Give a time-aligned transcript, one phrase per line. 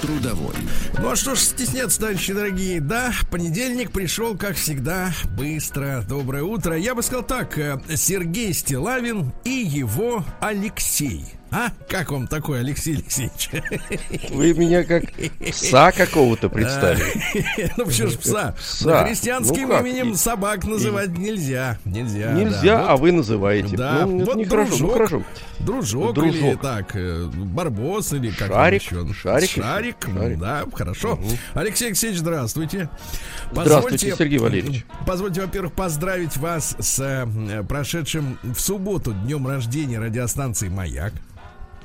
[0.00, 0.54] Трудовой.
[0.98, 6.04] Ну а что ж стесняться, товарищи дорогие, да, понедельник пришел, как всегда, быстро.
[6.08, 6.76] Доброе утро.
[6.76, 11.24] Я бы сказал так, э, Сергей Стилавин и его Алексей.
[11.50, 11.70] А?
[11.88, 13.50] Как вам такой, Алексей Алексеевич?
[14.30, 15.04] Вы меня как
[15.50, 17.04] пса какого-то представили.
[17.76, 18.54] Ну, почему же пса?
[18.56, 19.80] Христианским Ну, как?
[19.86, 21.78] именем собак называть нельзя.
[21.84, 22.32] Нельзя.
[22.32, 23.76] Нельзя, а вы называете.
[23.76, 24.34] Да, Ну, вот.
[24.36, 25.22] Ну, дружок.
[25.58, 26.34] Дружок, Дружок.
[26.34, 29.12] или так, э, барбос или как шарик еще.
[29.12, 30.38] Шарик, Шарик.
[30.38, 31.18] да, хорошо.
[31.54, 32.88] Алексей Алексеевич, здравствуйте.
[33.52, 34.84] Здравствуйте, Сергей Валерьевич.
[35.06, 41.12] Позвольте, во-первых, поздравить вас с э, прошедшим в субботу днем рождения радиостанции «Маяк».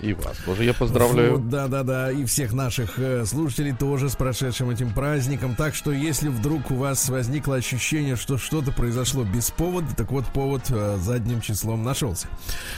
[0.02, 1.33] И вас тоже я поздравляю.
[1.33, 2.11] Вот, да, да, да.
[2.11, 5.55] И всех наших э, слушателей тоже с прошедшим этим праздником.
[5.55, 10.25] Так что, если вдруг у вас возникло ощущение, что что-то произошло без повода, так вот
[10.27, 12.27] повод э, задним числом нашелся.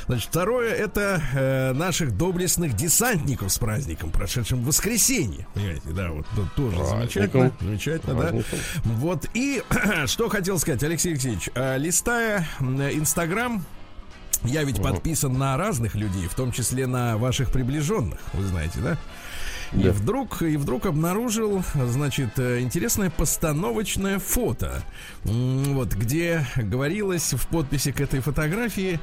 [0.07, 5.47] Значит, второе это э, наших доблестных десантников с праздником, прошедшим в воскресенье.
[5.53, 6.99] Понимаете, да, вот тут тоже Праздником.
[7.01, 7.51] замечательно.
[7.61, 8.21] Замечательно, да.
[8.21, 8.59] Праздником.
[8.83, 9.63] Вот и
[10.05, 13.65] что хотел сказать, Алексей Алексеевич, э, листая Инстаграм,
[14.45, 18.97] я ведь подписан на разных людей, в том числе на ваших приближенных, вы знаете, да?
[19.73, 24.83] И вдруг, и вдруг обнаружил, значит, э, интересное постановочное фото,
[25.23, 28.99] вот, где говорилось в подписи к этой фотографии,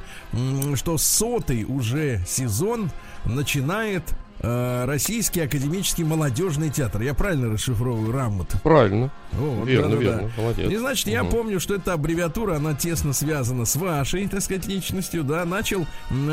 [0.75, 2.91] что сотый уже сезон
[3.25, 4.03] начинает
[4.43, 7.01] э, Российский академический молодежный театр.
[7.01, 8.59] Я правильно расшифровываю раму-то?
[8.59, 9.11] Правильно.
[9.31, 10.11] Вот, Верно, да-да-да.
[10.17, 10.31] верно.
[10.37, 10.71] Молодец.
[10.71, 11.31] И значит, я Мгм.
[11.31, 15.87] помню, что эта аббревиатура, она тесно связана с вашей, так сказать, личностью, да, начал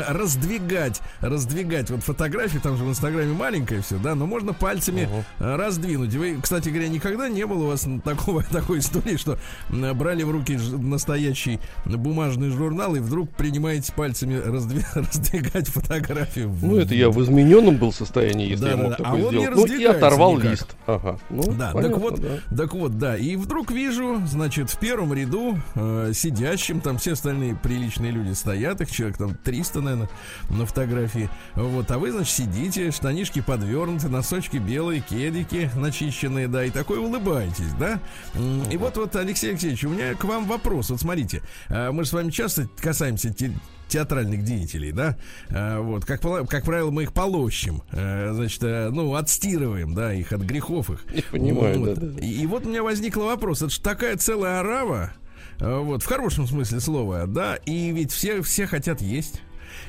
[0.07, 5.55] раздвигать, раздвигать вот фотографии, там же в Инстаграме маленькое все, да, но можно пальцами э,
[5.55, 6.13] раздвинуть.
[6.13, 9.37] Вы, кстати говоря, никогда не было у вас такого, такой истории, что
[9.69, 16.55] брали в руки настоящий бумажный журнал и вдруг принимаете пальцами раздви- раздвигать фотографию.
[16.61, 18.89] Ну, это я в измененном был состоянии, если я Да-да-да.
[18.89, 19.69] мог А такое он не сделать.
[19.71, 20.51] Ну, и оторвал никак.
[20.51, 20.75] лист.
[20.87, 21.19] Ага.
[21.29, 22.55] Ну, Да, понятно, так вот, да.
[22.55, 23.17] так вот, да.
[23.17, 28.81] И вдруг вижу, значит, в первом ряду э, сидящим, там все остальные приличные люди стоят,
[28.81, 30.09] их человек там 300, наверное,
[30.49, 31.29] на фотографии.
[31.55, 37.73] Вот, а вы, значит, сидите, штанишки подвернуты, носочки белые, кедики начищенные, да, и такой улыбаетесь,
[37.79, 37.99] да?
[38.71, 40.89] И вот, вот, Алексей Алексеевич, у меня к вам вопрос.
[40.89, 43.33] Вот смотрите, э, мы же с вами часто касаемся
[43.91, 45.17] театральных деятелей, да,
[45.49, 50.31] А, вот, как, как правило, мы их полощем, э, значит, э, ну, отстирываем, да, их
[50.31, 51.05] от грехов их.
[51.13, 51.93] Я понимаю, Вот.
[51.95, 52.19] да, да.
[52.21, 55.13] И, и вот у меня возник вопрос, это же такая целая орава,
[55.59, 59.41] э, вот, в хорошем смысле слова, да, и ведь все, все хотят есть.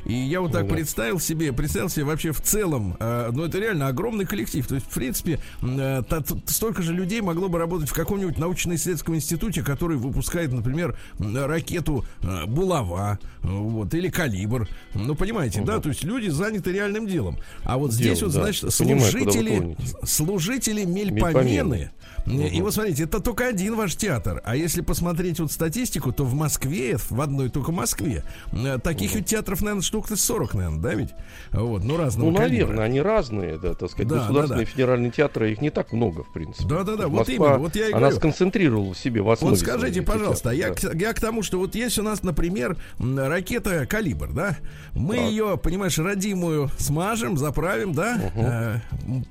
[0.04, 0.74] И я вот так да.
[0.74, 4.66] представил себе, представил себе вообще в целом, э, ну это реально огромный коллектив.
[4.66, 9.14] То есть, в принципе, э, та- столько же людей могло бы работать в каком-нибудь научно-исследовательском
[9.14, 14.68] институте, который выпускает, например, ракету э, Булава, э, вот, или Калибр.
[14.94, 15.80] Ну, понимаете, да?
[15.80, 17.38] То есть люди заняты реальным делом.
[17.64, 18.42] А вот здесь вот, да.
[18.42, 21.90] значит, понимаю, служители, служители Мельпомены.
[22.26, 22.56] Мельпомены.
[22.56, 24.40] И вот смотрите, это только один ваш театр.
[24.44, 29.26] А если посмотреть вот статистику, то в Москве, в одной только Москве, э, таких ведь
[29.26, 31.10] театров, наверное, штук 40, наверное, да ведь?
[31.50, 32.66] Вот, ну разного Ну, калибра.
[32.66, 34.08] наверное, они разные, да, так сказать.
[34.08, 34.72] Да, Государственные да, да.
[34.72, 36.68] федеральные театры, их не так много, в принципе.
[36.68, 38.16] Да-да-да, вот Москва, именно, вот я и Она говорю.
[38.16, 40.94] сконцентрировала в себе в основе Вот скажите, пожалуйста, театры, я, да.
[40.96, 44.56] к, я к тому, что вот есть у нас, например, ракета «Калибр», да?
[44.94, 45.24] Мы Так.
[45.30, 48.18] ее, понимаешь, родимую смажем, заправим, да?
[48.34, 49.24] Э, м,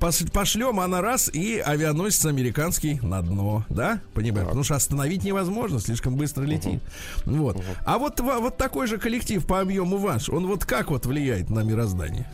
[0.00, 4.00] пос- пошлем, она раз, и авианосец американский на дно, да?
[4.14, 4.46] Понимаешь?
[4.46, 6.80] Потому что остановить невозможно, слишком быстро летит.
[7.24, 7.62] Вот.
[7.86, 11.60] А вот, вот такой же коллектив по объему ваш, он вот как вот влияет на
[11.60, 12.26] мироздание?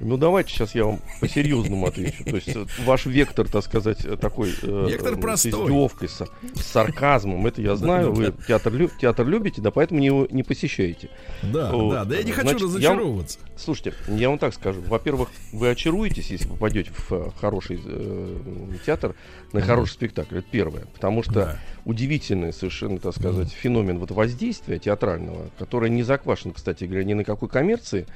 [0.00, 2.24] Ну, давайте сейчас я вам по-серьезному отвечу.
[2.24, 4.52] То есть э, ваш вектор, так сказать, э, такой...
[4.62, 5.52] э, Вектор э, простой.
[5.52, 6.22] С издевкой, с,
[6.54, 7.46] с сарказмом.
[7.46, 8.12] Это я знаю.
[8.12, 11.10] Вы театр, лю- театр любите, да, поэтому не, его не посещаете.
[11.42, 11.92] Да, Вот.
[11.92, 13.38] да, да я не хочу Значит, я разочаровываться.
[13.56, 14.80] Слушайте, я вам так скажу.
[14.82, 18.38] Во-первых, вы очаруетесь, если попадете в хороший э,
[18.84, 19.14] театр,
[19.52, 20.38] на хороший спектакль.
[20.38, 20.86] Это первое.
[20.94, 21.58] Потому что Да.
[21.84, 27.22] удивительный совершенно, так сказать, феномен вот воздействия театрального, которое не заквашен, кстати говоря, ни на
[27.24, 28.06] какой коммерции,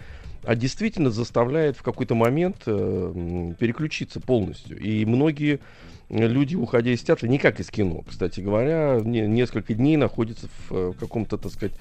[0.45, 4.79] а действительно заставляет в какой-то момент э, переключиться полностью.
[4.79, 5.61] И многие
[6.09, 10.73] люди, уходя из театра, не как из кино, кстати говоря, не- несколько дней находятся в
[10.75, 11.75] э, каком-то, так сказать,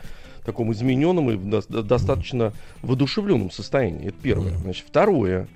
[0.45, 4.07] таком измененном и в дос- достаточно воодушевленном состоянии.
[4.07, 4.57] Это первое.
[4.57, 5.47] Значит, второе.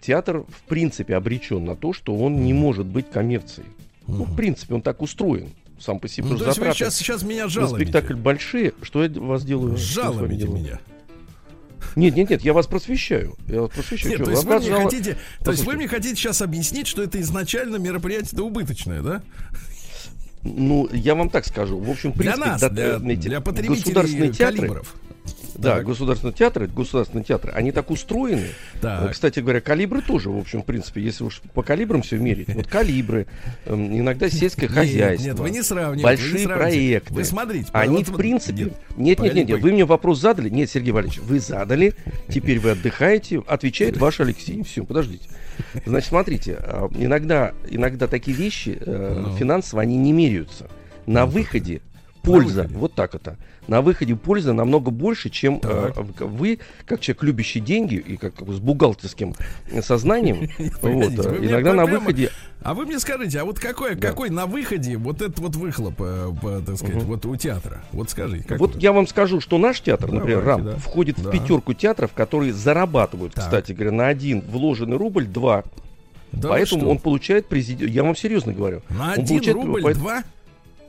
[0.00, 3.68] Театр, в принципе, обречен на то, что он не может быть коммерцией.
[4.06, 5.48] Ну, в принципе, он так устроен
[5.80, 6.28] сам по себе.
[6.28, 7.84] Ну, то есть вы сейчас, сейчас меня на жалуете.
[7.84, 8.72] спектакль большие.
[8.82, 9.76] Что я вас делаю?
[9.76, 10.78] Жалуете меня.
[11.96, 13.36] Нет, нет, нет, я вас просвещаю.
[13.48, 14.18] Я вас просвещаю.
[14.18, 17.02] Нет, Чё, то есть вы мне хотите, то есть вы мне хотите сейчас объяснить, что
[17.02, 19.22] это изначально мероприятие убыточное, да?
[20.42, 21.78] Ну, я вам так скажу.
[21.78, 24.94] В общем, в Для принципе, нас, да, для, для государственные потребителей театры, калибров.
[25.56, 25.86] Да, Так.
[25.86, 28.48] государственные театры, государственные театры, они так устроены.
[28.80, 29.12] Так.
[29.12, 32.48] Кстати говоря, калибры тоже, в общем, в принципе, если уж по калибрам все мерить.
[32.54, 33.26] Вот калибры,
[33.66, 35.26] эм, иногда сельское хозяйство.
[35.28, 36.02] Нет, вы не сравниваете.
[36.02, 37.14] Большие проекты.
[37.14, 37.68] Вы смотрите.
[37.72, 38.64] Они, в принципе...
[38.96, 40.48] нет, Нет, нет, нет, вы мне вопрос задали.
[40.48, 41.94] Нет, Сергей Валерьевич, вы задали,
[42.28, 44.62] теперь вы отдыхаете, отвечает ваш Алексей.
[44.64, 45.28] Все, подождите.
[45.86, 49.36] Значит, смотрите, а, иногда, иногда такие вещи э, Ну.
[49.36, 50.68] финансово, они не меряются.
[51.06, 51.80] На выходе
[52.24, 52.78] польза, выходе.
[52.78, 53.36] вот так это.
[53.66, 58.58] На выходе польза намного больше, чем э, вы, как человек, любящий деньги и как, с
[58.58, 59.34] бухгалтерским
[59.80, 60.50] сознанием,
[60.82, 62.30] вот, э, иногда на выходе
[62.62, 66.32] А вы мне скажите, а вот какой, какой на выходе вот этот вот выхлоп, э,
[66.66, 67.82] так сказать, вот у театра?
[67.92, 68.56] Вот скажите.
[68.56, 73.34] Вот я вам скажу, что наш театр, например, РАМ, входит в пятерку театров, которые зарабатывают,
[73.34, 75.64] кстати говоря, на один вложенный рубль два.
[76.32, 77.90] Да поэтому он получает президент.
[77.90, 78.82] Я вам серьезно говорю.
[78.90, 80.24] на он один получает- рубль по- два?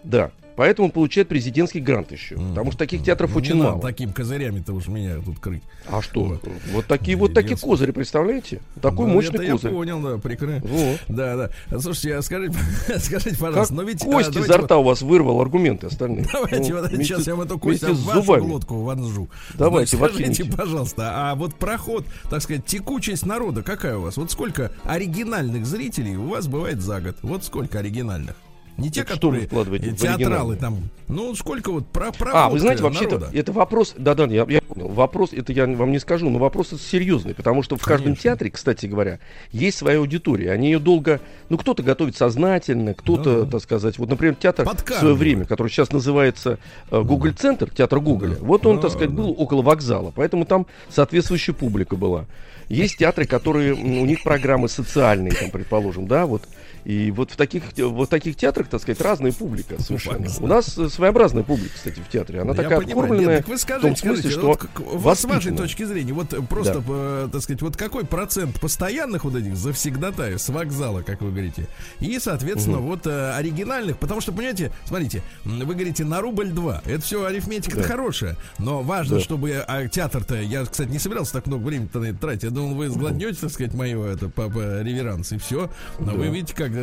[0.03, 0.31] Да.
[0.55, 2.35] Поэтому он получает президентский грант еще.
[2.35, 3.81] Потому что таких театров Ну, очень мало.
[3.81, 5.63] таким козырями-то уж меня тут крыть.
[5.87, 6.23] А что?
[6.23, 6.43] Вот.
[6.71, 8.61] Вот, такие вот такие козыри, представляете?
[8.81, 9.71] Такой Ну, мощный это я козырь.
[9.71, 10.61] понял, да, прикры.
[10.65, 10.99] Вот.
[11.07, 11.79] Да, да.
[11.79, 12.57] Слушайте, а скажите,
[12.99, 14.01] скажите, Как пожалуйста, но ведь...
[14.01, 16.25] а, кость давайте изо вот- рта у вас вырвал аргументы остальные.
[16.31, 18.41] Давайте Ну, вот вместе- сейчас я в эту кость с в вашу зубами.
[18.47, 19.29] глотку вонжу.
[19.55, 20.57] Давайте, Значит, скажите, воткните.
[20.57, 24.17] пожалуйста, а вот проход, так сказать, текучесть народа какая у вас?
[24.17, 27.17] Вот сколько оригинальных зрителей у вас бывает за год?
[27.21, 28.35] Вот сколько оригинальных?
[28.77, 30.89] Не те, Это которые театралы там.
[31.07, 33.37] Ну, сколько вот про А, вы знаете, вообще-то, народа.
[33.37, 36.81] это вопрос, да-да, я, я понял, вопрос, это я вам не скажу, но вопрос это
[36.81, 38.23] серьезный, потому что в каждом Конечно.
[38.23, 39.19] театре, кстати говоря,
[39.51, 43.51] есть своя аудитория, они ее долго, ну, кто-то готовит сознательно, кто-то, да.
[43.51, 46.59] так сказать, вот, например, театр в свое время, который сейчас называется
[46.91, 49.15] э, Google-центр, театр Гоголя, вот он, Да, так сказать, да.
[49.21, 52.25] был около вокзала, поэтому там соответствующая публика была.
[52.67, 56.41] Есть театры, которые, у них программы социальные, там, предположим, да, вот,
[56.85, 60.17] и вот в таких, вот в таких театрах, так сказать, разная публика совершенно.
[60.19, 60.45] понятно.
[60.45, 62.41] У нас э, своеобразная публика, кстати, в театре.
[62.41, 62.99] Она Я такая понимаю.
[63.03, 63.35] откормленная.
[63.37, 66.13] Нет, так вы в скажите, том смысле, скажите, что вот вот с вашей точки зрения,
[66.13, 71.01] вот э, просто, э, так сказать, вот какой процент постоянных вот этих завсегдатаев с вокзала,
[71.01, 71.67] как вы говорите,
[71.99, 77.01] и, соответственно, вот э, оригинальных, потому что, понимаете, смотрите, вы говорите на рубль два, это
[77.01, 77.87] все арифметика-то Да.
[77.87, 79.21] хорошая, но важно, Да.
[79.21, 83.39] чтобы а, театр-то, я, кстати, не собирался так много это тратить, я думал, вы сглотнете,
[83.41, 86.74] так сказать, мое это по, по реверанс и все, но вы видите, как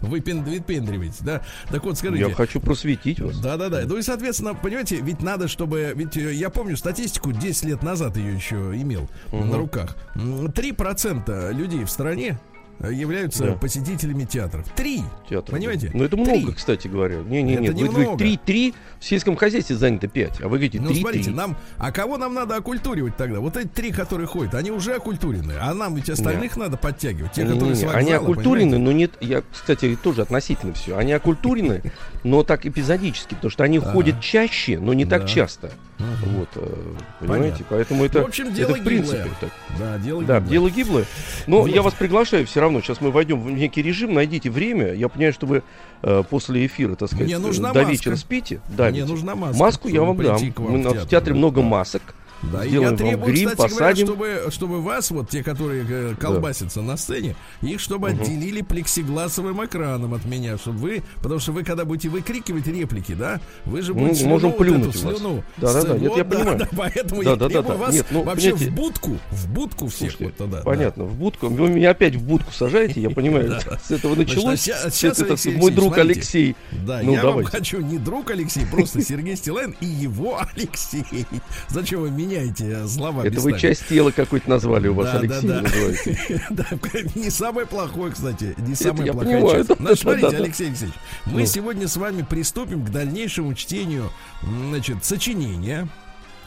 [0.00, 1.42] выпендриваете, да?
[1.70, 3.38] Так вот, скажите, Я хочу просветить вас.
[3.40, 3.82] да, да, да.
[3.86, 5.92] Ну и, соответственно, понимаете, ведь надо, чтобы.
[5.94, 9.96] Ведь э, я помню статистику, 10 лет назад ее еще имел на руках.
[10.14, 12.55] М, 3% людей в стране э,
[12.90, 13.52] являются Да.
[13.52, 14.66] посетителями театров.
[14.76, 15.02] Три.
[15.28, 15.54] Театр.
[15.54, 15.90] Понимаете?
[15.94, 16.24] Ну, это Три.
[16.40, 17.16] много, кстати говоря.
[17.16, 18.24] Не-не-не, Это вы говорите немного.
[18.24, 20.82] 3-3, в сельском хозяйстве занято 5, а вы говорите 3-3.
[20.82, 21.56] Ну, смотрите, нам.
[21.78, 23.40] А кого нам надо оккультуривать тогда?
[23.40, 25.54] Вот эти три, которые ходят, они уже оккультурены.
[25.60, 27.32] А нам ведь остальных надо подтягивать.
[27.32, 28.84] Те, которые с Не-не-не, вокзала, Они окультурены, понимаете?
[28.84, 30.96] но нет, я, кстати, тоже относительно все.
[30.96, 31.82] Они окультурены,
[32.24, 35.28] но так эпизодически, потому что они ходят чаще, но не так Да.
[35.28, 35.70] часто.
[35.98, 36.36] Мгм.
[36.38, 36.74] Вот, э,
[37.20, 37.44] понимаете?
[37.46, 37.66] Понятно.
[37.70, 39.34] Поэтому это, В общем, это дело в принципе гиблое.
[39.40, 39.50] так.
[39.78, 40.50] Да, дело Да, гиблое.
[40.50, 41.04] дело гиблое.
[41.46, 41.70] Но Вот.
[41.70, 42.80] я вас приглашаю все равно.
[42.82, 44.92] Сейчас мы войдем в некий режим, найдите время.
[44.92, 45.62] Я понимаю, что вы
[46.02, 47.90] э, после эфира, так сказать, Мне нужна до маска.
[47.92, 48.60] вечера спите.
[48.68, 50.36] Да, Мне нужна маска, Маску я вам дам.
[50.36, 51.38] в на- в, театр, театре да.
[51.38, 52.02] много масок.
[52.42, 54.06] Да, и Сделаем я требую, вам грим, кстати посадим.
[54.06, 59.64] говоря, чтобы, чтобы вас, вот те, которые э, колбасятся на сцене, их чтобы отделили плексигласовым
[59.64, 63.94] экраном от меня, чтобы вы, потому что вы, когда будете выкрикивать реплики, да, вы же
[63.94, 65.16] будете слюну можем вот плюнуть эту в вас.
[65.18, 65.44] слюну.
[65.56, 66.58] Да-да-да, с- нет, я вот, да, понимаю.
[66.58, 67.84] да, поэтому Да, я да, да, требую да.
[67.84, 70.56] вас Нет, ну, вообще понимаете- в будку, в будку всех Слушайте, вот тогда.
[70.58, 70.62] да.
[70.64, 71.48] Понятно, в будку.
[71.48, 73.58] Вы меня опять в будку сажаете, я понимаю.
[73.82, 74.68] С этого началось.
[74.68, 75.96] А С сейчас, мой друг.
[75.96, 76.54] Алексей.
[76.70, 81.26] Да, Ну, я вам хочу не друг Алексей, просто Сергей Стилайн и его Алексей.
[81.70, 85.48] Зачем вы меняете э, слова Это вы часть тела какой-то назвали у вас, Да, Алексей,
[85.48, 85.62] да,
[86.50, 86.66] да.
[86.72, 89.68] Да, не самое плохое, кстати, не самая я плохая понимаю, часть.
[89.68, 90.36] да, Ну, да, смотрите, да.
[90.38, 90.94] Алексей Алексеевич,
[91.26, 91.46] мы Ну.
[91.46, 94.10] сегодня с вами приступим к дальнейшему чтению,
[94.42, 95.88] значит, сочинения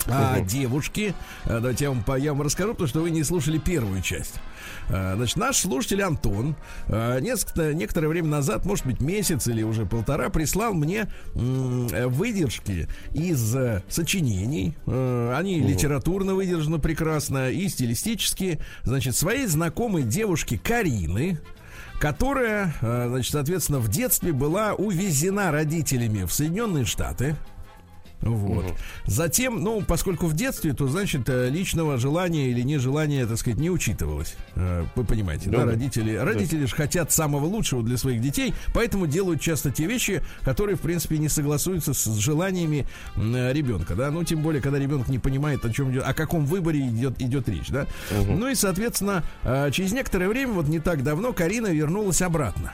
[0.08, 0.48] о Мгм.
[0.48, 1.14] девушке.
[1.46, 4.36] А, Давайте я вам, я вам расскажу, потому что вы не слушали первую часть.
[4.90, 6.56] А, Значит, наш слушатель Антон
[6.88, 13.56] а, несколько, некоторое время назад, может быть, месяц или уже полтора, прислал мне выдержки из
[13.56, 14.76] э, сочинений.
[14.86, 18.60] Они литературно выдержаны прекрасно и стилистически.
[18.84, 21.40] Значит, своей знакомой девушки Карины,
[22.00, 27.36] которая, значит, соответственно, в детстве была увезена родителями в Соединенные Штаты.
[28.22, 28.66] Вот.
[28.66, 28.76] Угу.
[29.06, 33.70] Затем, ну, поскольку в детстве, то, значит, э, личного желания или нежелания, так сказать, не
[33.70, 34.36] учитывалось.
[34.56, 36.68] Э, вы понимаете, да, да родители, родители да.
[36.68, 41.18] же хотят самого лучшего для своих детей, поэтому делают часто те вещи, которые, в принципе,
[41.18, 42.86] не согласуются с желаниями
[43.16, 46.46] э, ребенка, да, ну, тем более, когда ребенок не понимает, о чем идет, о каком
[46.46, 47.88] выборе идет, идет речь, да.
[48.12, 48.34] Угу.
[48.34, 49.24] Ну и, соответственно,
[49.72, 52.74] через некоторое время, вот не так давно, Карина вернулась обратно.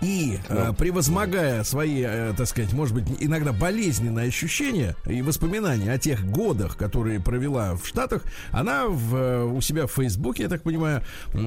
[0.00, 5.98] И э, превозмогая свои, э, так сказать, может быть, иногда болезненные ощущения и воспоминания о
[5.98, 10.62] тех годах, которые провела в Штатах, она в, э, у себя в Фейсбуке, я так
[10.62, 11.02] понимаю,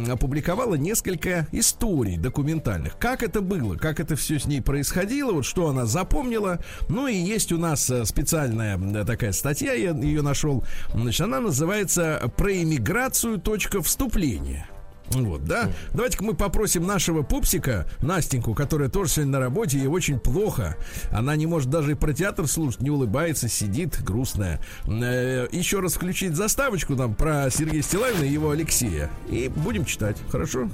[0.09, 2.97] опубликовала несколько историй документальных.
[2.97, 6.59] Как это было, как это все с ней происходило, вот что она запомнила.
[6.89, 10.63] Ну и есть у нас э, специальная такая статья, я ее нашел.
[10.93, 13.39] Значит, она называется «Про иммиграцию.
[13.39, 14.67] Точка вступления».
[15.11, 15.71] Вот, да.
[15.93, 20.77] Давайте-ка мы попросим нашего пупсика, Настеньку, которая тоже сегодня на работе, ей очень плохо.
[21.11, 24.59] Она не может даже и про театр слушать, не улыбается, сидит грустная.
[24.85, 29.09] Э, еще раз включить заставочку там про Сергея Стилавина и его Алексея.
[29.29, 30.69] И будем читать, хорошо?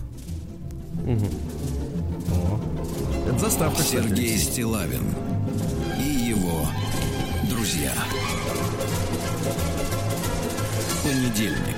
[1.05, 1.25] Угу.
[2.31, 2.59] О.
[3.29, 3.81] Это заставка.
[3.83, 4.51] Сергей кстати.
[4.53, 5.03] Стилавин
[5.99, 6.67] и его
[7.49, 7.91] друзья.
[11.03, 11.77] Понедельник.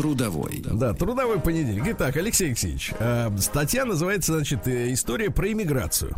[0.00, 0.62] Трудовой.
[0.64, 1.84] Да, трудовой понедельник.
[1.88, 6.16] Итак, Алексей Алексеевич, э, статья называется, значит, э, «История про иммиграцию».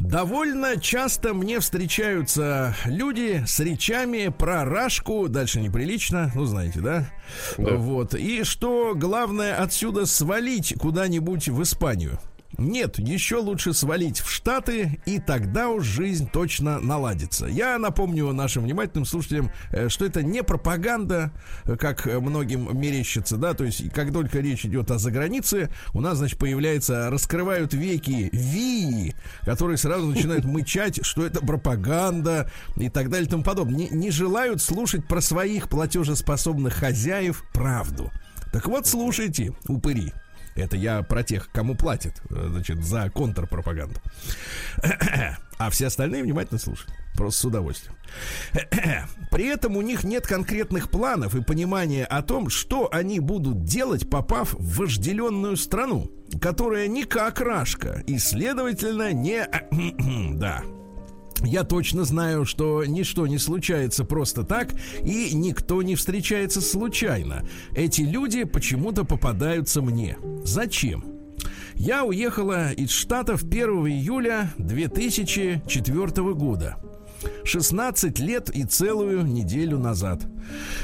[0.00, 7.08] Довольно часто мне встречаются люди с речами про рашку, дальше неприлично, ну знаете, да?
[7.56, 7.76] да.
[7.76, 8.14] Вот.
[8.16, 12.18] И что главное отсюда свалить куда-нибудь в Испанию.
[12.58, 17.46] Нет, еще лучше свалить в Штаты, и тогда уж жизнь точно наладится.
[17.46, 21.32] Я напомню нашим внимательным слушателям, э, что это не пропаганда,
[21.64, 26.18] э, как многим мерещится, да, то есть, как только речь идет о загранице, у нас,
[26.18, 33.26] значит, появляется, раскрывают веки ВИИ, которые сразу начинают мычать, что это пропаганда и так далее
[33.26, 33.76] и тому подобное.
[33.76, 38.12] Не, не желают слушать про своих платежеспособных хозяев правду.
[38.52, 40.12] Так вот, слушайте, упыри.
[40.54, 44.00] Это я про тех, кому платят, э, значит, за контрпропаганду.
[45.56, 46.92] А все остальные внимательно слушают.
[47.14, 47.96] Просто с удовольствием.
[49.30, 54.10] При этом у них нет конкретных планов и понимания о том, что они будут делать,
[54.10, 59.46] попав в вожделенную страну, которая не как Рашка и, следовательно, не...
[60.36, 60.64] да,
[61.44, 67.46] я точно знаю, что ничто не случается просто так, и никто не встречается случайно.
[67.74, 70.16] Эти люди почему-то попадаются мне.
[70.44, 71.04] Зачем?
[71.74, 76.76] Я уехала из Штатов 1 июля 2004 года.
[77.44, 80.26] 16 лет и целую неделю назад.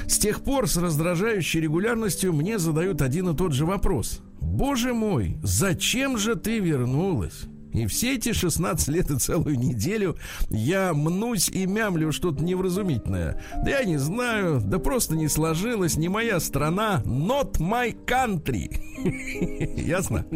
[0.06, 4.20] С тех пор с раздражающей регулярностью мне задают один и тот же вопрос.
[4.40, 7.44] Боже мой, зачем же ты вернулась?
[7.72, 10.16] И все эти 16 лет и целую неделю
[10.50, 13.42] я мнусь и мямлю что-то невразумительное.
[13.64, 18.70] Да я не знаю, да просто не сложилось, не моя страна, not my country.
[19.76, 20.26] Ясно?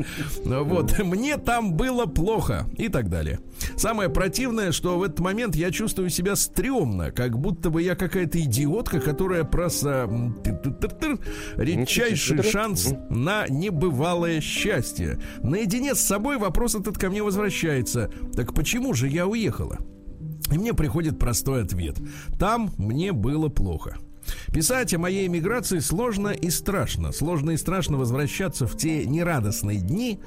[0.45, 3.41] Вот, мне там было плохо и так далее.
[3.77, 8.41] Самое противное, что в этот момент я чувствую себя стрёмно, как будто бы я какая-то
[8.41, 10.09] идиотка, которая просто
[11.57, 15.19] редчайший шанс на небывалое счастье.
[15.43, 18.11] Наедине с собой вопрос этот ко мне возвращается.
[18.35, 19.79] Так почему же я уехала?
[20.53, 21.97] И мне приходит простой ответ.
[22.39, 23.99] Там мне было плохо.
[24.53, 27.13] Писать о моей эмиграции сложно и страшно.
[27.13, 30.21] Сложно и страшно возвращаться в те нерадостные дни.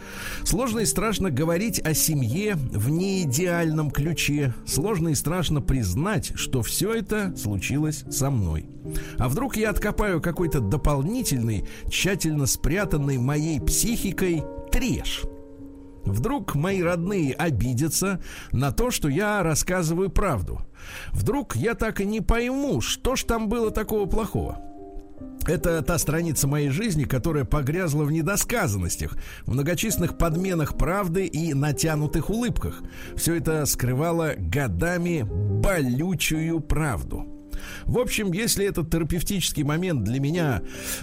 [0.44, 4.54] Сложно и страшно говорить о семье в неидеальном ключе.
[4.66, 8.68] Сложно и страшно признать, что все это случилось со мной.
[9.18, 15.24] А вдруг я откопаю какой-то дополнительный, тщательно спрятанный моей психикой треш–
[16.11, 18.21] Вдруг мои родные обидятся
[18.51, 20.61] на то, что я рассказываю правду.
[21.11, 24.61] Вдруг я так и не пойму, что ж там было такого плохого.
[25.45, 32.29] Это та страница моей жизни, которая погрязла в недосказанностях, в многочисленных подменах правды и натянутых
[32.29, 32.83] улыбках.
[33.15, 37.37] Все это скрывало годами болючую правду.
[37.85, 40.61] В общем, если этот терапевтический момент для меня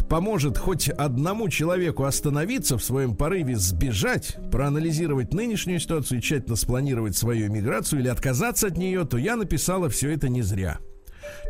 [0.08, 7.16] поможет хоть одному человеку остановиться в своем порыве сбежать, проанализировать нынешнюю ситуацию и тщательно спланировать
[7.16, 10.78] свою эмиграцию или отказаться от нее, то я написала все это не зря.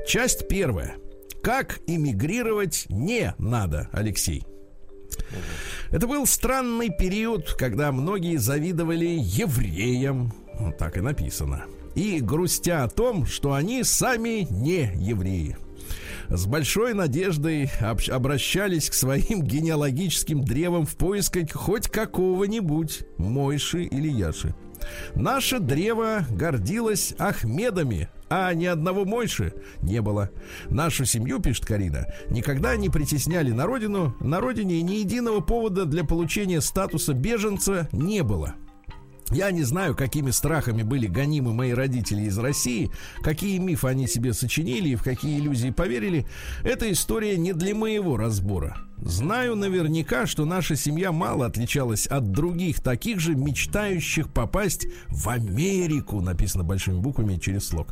[0.06, 0.96] Часть первая.
[1.42, 4.44] Как эмигрировать не надо, Алексей.
[5.90, 10.32] Это был странный период, когда многие завидовали евреям.
[10.58, 15.56] Вот так и написано и грустя о том, что они сами не евреи.
[16.28, 17.70] С большой надеждой
[18.10, 24.54] обращались к своим генеалогическим древам в поисках хоть какого-нибудь Мойши или Яши.
[25.14, 30.30] Наше древо гордилось Ахмедами, а ни одного Мойши не было.
[30.68, 36.04] Нашу семью, пишет Карина, никогда не притесняли на родину, на родине ни единого повода для
[36.04, 38.54] получения статуса беженца не было.
[39.30, 42.90] Я не знаю, какими страхами были гонимы мои родители из России,
[43.22, 46.26] какие мифы они себе сочинили и в какие иллюзии поверили.
[46.62, 48.76] Эта история не для моего разбора.
[48.98, 56.20] Знаю наверняка, что наша семья мало отличалась от других таких же мечтающих попасть в Америку,
[56.20, 57.88] написано большими буквами через слог,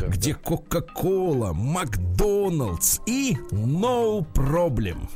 [0.00, 0.34] да, где.
[0.34, 5.08] Кока-Кола, Макдоналдс и No Problem.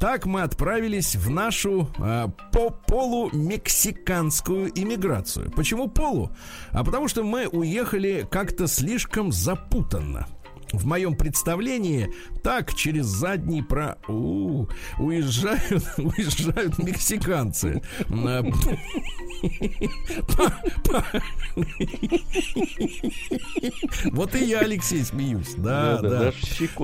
[0.00, 5.50] Так мы отправились в нашу э, по полумексиканскую иммиграцию.
[5.50, 6.30] Почему полу?
[6.72, 10.26] А потому что мы уехали как-то слишком запутанно
[10.76, 14.66] в моем представлении так через задний про У,
[14.98, 17.82] уезжают уезжают мексиканцы.
[24.12, 25.54] Вот и я, Алексей, смеюсь.
[25.56, 26.32] Да, да.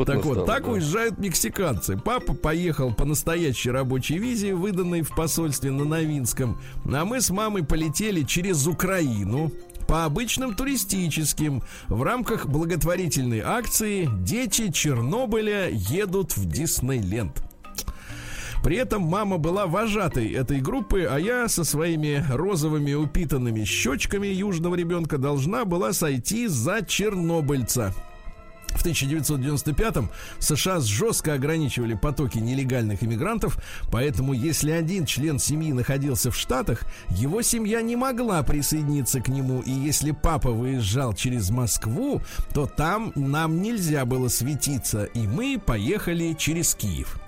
[0.06, 1.96] Так вот, так уезжают мексиканцы.
[1.96, 6.58] Папа поехал по настоящей рабочей визе, выданной в посольстве на Новинском.
[6.84, 9.52] А мы с мамой полетели через Украину
[9.92, 11.62] по обычным туристическим.
[11.88, 17.42] В рамках благотворительной акции дети Чернобыля едут в Диснейленд.
[18.64, 24.76] При этом мама была вожатой этой группы, а я со своими розовыми упитанными щечками южного
[24.76, 27.92] ребенка должна была сойти за чернобыльца.
[28.74, 33.58] В 1995-м США жестко ограничивали потоки нелегальных иммигрантов,
[33.90, 39.60] поэтому если один член семьи находился в Штатах, его семья не могла присоединиться к нему,
[39.60, 42.20] и если папа выезжал через Москву,
[42.52, 47.21] то там нам нельзя было светиться, и мы поехали через Киев.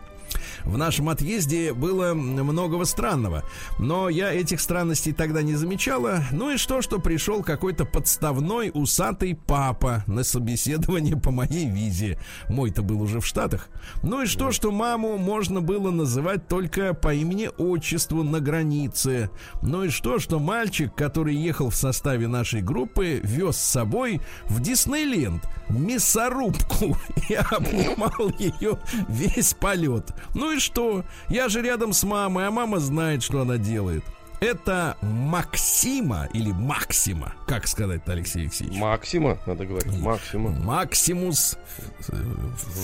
[0.64, 3.44] В нашем отъезде было многого странного,
[3.78, 6.25] но я этих странностей тогда не замечала.
[6.33, 12.18] Ну и что, что пришел какой-то подставной усатый папа на собеседование по моей визе.
[12.49, 13.68] Мой-то был уже в Штатах.
[14.02, 19.30] Ну и что, что маму можно было называть только по имени-отчеству на границе.
[19.62, 24.61] Ну и что, что мальчик, который ехал в составе нашей группы, вез с собой в
[24.61, 26.96] Диснейленд мясорубку
[27.29, 30.12] и обнимал ее весь полет.
[30.35, 31.05] Ну и что?
[31.29, 34.05] Я же рядом с мамой, а мама знает, что она делает.
[34.40, 38.79] Это Максима или Максима, как сказать Алексей Алексеевич?
[38.79, 40.51] Максима, надо говорить, Максима.
[40.51, 41.57] Максимус,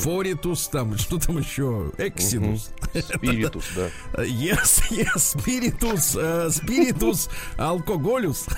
[0.03, 2.71] Форитус, там, что там еще, Эксинус.
[2.95, 3.89] Спиритус, да.
[4.25, 6.17] Yes, yes, Спиритус,
[6.55, 8.47] Спиритус, Алкоголюс.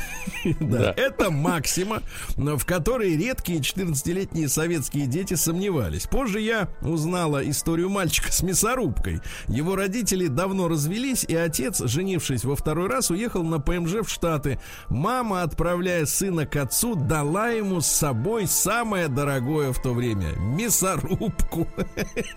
[0.61, 2.02] Да, это Максима,
[2.37, 6.07] в которой редкие 14-летние советские дети сомневались.
[6.07, 9.20] Позже я узнала историю мальчика с мясорубкой.
[9.48, 14.59] Его родители давно развелись, и отец, женившись во второй раз уехал на ПМЖ в Штаты.
[14.88, 21.68] Мама, отправляя сына к отцу, дала ему с собой самое дорогое в то время мясорубку.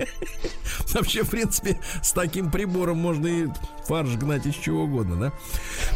[0.93, 3.47] Вообще, в принципе, с таким прибором можно и
[3.85, 5.33] фарш гнать из чего угодно, да?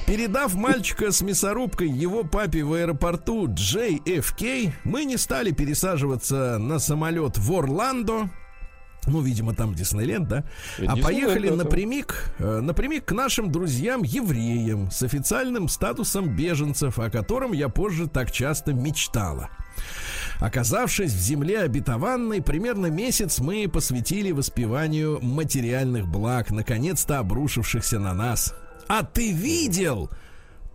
[0.06, 7.38] Передав мальчика с мясорубкой его папе в аэропорту JFK, мы не стали пересаживаться на самолет
[7.38, 8.30] в Орландо,
[9.08, 10.44] ну, видимо, там Диснейленд, да?
[10.86, 17.70] А поехали напрямик, э, напрямик к нашим друзьям-евреям с официальным статусом беженцев, о котором я
[17.70, 19.50] позже так часто мечтала.
[20.40, 28.54] Оказавшись в земле обетованной, примерно месяц мы посвятили воспеванию материальных благ, наконец-то обрушившихся на нас.
[28.88, 30.10] А ты видел?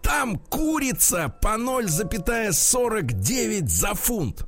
[0.03, 4.47] Там курица по 0,49 за фунт.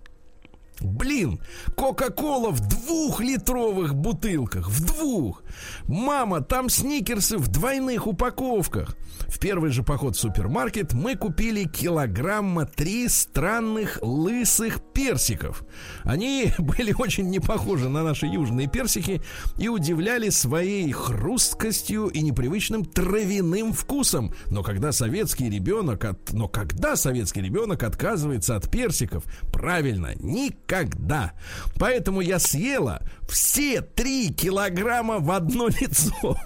[0.86, 1.40] Блин,
[1.74, 4.68] Кока-Кола в двухлитровых бутылках.
[4.68, 5.42] В двух.
[5.86, 8.96] Мама, там сникерсы в двойных упаковках.
[9.28, 15.64] В первый же поход в супермаркет мы купили килограмма три странных лысых персиков.
[16.04, 19.22] Они были очень не похожи на наши южные персики
[19.58, 24.32] и удивляли своей хрусткостью и непривычным травяным вкусом.
[24.50, 26.32] Но когда советский ребенок, от...
[26.32, 31.32] но когда советский ребенок отказывается от персиков, правильно, никогда.
[31.78, 36.36] Поэтому я съела все три килограмма в одно лицо.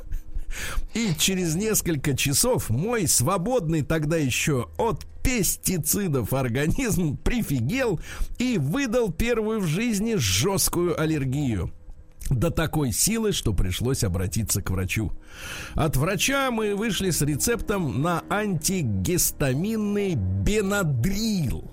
[0.95, 8.01] И через несколько часов мой свободный тогда еще от пестицидов организм прифигел
[8.39, 11.73] и выдал первую в жизни жесткую аллергию
[12.31, 15.13] до такой силы, что пришлось обратиться к врачу.
[15.75, 21.71] От врача мы вышли с рецептом на антигистаминный бенадрил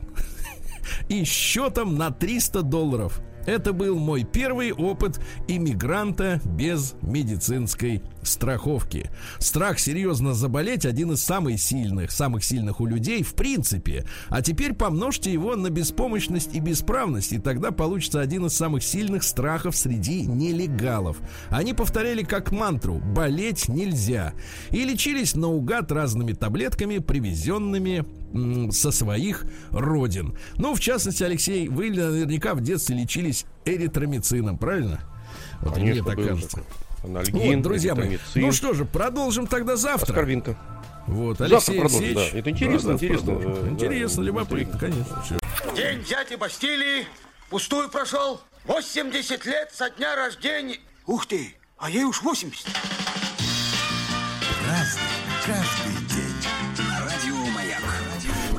[1.10, 3.22] и счетом на 300 долларов.
[3.48, 9.10] Это был мой первый опыт иммигранта без медицинской страховки.
[9.40, 14.06] Страх серьезно заболеть один из самых сильных, самых сильных у людей в принципе.
[14.28, 19.24] А теперь помножьте его на беспомощность и бесправность, и тогда получится один из самых сильных
[19.24, 21.18] страхов среди нелегалов.
[21.50, 24.34] Они повторяли как мантру «болеть нельзя»
[24.72, 28.06] и лечились наугад разными таблетками, привезенными
[28.72, 30.38] со своих родин.
[30.56, 35.02] Ну, в частности, Алексей, вы наверняка в детстве лечились эритромицином, правильно?
[35.62, 36.64] Вот Конечно, мне так кажется.
[37.04, 38.18] Анальгин, вот, друзья мои.
[38.36, 40.12] Ну что же, продолжим тогда завтра.
[40.12, 40.58] Аскорбинка.
[41.08, 42.32] Вот, Алексей завтра Алексеевич.
[42.32, 42.40] Да.
[42.40, 43.40] Это интересно, да, интересно.
[43.40, 45.24] Да, интересно, да, любопытно, конечно.
[45.24, 45.38] Все.
[45.76, 47.06] День дяди Бастилии
[47.50, 48.42] пустую прошел.
[48.66, 50.80] 80 лет со дня рождения.
[51.06, 52.68] Ух ты, а ей уж 80.
[54.68, 55.02] Разный,
[55.46, 55.87] каждый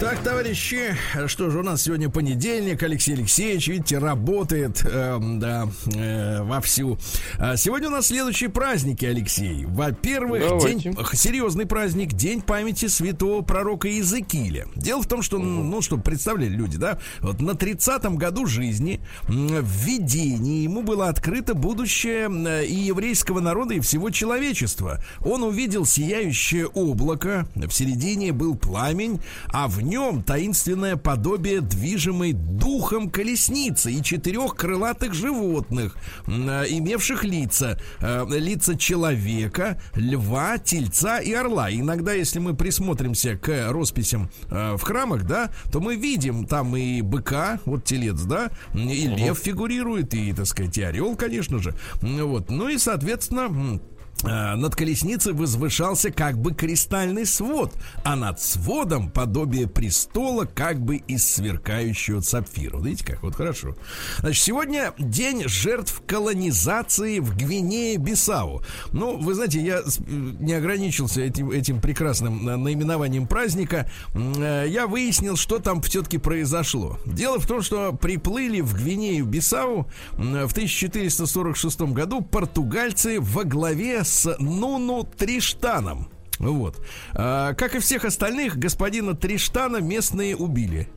[0.01, 6.43] так, товарищи, что же у нас сегодня понедельник, Алексей Алексеевич, видите, работает, э, да, э,
[6.43, 6.99] вовсю.
[7.39, 9.65] А сегодня у нас следующие праздники, Алексей.
[9.67, 14.67] Во-первых, день, серьезный праздник, День памяти святого пророка Иезекииля.
[14.77, 19.85] Дело в том, что, ну, что представляли люди, да, вот на 30-м году жизни в
[19.85, 22.29] видении ему было открыто будущее
[22.65, 25.03] и еврейского народа, и всего человечества.
[25.25, 33.11] Он увидел сияющее облако, в середине был пламень, а в нем таинственное подобие движимой духом
[33.11, 35.96] колесницы и четырех крылатых животных,
[36.27, 36.31] э,
[36.68, 37.79] имевших лица.
[38.01, 41.72] Э, лица человека, льва, тельца и орла.
[41.72, 47.01] Иногда, если мы присмотримся к росписям э, в храмах, да, то мы видим там и
[47.01, 51.74] быка, вот телец, да, и лев фигурирует, и, так сказать, и орел, конечно же.
[52.03, 52.51] Вот.
[52.51, 53.81] Ну и, соответственно,
[54.22, 57.72] над колесницей возвышался как бы кристальный свод,
[58.04, 62.78] а над сводом подобие престола как бы из сверкающего сапфира.
[62.78, 63.76] Видите, как вот хорошо.
[64.18, 68.62] Значит, сегодня день жертв колонизации в Гвинее-Бисау.
[68.92, 73.90] Ну, вы знаете, я не ограничился этим, этим прекрасным наименованием праздника.
[74.14, 76.98] Э, я выяснил, что там все-таки произошло.
[77.07, 85.05] Дело в том, что приплыли в Гвинею-Бисау в 1446 году португальцы во главе с Нуну
[85.05, 86.09] Триштаном.
[86.38, 86.81] Вот.
[87.14, 90.88] А, как и всех остальных, господина Триштана местные убили.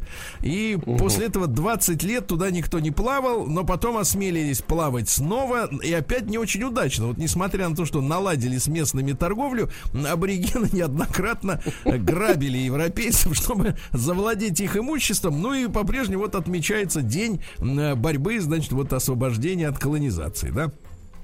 [0.42, 0.98] И угу.
[0.98, 6.28] после этого 20 лет туда никто не плавал, но потом осмелились плавать снова, и опять
[6.28, 7.08] не очень удачно.
[7.08, 14.60] Вот несмотря на то, что наладили с местными торговлю, аборигены неоднократно грабили европейцев, чтобы завладеть
[14.60, 15.42] их имуществом.
[15.42, 20.72] Ну и по-прежнему вот отмечается день борьбы, значит, вот освобождения от колонизации, да?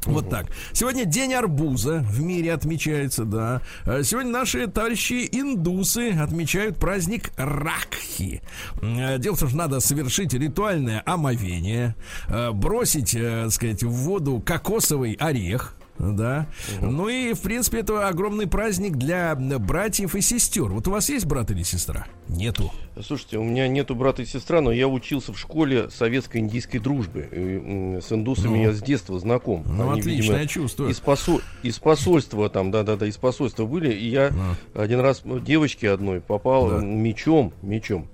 [0.05, 0.47] Вот так.
[0.73, 3.61] Сегодня день арбуза в мире отмечается, да.
[3.85, 8.41] А сегодня наши товарищи индусы отмечают праздник Ракхи.
[8.81, 11.95] Э, дело в том, что надо совершить ритуальное омовение,
[12.27, 16.47] э, бросить, э, так сказать, в воду кокосовый орех, да.
[16.81, 16.91] Угу.
[16.91, 20.65] Ну и, в принципе, это огромный праздник для братьев и сестер.
[20.65, 22.07] Вот у вас есть брат или сестра?
[22.27, 22.71] Нету.
[23.01, 27.99] Слушайте, у меня нету брата и сестра, но я учился в школе советско-индийской дружбы.
[28.01, 29.63] С индусами ну, я с детства знаком.
[29.65, 30.89] Ну, Они, отлично, видимо, я чувствую.
[30.89, 31.41] Из, посол...
[31.63, 33.93] из посольства там, да-да-да, из посольства были.
[33.93, 34.81] И я ну.
[34.81, 36.77] один раз девочке одной попал да.
[36.79, 38.07] мечом, мечом.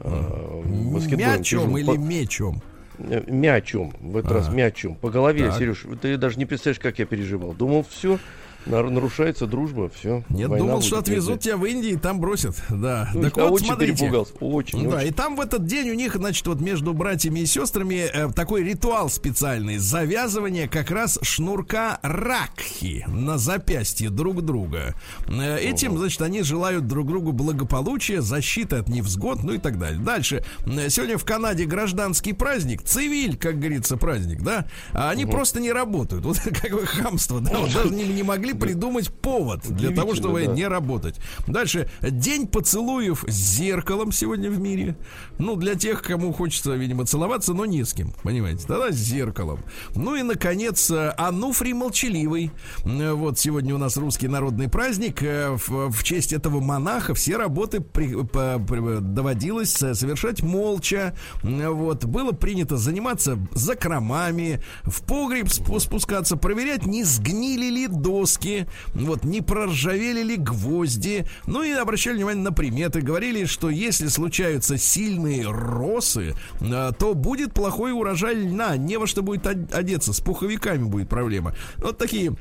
[0.00, 2.62] А, мячом или мечом?
[2.98, 5.52] Э, мячом, в этот раз мячом, по голове.
[5.52, 7.52] Сереж, ты даже не представляешь, как я переживал.
[7.52, 8.18] Думал, все,
[8.66, 10.24] нарушается дружба, все.
[10.28, 12.56] Нет, думал, что отвезут тебя в Индию и там бросят.
[12.68, 13.10] Да.
[13.14, 13.92] Ну, так вот, очень смотрите.
[13.92, 14.32] перепугался.
[14.40, 15.08] Очень, да, очень.
[15.08, 18.62] и там в этот день у них, значит, вот между братьями и сестрами э, такой
[18.62, 19.78] ритуал специальный.
[19.78, 24.94] Завязывание как раз шнурка ракхи на запястье друг друга.
[25.28, 25.98] Э, этим, угу.
[25.98, 30.00] значит, они желают друг другу благополучия, защиты от невзгод, ну и так далее.
[30.00, 30.44] Дальше.
[30.66, 32.82] Э, сегодня в Канаде гражданский праздник.
[32.82, 34.66] Цивиль, как говорится, праздник, да?
[34.92, 35.32] А они угу.
[35.32, 36.24] просто не работают.
[36.28, 37.58] Вот как бы хамство, да?
[37.58, 40.52] Вот даже не, не могли придумать повод для того, чтобы да.
[40.52, 41.16] не работать.
[41.46, 41.90] Дальше.
[42.02, 44.96] День поцелуев с зеркалом сегодня в мире.
[45.38, 48.12] Ну, для тех, кому хочется, видимо, целоваться, но не с кем.
[48.22, 48.66] Понимаете?
[48.66, 49.60] Тогда с зеркалом.
[49.94, 52.50] Ну и, наконец, Ануфрий Молчаливый.
[52.84, 55.22] Вот сегодня у нас русский народный праздник.
[55.22, 61.14] Э, в, в честь этого монаха все работы при, по, при, доводилось совершать молча.
[61.42, 62.04] Вот.
[62.04, 69.40] Было принято заниматься закромами, в погреб спускаться, проверять, не сгнили ли доски доски, вот не
[69.40, 76.34] проржавели ли гвозди, ну и обращали внимание на приметы, говорили, что если случаются сильные росы,
[76.60, 81.54] а, то будет плохой урожай льна, не во что будет одеться, с пуховиками будет проблема.
[81.76, 82.36] Вот такие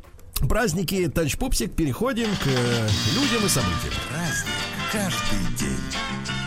[0.50, 3.94] праздники, товарищ Пупсик, переходим к э, людям и событиям.
[4.10, 4.54] Праздник
[4.92, 6.47] каждый день.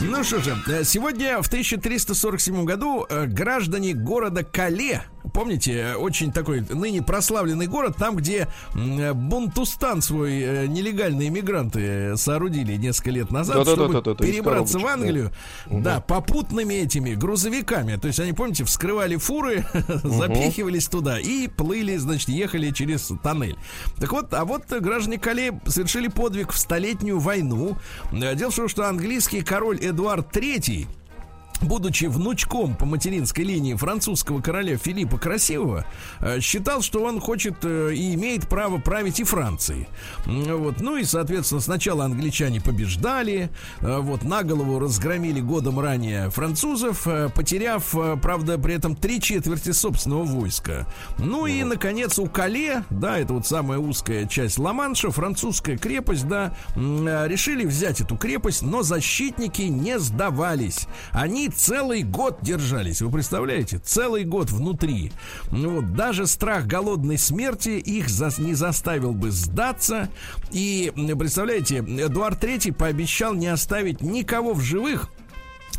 [0.00, 6.32] Ну что же, э, сегодня в 1347 году э, граждане города Кале, помните, э, очень
[6.32, 13.64] такой ныне прославленный город, там, где Бунтустан свой нелегальные иммигранты соорудили несколько лет назад, да,
[13.64, 15.32] чтобы да, да, да, перебраться в Англию,
[15.66, 15.80] да.
[15.80, 17.96] да, попутными этими грузовиками.
[17.96, 19.64] То есть они, помните, вскрывали фуры,
[20.04, 23.56] запихивались туда и плыли, значит, ехали через тоннель.
[23.98, 27.78] Так вот, а вот граждане Кале совершили подвиг в столетнюю войну.
[28.12, 30.86] Дело в том, что английский король Эдуард III
[31.62, 35.84] будучи внучком по материнской линии французского короля Филиппа Красивого,
[36.20, 39.88] э, считал, что он хочет э, и имеет право править и Францией.
[40.26, 40.80] Вот.
[40.80, 47.94] Ну и, соответственно, сначала англичане побеждали, э, вот, на голову разгромили годом ранее французов, потеряв,
[48.22, 50.86] правда, при этом три четверти собственного войска.
[51.18, 56.54] Ну и, наконец, у Кале, да, это вот самая узкая часть Ла-Манша, французская крепость, да,
[56.76, 60.86] решили взять эту крепость, но защитники не сдавались.
[61.12, 63.78] Они целый год держались, вы представляете?
[63.78, 65.12] Целый год внутри.
[65.50, 70.08] Ну вот, даже страх голодной смерти их за, не заставил бы сдаться.
[70.50, 75.10] И, представляете, Эдуард III пообещал не оставить никого в живых,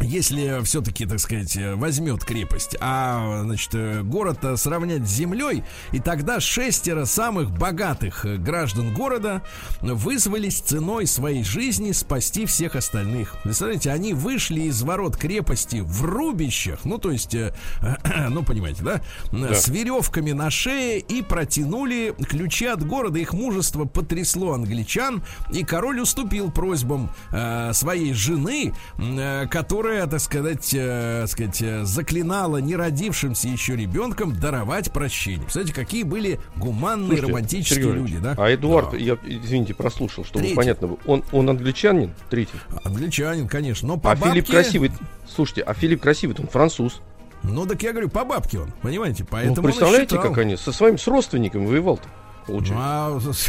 [0.02, 7.06] если все-таки, так сказать, возьмет крепость, а, значит, город сравнять с землей, и тогда шестеро
[7.06, 9.42] самых богатых граждан города
[9.82, 13.36] вызвались ценой своей жизни спасти всех остальных.
[13.44, 17.54] Представляете, они вышли из ворот крепости в рубищах, ну, то есть, э,
[18.30, 19.02] ну, понимаете, да?
[19.32, 23.20] да, с веревками на шее и протянули ключи от города.
[23.20, 30.20] Их мужество потрясло англичан, и король уступил просьбам э, своей жены, э, которая которая, так
[30.20, 35.44] сказать, э, сказать, э, заклинала неродившимся еще ребенком даровать прощение.
[35.44, 38.36] Представляете, какие были гуманные, Слушайте, романтические Сергей люди, да?
[38.38, 38.98] А Эдуард, да.
[38.98, 40.56] я, извините, прослушал, чтобы третий.
[40.56, 40.98] понятно было.
[41.06, 42.14] Он, он англичанин?
[42.30, 42.60] Третий.
[42.84, 43.88] Англичанин, конечно.
[43.88, 44.32] Но по а бабке...
[44.32, 44.92] Филипп Красивый,
[45.26, 47.02] слушайте, а Филипп Красивый, он француз.
[47.44, 49.26] Ну, так я говорю, по бабке он, понимаете?
[49.30, 52.10] Поэтому ну, представляете, как они со своими с родственниками воевал-то?
[52.48, 52.78] Получается.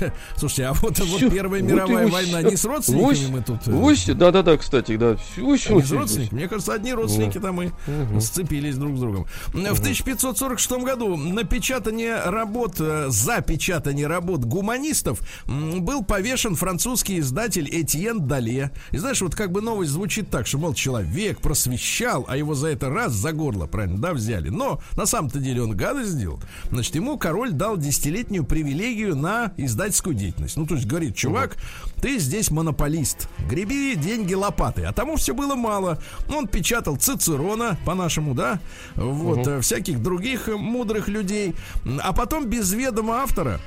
[0.01, 3.43] Ну, а, слушайте, а вот, вот Первая вот мировая война не с родственниками вось, мы
[3.43, 3.67] тут...
[3.67, 5.17] Вось, да, да, да, кстати, да.
[5.37, 6.41] Вось, не с родственниками.
[6.41, 8.21] Мне кажется, одни родственники там и угу.
[8.21, 9.27] сцепились друг с другом.
[9.55, 9.61] Угу.
[9.75, 18.27] В 1546 году напечатание работ, э, за печатание работ гуманистов был повешен французский издатель Этьен
[18.27, 18.71] Дале.
[18.91, 22.69] И знаешь, вот как бы новость звучит так, что, мол, человек просвещал, а его за
[22.69, 24.49] это раз за горло, правильно, да, взяли.
[24.49, 26.41] Но на самом-то деле он гадость сделал.
[26.71, 30.57] Значит, ему король дал десятилетнюю привилегию привилегию на издательскую деятельность.
[30.57, 32.01] Ну, то есть говорит, чувак, угу.
[32.01, 34.87] ты здесь монополист, греби деньги лопатой.
[34.87, 36.01] А тому все было мало.
[36.35, 38.61] Он печатал Цицерона, по-нашему, да,
[38.95, 39.61] вот, угу.
[39.61, 41.55] всяких других мудрых людей.
[42.03, 43.61] А потом без ведома автора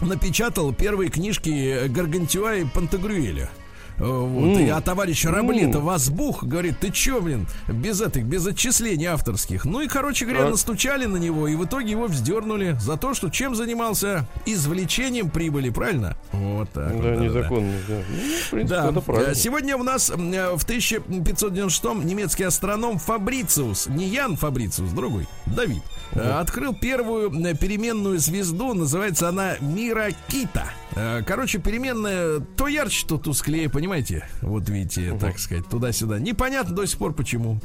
[0.00, 3.50] напечатал первые книжки Гаргантюа и Пантагрюэля.
[3.98, 4.58] Вот.
[4.58, 4.66] Mm.
[4.66, 5.82] И, а товарищ Раблета mm.
[5.82, 9.64] возбух, говорит, ты чё, блин, без этих, без отчислений авторских.
[9.64, 10.50] Ну и, короче говоря, а?
[10.50, 14.26] настучали на него, и в итоге его вздернули за то, что чем занимался?
[14.46, 16.16] Извлечением прибыли, правильно?
[16.32, 16.88] Вот так.
[16.88, 17.94] Да, вот, незаконно, да.
[17.94, 18.02] да.
[18.10, 18.90] Ну, в принципе, да.
[18.90, 19.34] это правильно.
[19.34, 26.40] Сегодня у нас в 1596 немецкий астроном Фабрициус, не Ян Фабрициус, другой, Давид, mm.
[26.40, 30.64] открыл первую переменную звезду, называется она Миракита.
[30.94, 34.28] Э, короче, переменная то ярче, то тусклее, понимаете?
[34.42, 35.20] Вот видите, угу.
[35.20, 36.18] так сказать, туда-сюда.
[36.18, 37.60] Непонятно до сих пор почему.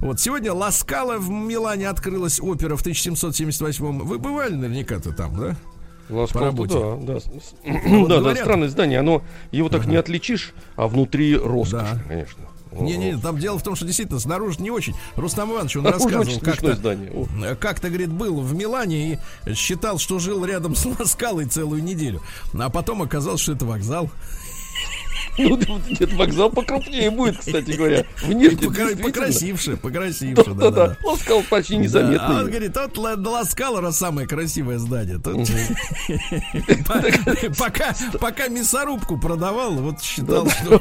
[0.00, 5.56] Вот сегодня Ласкала в Милане открылась опера в 1778 Вы бывали наверняка-то там, да?
[6.08, 6.74] Ласкал, По работе.
[6.74, 7.18] Да, да.
[7.86, 9.00] Вот да, да, странное здание.
[9.00, 9.90] Оно, его так ага.
[9.90, 12.02] не отличишь, а внутри роскошь, да.
[12.08, 12.44] конечно.
[12.84, 14.94] Не-не, там дело в том, что действительно снаружи не очень.
[15.16, 19.14] Рустам Иванович, он рассказывал, как-то, как-то, говорит, был в Милане
[19.46, 22.22] и считал, что жил рядом с Ласкалой целую неделю.
[22.58, 24.10] А потом оказалось, что это вокзал.
[25.38, 28.04] Ну, где-то вокзал покрупнее будет, кстати говоря.
[28.22, 28.68] Внешне
[29.02, 30.54] Покрасивше, покрасивше.
[30.54, 30.96] Да, да.
[31.04, 32.38] Ласкал почти незаметно.
[32.38, 35.18] А он говорит, вот Ласкал раз самое красивое здание.
[37.58, 40.78] Пока пока мясорубку продавал, вот считал, что...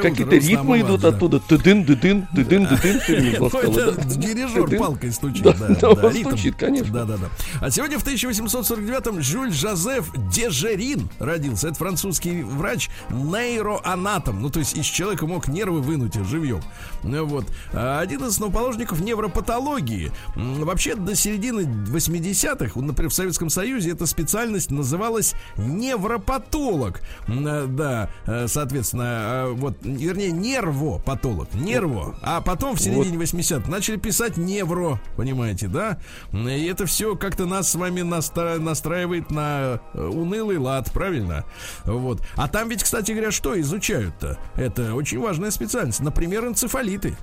[0.00, 1.40] Какие-то ритмы идут оттуда.
[1.40, 4.10] Тыдын, дыдын, тыдын, дыдын.
[4.20, 5.42] Дирижер палкой стучит.
[5.42, 6.92] Да, стучит, конечно.
[6.92, 7.28] Да, да, да.
[7.60, 11.68] А сегодня в 1849-м Жюль Жозеф Дежерин родился.
[11.68, 14.40] Это французский врач нейроанатом.
[14.42, 16.60] Ну, то есть из человека мог нервы вынуть живьем.
[17.02, 17.46] Вот.
[17.72, 20.12] А один из основоположников невропатологии.
[20.36, 27.02] Вообще до середины 80-х, например, в Советском Союзе эта специальность называлась невропатолог.
[27.26, 31.52] Да, э, соответственно, э, вот, вернее, нервопатолог.
[31.54, 32.16] Нерво.
[32.22, 33.26] А потом в середине вот.
[33.26, 35.98] 80-х начали писать невро, понимаете, да?
[36.32, 38.58] И это все как-то нас с вами настра...
[38.58, 41.44] настраивает на э, унылый лад, правильно?
[41.84, 42.22] Вот.
[42.36, 44.38] А там ведь, кстати говоря, что изучают-то?
[44.56, 46.00] Это очень важная специальность.
[46.00, 47.16] Например, энцефалиты.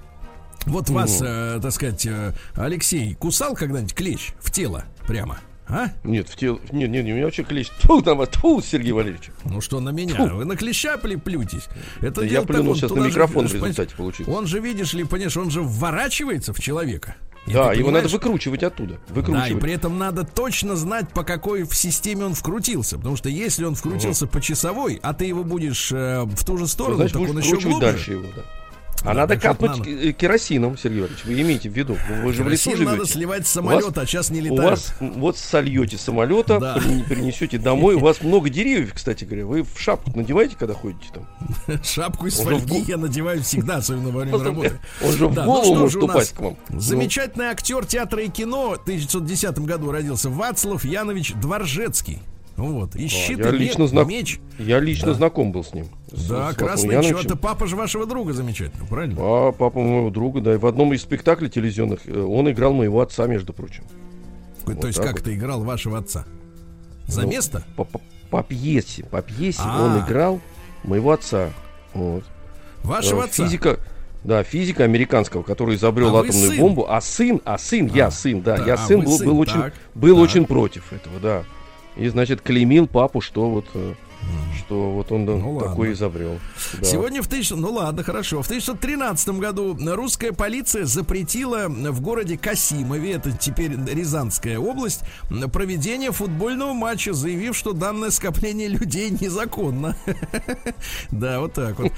[0.66, 5.40] Вот вас, э, так сказать, э, Алексей, кусал когда-нибудь клещ в тело прямо?
[5.70, 5.88] А?
[6.04, 6.60] Нет, в тело.
[6.72, 7.70] Нет, нет, у меня вообще клещ.
[7.82, 9.32] Тьфу, там, тьфу, Сергей Валерьевич.
[9.44, 10.16] Ну что на меня?
[10.26, 11.68] Вы на клеща плюетесь?
[12.02, 14.34] Это Да я плюнул так, сейчас на же, микрофон в понимаешь, результате получилось.
[14.34, 17.16] Он же, видишь ли, понимаешь, он же вворачивается в человека.
[17.48, 18.94] Да, его надо выкручивать оттуда.
[19.08, 19.62] Да, и Выкручивать.
[19.62, 22.98] при этом надо точно знать, по какой в системе он вкрутился.
[22.98, 26.64] Потому что если он вкрутился по часовой, а ты его будешь э, в ту же
[26.64, 27.80] Ну, сторону, Значит, так он еще глубже.
[27.80, 28.42] дальше его, да.
[29.08, 30.14] А надо капнуть надо.
[30.14, 31.26] керосином, Сергей Валерьевич.
[31.26, 31.98] Вы имейте в виду.
[32.24, 33.14] Вы же в лесу Керосин надо живете.
[33.14, 34.72] сливать с У самолета, вас- а сейчас не У летают.
[34.72, 36.76] вас вот сольете самолета, Да.
[36.76, 37.96] при- принесете домой.
[37.96, 39.46] У вас много деревьев, кстати говоря.
[39.46, 41.28] Вы в шапку надеваете, когда ходите там?
[41.84, 44.80] Шапку из в фольги я надеваю всегда, особенно во время работы.
[45.04, 46.58] Он же в Да, ну голову может у упасть к вам.
[46.70, 52.20] Ну, Замечательный актер театра и кино в 1910 году родился Вацлав Янович Дворжецкий.
[52.58, 52.96] Вот.
[52.96, 54.40] И щит, я и лично знак- меч.
[54.58, 55.14] Я лично Да.
[55.14, 55.86] знаком был с ним.
[56.12, 57.18] С- Да, с красный Яновичем.
[57.18, 59.16] это папа же вашего друга замечательно, правильно?
[59.20, 60.56] А, папа моего друга, да.
[60.56, 63.84] И в одном из спектаклей телевизионных э, он играл моего отца, между прочим.
[64.66, 65.24] То есть так как вот.
[65.26, 66.26] ты играл вашего отца?
[67.08, 67.64] За Ну, место?
[67.78, 69.04] По, по- по пьесе.
[69.06, 69.86] По пьесе А.
[69.86, 70.42] он играл
[70.84, 71.52] моего отца.
[71.94, 72.24] Вот.
[72.84, 73.46] Вашего Э, отца?
[73.46, 73.80] Физика,
[74.24, 78.58] да, физика американского, который изобрел А атомную бомбу, а сын, а сын, я сын, да,
[78.58, 80.24] да, я а сын был, сын, был очень, так, был так.
[80.24, 81.44] очень против этого, да.
[81.98, 83.94] И значит клеймил папу, что вот, э,
[84.58, 85.94] что вот он Ну, такой ладно.
[85.94, 86.40] изобрел.
[86.80, 86.86] Да.
[86.86, 87.56] Сегодня в 1000...
[87.56, 88.42] Ну ладно, хорошо.
[88.42, 95.02] В 1913 году русская полиция запретила в городе Касимове, это теперь Рязанская область,
[95.52, 99.96] проведение футбольного матча, заявив, что данное скопление людей незаконно.
[101.12, 101.92] Да, вот так вот.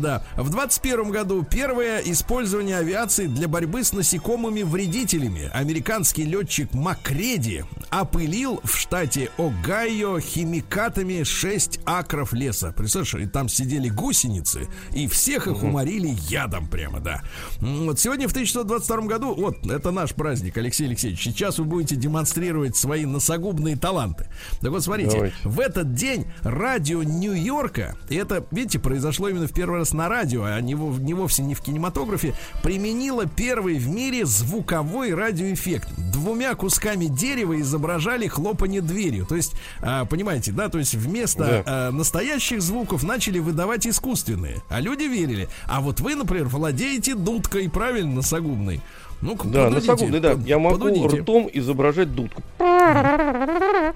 [0.00, 0.22] Да.
[0.36, 5.50] В 21 году первое использование авиации для борьбы с насекомыми-вредителями.
[5.52, 12.72] Американский летчик Макреди опылил в штате Огайо химикатами 6 акров леса.
[12.76, 17.22] Представляешь, и там сидели гусеницы, и всех их уморили ядом прямо, да.
[17.60, 21.22] Вот сегодня в 1922 году, вот, это наш праздник, Алексей Алексеевич.
[21.22, 24.28] Сейчас вы будете демонстрировать свои носогубные таланты.
[24.60, 25.36] Так вот, смотрите, Давайте.
[25.44, 30.44] в этот день радио Нью-Йорка, и это, видите, произошло именно в первый раз на радио,
[30.44, 35.88] а не, не вовсе не в кинематографе, применило первый в мире звуковой радиоэффект.
[36.12, 39.26] Двумя кусками дерева изображали хлопанье дверью.
[39.26, 44.62] То есть, а, понимаете, да, то есть вместо а, настоящих звуков начали выдавать искусственные.
[44.68, 45.48] А люди верили.
[45.66, 48.80] А вот вы, например, владеете дудкой, правильно, носогубной.
[49.20, 50.32] Ну, Да, носогубный, да.
[50.46, 51.20] Я могу подудите.
[51.22, 52.42] ртом изображать дудку.
[52.60, 53.92] А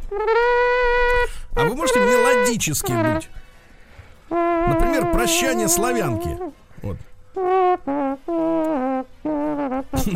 [1.56, 3.28] вы можете мелодически быть?
[4.30, 6.38] Например, прощание славянки.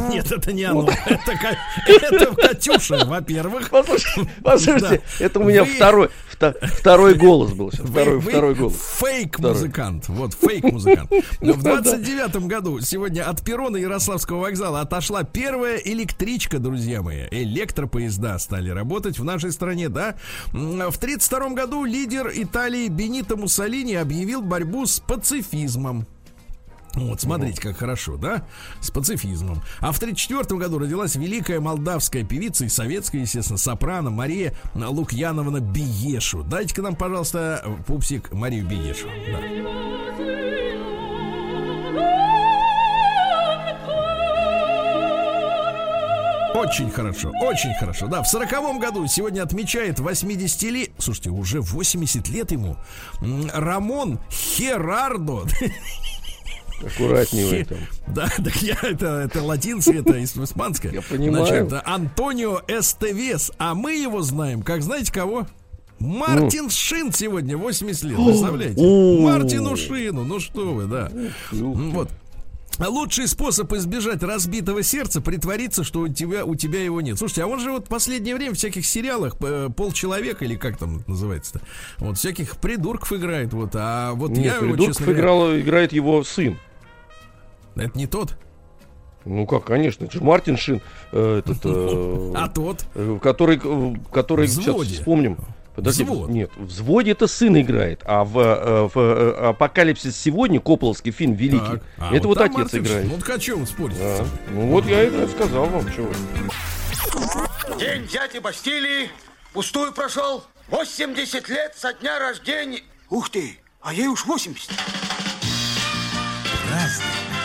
[0.09, 0.89] Нет, это не оно.
[1.07, 3.71] Это, Ка- это Катюша, во-первых.
[3.71, 7.89] Послушайте, послушайте, это у меня Вы- второй, вто- второй голос был сейчас.
[7.89, 8.77] Второй, вы второй голос.
[9.01, 10.09] Фейк-музыкант.
[10.09, 11.11] Вот, фейк-музыкант.
[11.41, 17.25] В 29 году сегодня от перрона Ярославского вокзала отошла первая электричка, друзья мои.
[17.31, 20.17] Электропоезда стали работать в нашей стране, да?
[20.53, 26.07] В 32 году лидер Италии Бенито Муссолини объявил борьбу с пацифизмом.
[26.97, 28.47] Вот, смотрите, как хорошо, да?
[28.81, 29.63] С пацифизмом.
[29.81, 36.43] А в 1934 году родилась великая молдавская певица и советская, естественно, сопрано Мария Лукьяновна Биешу.
[36.43, 39.09] Дайте-ка нам, пожалуйста, пупсик Марию Биешу.
[39.31, 39.87] Да.
[46.59, 48.07] Очень хорошо, очень хорошо.
[48.07, 52.79] Да, в сороковом году сегодня отмечает 80 лет, слушайте, уже 80 лет ему,
[53.53, 55.43] Рамон Херардо.
[56.85, 57.79] Аккуратнее вы там.
[58.09, 60.93] Да, так я это, это латинское, это испанское.
[60.93, 61.47] Я понимаю.
[61.69, 63.53] Значит, Антонио Эстевес.
[63.59, 65.47] А мы его знаем, как знаете кого?
[65.99, 68.83] Мартин Шин сегодня 80 лет, представляете?
[69.23, 71.11] Мартину Шину, ну что вы, да.
[71.53, 72.11] М, Вот.
[72.79, 77.17] А Лучший способ избежать разбитого сердца притвориться, что у тебя, у тебя его нет.
[77.19, 80.77] Слушайте, а он же вот в последнее время в всяких сериалах э, полчеловека, или как
[80.77, 81.61] там называется-то,
[81.99, 83.55] вот всяких придурков играет.
[83.55, 86.59] Вот, а вот Нет, я его, честно говоря, играл, играет его сын.
[87.77, 88.37] Это не тот,
[89.25, 90.81] Ну как, конечно, это же Мартин Шин,
[91.13, 92.85] э, этот, э, а тот.
[92.95, 95.39] э, который, э, который сейчас вспомним.
[95.75, 96.31] Подожди, Взвод.
[96.31, 101.73] нет, в взводе это сын играет, а в, э, в Апокалипсис сегодня, Копловский фильм Великий,
[101.73, 101.83] Так.
[101.99, 103.07] А, это вот, там отец Мартин играет.
[103.11, 103.99] Ну, так о чем спорить?
[103.99, 104.25] Да.
[104.53, 106.09] Ну вот я это сказал вам, чего.
[107.79, 109.11] День дяди Бастилии
[109.53, 110.45] пустую прошел.
[110.69, 112.81] 80 лет со дня рождения.
[113.11, 114.71] Ух ты, а ей уж 80.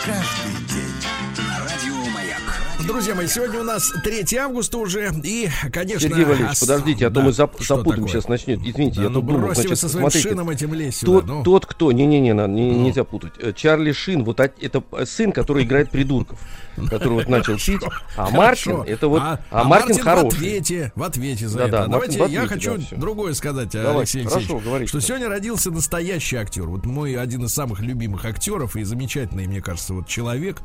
[0.04, 0.41] Разный,
[2.86, 6.08] Друзья мои, сегодня у нас 3 августа уже, и, конечно...
[6.08, 8.58] Сергей Валерьевич, ос- подождите, а то да, мы зап- запутаем, сейчас начнет.
[8.64, 11.32] Извините, Да я ну тут вы значит, со своим смотрите, шином этим лезть Тот, сюда,
[11.34, 11.42] ну.
[11.44, 13.32] тот, кто, не-не-не, на- не, нельзя путать.
[13.38, 16.40] Э, Чарли Шин, вот от- это сын, который играет придурков,
[16.90, 17.82] который вот начал пить,
[18.16, 20.36] а Мартин, это вот, а, а, а Мартин в хороший.
[20.38, 21.86] ответе, в ответе за это.
[21.88, 24.88] Давайте в я хочу да, другое сказать, Давайте, Алексей хорошо, говорите.
[24.88, 26.64] что сегодня родился настоящий актер.
[26.64, 30.58] Вот мой один из самых любимых актеров и замечательный, мне кажется, вот человек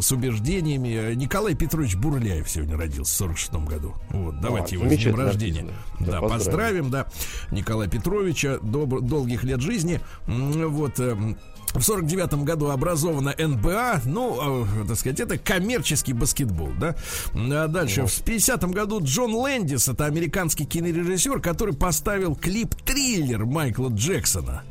[0.00, 1.12] с убеждениями.
[1.12, 1.14] Э,
[1.54, 3.94] Николай Петрович Бурляев сегодня родился в 46 году.
[4.10, 5.64] Вот, давайте его с днем рождения.
[6.00, 6.28] Да, Да, поздравим.
[6.38, 7.06] поздравим, да,
[7.52, 10.00] Николая Петровича, добр- долгих лет жизни.
[10.26, 11.36] Вот, эм,
[11.72, 16.96] в сорок девятом году образована НБА, ну, э, так сказать, это коммерческий баскетбол, да.
[17.34, 24.62] А дальше, в 50-м году Джон Лэндис, это американский кинорежиссер, который поставил клип-триллер Майкла Джексона.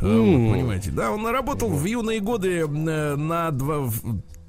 [0.00, 2.66] Э, вот, понимаете, да, он работал в юные годы э,
[3.16, 3.88] на два...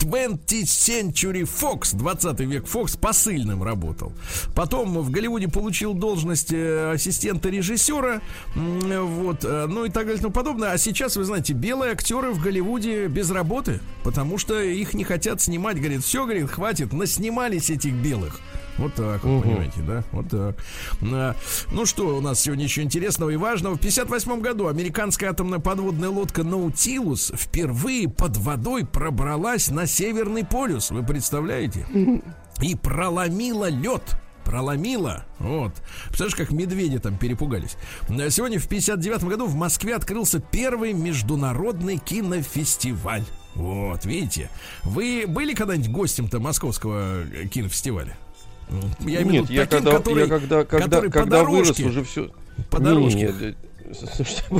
[0.03, 4.13] в- 20th Century Fox, 20 век Fox, посыльным работал.
[4.55, 8.21] Потом в Голливуде получил должность э, ассистента режиссера,
[8.55, 10.71] вот, э, ну и так далее и подобное.
[10.71, 15.41] А сейчас, вы знаете, белые актеры в Голливуде без работы, потому что их не хотят
[15.41, 15.77] снимать.
[15.77, 18.39] Говорит, все, говорит, хватит, наснимались этих белых.
[18.77, 20.03] Вот так, вот, понимаете, да?
[20.11, 20.55] Вот так.
[21.01, 21.35] А,
[21.71, 23.75] Ну что у нас сегодня еще интересного и важного?
[23.75, 30.91] В 58 году американская атомная подводная лодка Наутилус впервые под водой пробралась на Северный полюс.
[30.91, 31.85] Вы представляете?
[32.61, 34.17] И проломила лед.
[34.43, 35.25] Проломила.
[35.39, 35.71] Вот.
[36.07, 37.77] Представляешь, как медведи там перепугались.
[38.09, 43.23] А Сегодня в 59 году в Москве открылся первый международный кинофестиваль.
[43.55, 44.49] Вот, видите.
[44.83, 48.17] Вы были когда-нибудь гостем-то московского э, кинофестиваля?
[48.99, 52.29] Я имею Нет, я таким, когда, который- я когда, когда, когда вырос, уже все.
[52.69, 53.27] По дорожке.
[53.27, 53.55] по,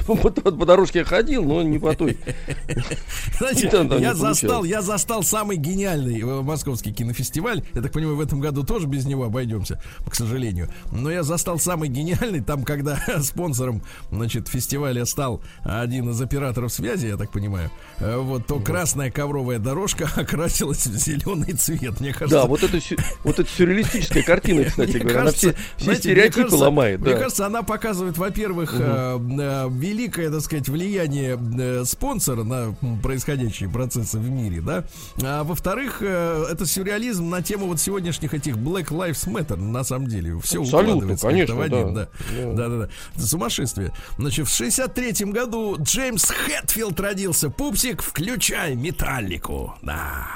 [0.05, 2.17] по- по дорожке ходил, но не по той.
[3.38, 3.69] Знаете,
[3.99, 7.63] я застал, я застал самый гениальный э, московский кинофестиваль.
[7.74, 10.69] Я так понимаю, в этом году тоже без него обойдемся, к сожалению.
[10.91, 17.07] Но я застал самый гениальный там, когда спонсором, значит, фестиваля стал один из операторов связи,
[17.07, 17.69] я так понимаю.
[17.99, 21.99] Э, Вот то красная ковровая дорожка окрасилась в зеленый цвет.
[21.99, 22.80] Мне кажется, Да, вот это,
[23.24, 25.55] вот это сюрреалистическая картина, кстати говоря, она все,
[25.95, 27.01] стереотипы ломает.
[27.01, 28.74] Мне кажется, она показывает, во-первых,
[29.18, 34.86] великое, так сказать, влияние э, спонсора на происходящие процессы в мире, да.
[35.22, 40.07] А во-вторых, э, это сюрреализм на тему вот сегодняшних этих Black Lives Matter, на самом
[40.07, 40.39] деле.
[40.39, 42.09] Все Абсолютно, укладывается конечно, один, да.
[42.32, 42.53] да.
[42.53, 43.22] Да, да, да.
[43.22, 43.91] Сумасшествие.
[44.18, 47.49] Значит, в 63-м году Джеймс Хэтфилд родился.
[47.49, 49.76] Пупсик, включай металлику.
[49.82, 50.28] Да.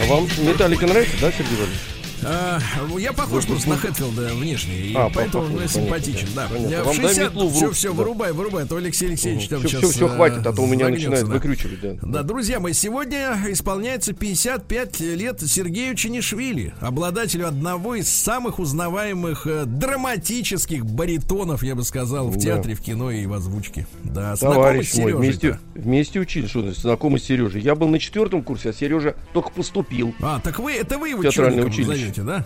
[0.00, 1.99] А вам Металлика нравится, да, Сергей Валерьевич?
[2.24, 2.58] А,
[2.98, 6.48] я похож просто на Хэтфилда внешне, и А, поэтому похож, понятно, симпатичен, да.
[6.52, 6.84] понятно.
[6.84, 7.24] Вам в дай 60...
[7.24, 7.94] метлу в Все, все, да.
[7.94, 9.80] вырубай, вырубай, а то Алексей Алексеевич там Все, сейчас...
[9.80, 11.32] все, все хватит, а то у меня начинает да.
[11.32, 11.94] выкручивать, да.
[12.02, 19.64] Да, друзья мои, сегодня исполняется 55 лет Сергею Чинишвили, обладателю одного из самых узнаваемых э,
[19.64, 22.40] драматических баритонов, я бы сказал, в Да.
[22.40, 23.86] театре, в кино и в озвучке.
[24.04, 27.62] Да, знакомый Товарищ мой, вместе, вместе учились, что знакомый с Сережей.
[27.62, 30.14] Я был на четвертом курсе, а Сережа только поступил.
[30.20, 32.09] А, так вы, это вы его Театральное училище.
[32.10, 32.44] Зовете, да?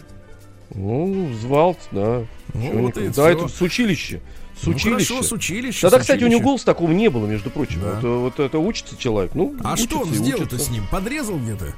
[0.75, 2.25] Ну, звал, да.
[2.53, 3.29] Ну, вот и да, всё.
[3.29, 4.21] это с училища.
[4.61, 5.15] С Ну, училища.
[5.15, 5.83] хорошо, с училища.
[5.83, 7.81] Тогда, с кстати, у него голоса такого не было, между прочим.
[7.83, 8.01] Да.
[8.01, 9.35] Вот, вот это учится человек.
[9.35, 10.85] Ну, А что он сделал-то с ним?
[10.91, 11.75] Подрезал где-то?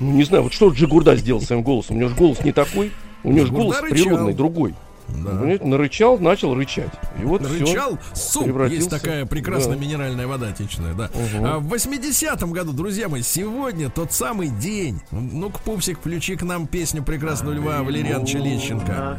[0.00, 1.96] Ну, не знаю, вот что Джигурда сделал своим голосом.
[1.96, 2.92] У него же голос не такой.
[3.24, 4.74] У него же голос природный, другой.
[5.08, 5.30] Да.
[5.30, 6.90] Понимаете, нарычал, начал рычать.
[7.20, 7.64] И вот всё.
[7.66, 8.44] Рычал суп.
[8.44, 8.76] превратился.
[8.76, 9.80] Есть такая прекрасная Да.
[9.82, 11.10] минеральная вода отечественная, да.
[11.14, 11.44] Мгм.
[11.44, 15.00] А в 80-м году, друзья мои, сегодня тот самый день.
[15.10, 19.18] Ну-ка, Пупсик, включи к нам песню прекрасного Льва Валерьяновича Лещенко.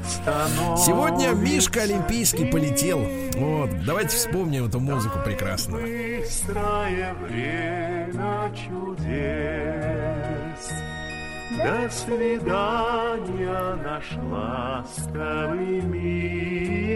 [0.77, 2.99] Сегодня Мишка Олимпийский полетел.
[3.35, 5.83] Вот, давайте вспомним эту музыку прекрасную.
[6.21, 9.29] Быстрое время чудес.
[11.63, 16.89] До свидания, наш ласковый Миша.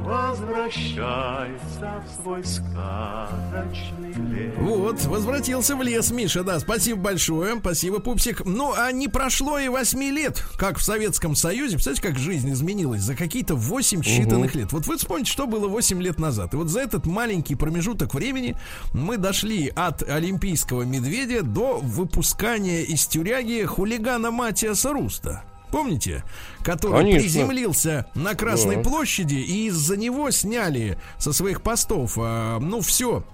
[0.00, 4.54] Возвращайся в свой сказочный лес.
[4.58, 8.44] Вот, возвратился в лес, Миша, да, спасибо большое, спасибо, Пупсик.
[8.44, 13.02] Ну, а не прошло и 8 лет, как в Советском Союзе, представляете, как жизнь изменилась
[13.02, 14.72] за какие-то 8 считанных лет.
[14.72, 16.54] Вот вы вспомните, что было 8 лет назад.
[16.54, 18.56] И вот за этот маленький промежуток времени
[18.92, 25.44] мы дошли от олимпийского медведя до выпускания из тюряги хулигана Матиаса Руста.
[25.72, 26.22] Помните?
[26.62, 27.20] Который Конечно.
[27.22, 28.82] приземлился на Красной Да.
[28.82, 33.24] площади, и из-за него сняли со своих постов, а, ну, все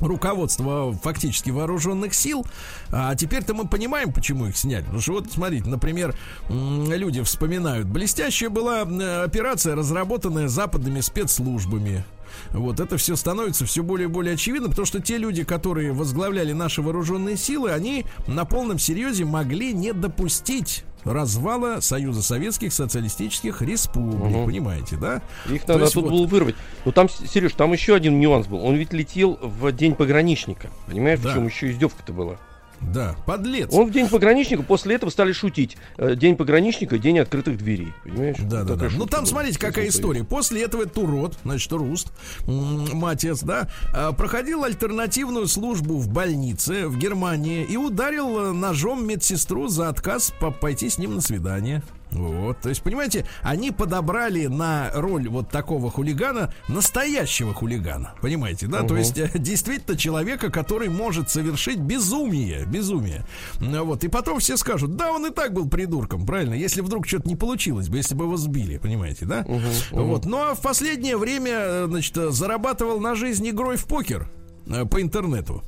[0.00, 2.46] руководство фактически вооруженных сил.
[2.92, 4.84] А теперь-то мы понимаем, почему их сняли.
[4.84, 6.14] Потому что вот, смотрите, например,
[6.48, 12.04] люди вспоминают, блестящая была операция, разработанная западными спецслужбами.
[12.50, 16.52] Вот это все становится все более и более очевидно, потому что те люди, которые возглавляли
[16.52, 24.36] наши вооруженные силы, они на полном серьезе могли не допустить развала Союза Советских Социалистических Республик.
[24.36, 24.46] Угу.
[24.46, 25.22] Понимаете, да?
[25.50, 26.12] Их надо тут вот...
[26.12, 26.56] было вырвать.
[26.84, 28.64] Но там, Сереж, там еще один нюанс был.
[28.64, 30.68] Он ведь летел в день пограничника.
[30.86, 31.30] Понимаешь, да.
[31.30, 32.38] причем еще издевка-то была.
[32.80, 33.72] Да, подлец.
[33.72, 35.76] Он в день пограничника, после этого стали шутить.
[35.96, 37.92] Э, день пограничника, день открытых дверей.
[38.04, 38.36] Понимаешь?
[38.40, 38.88] Да, да, да.
[38.96, 40.24] Ну там, смотрите, какая история.
[40.24, 42.12] После этого этот урод, значит, Руст,
[42.46, 49.68] матец, да, э, проходил альтернативную службу в больнице в Германии и ударил э, ножом медсестру
[49.68, 51.82] за отказ пойти с ним на свидание.
[52.10, 58.80] Вот, то есть, понимаете, они подобрали на роль вот такого хулигана настоящего хулигана, понимаете, да?
[58.80, 58.88] Угу.
[58.88, 63.24] То есть, э, действительно человека, который может совершить безумие, безумие.
[63.60, 66.54] Вот, и потом все скажут, да, он и так был придурком, правильно?
[66.54, 69.44] Если вдруг что-то не получилось бы, если бы его сбили, понимаете, да?
[69.46, 69.56] Угу,
[69.92, 70.02] угу.
[70.04, 74.28] Вот, ну а в последнее время, э, значит, зарабатывал на жизнь игрой в покер
[74.66, 75.62] э, по интернету.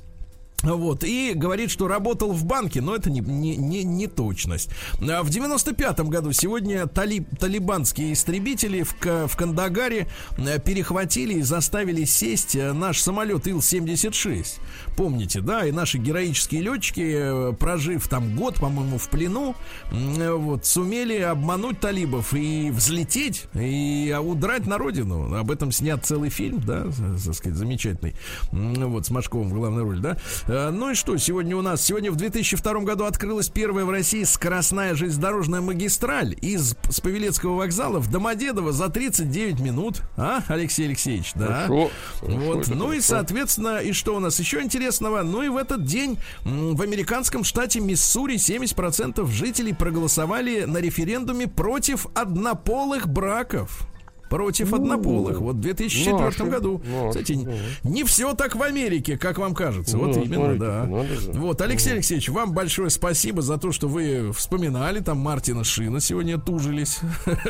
[0.63, 4.71] Вот, и говорит, что работал в банке, но это не, не, не, не точность.
[5.01, 12.05] А в 95-м году сегодня талиб, талибанские истребители в, в Кандагаре э, перехватили и заставили
[12.05, 14.61] сесть э, наш самолет Ил-76.
[14.97, 19.55] Помните, да, и наши героические летчики, э, прожив там год, по-моему, в плену,
[19.91, 25.35] вот, сумели обмануть талибов и взлететь, и удрать на родину.
[25.35, 26.85] Об этом снят целый фильм, да,
[27.25, 28.15] так сказать, замечательный.
[28.53, 30.17] Вот, с Машковым в главной роли, да.
[30.51, 34.25] Э, ну и что, сегодня у нас, сегодня в 2002 году открылась первая в России
[34.25, 40.03] скоростная железнодорожная магистраль из с Павелецкого вокзала в Домодедово за 39 минут.
[40.17, 41.67] А, Алексей Алексеевич, да.
[41.67, 41.91] Хорошо,
[42.23, 42.67] вот.
[42.67, 42.93] ну хорошо.
[42.93, 45.23] и, соответственно, и что у нас еще интересного?
[45.23, 52.07] Ну и в этот день в американском штате Миссури 70% жителей проголосовали на референдуме против
[52.15, 53.87] однополых браков
[54.31, 55.41] против однополых.
[55.41, 56.81] Вот в 2004 наши, году.
[56.87, 57.59] Наши, Кстати, наши.
[57.83, 59.99] не все так в Америке, как вам кажется.
[59.99, 61.39] Вот ну, именно, смотрите, да.
[61.41, 66.39] Вот, Алексей Алексеевич, вам большое спасибо за то, что вы вспоминали там Мартина Шина сегодня
[66.39, 67.01] тужились.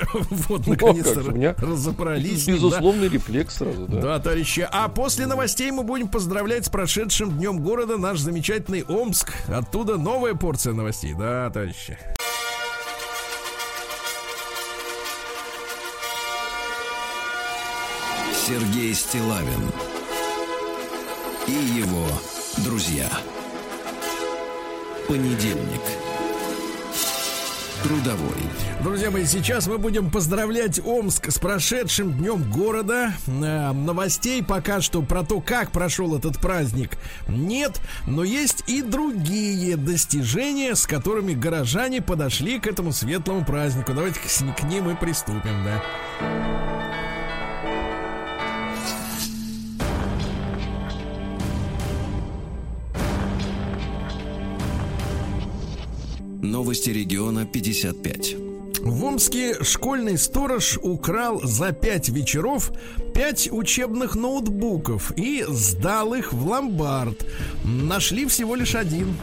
[0.48, 1.20] Вот, наконец-то
[1.58, 2.46] разобрались.
[2.46, 4.00] Безусловный рефлекс сразу, да.
[4.00, 4.66] Да, товарищи.
[4.70, 9.32] А после новостей мы будем поздравлять с прошедшим днем города наш замечательный Омск.
[9.48, 11.14] Оттуда новая порция новостей.
[11.14, 11.98] Да, товарищи.
[18.46, 19.70] Сергей Стилавин
[21.46, 22.06] и его
[22.64, 23.06] друзья.
[25.06, 25.82] Понедельник.
[27.82, 28.40] Трудовой.
[28.82, 33.12] Друзья мои, сейчас мы будем поздравлять Омск с прошедшим днем города.
[33.26, 36.96] Э, новостей пока что про то, как прошел этот праздник,
[37.28, 37.78] нет.
[38.06, 43.92] Но есть и другие достижения, с которыми горожане подошли к этому светлому празднику.
[43.92, 45.82] Давайте к, к ним и приступим, да.
[56.42, 58.36] Новости региона 55.
[58.80, 62.72] В Омске школьный сторож украл за пять вечеров
[63.14, 67.26] пять учебных ноутбуков и сдал их в ломбард.
[67.62, 69.14] Нашли всего лишь один.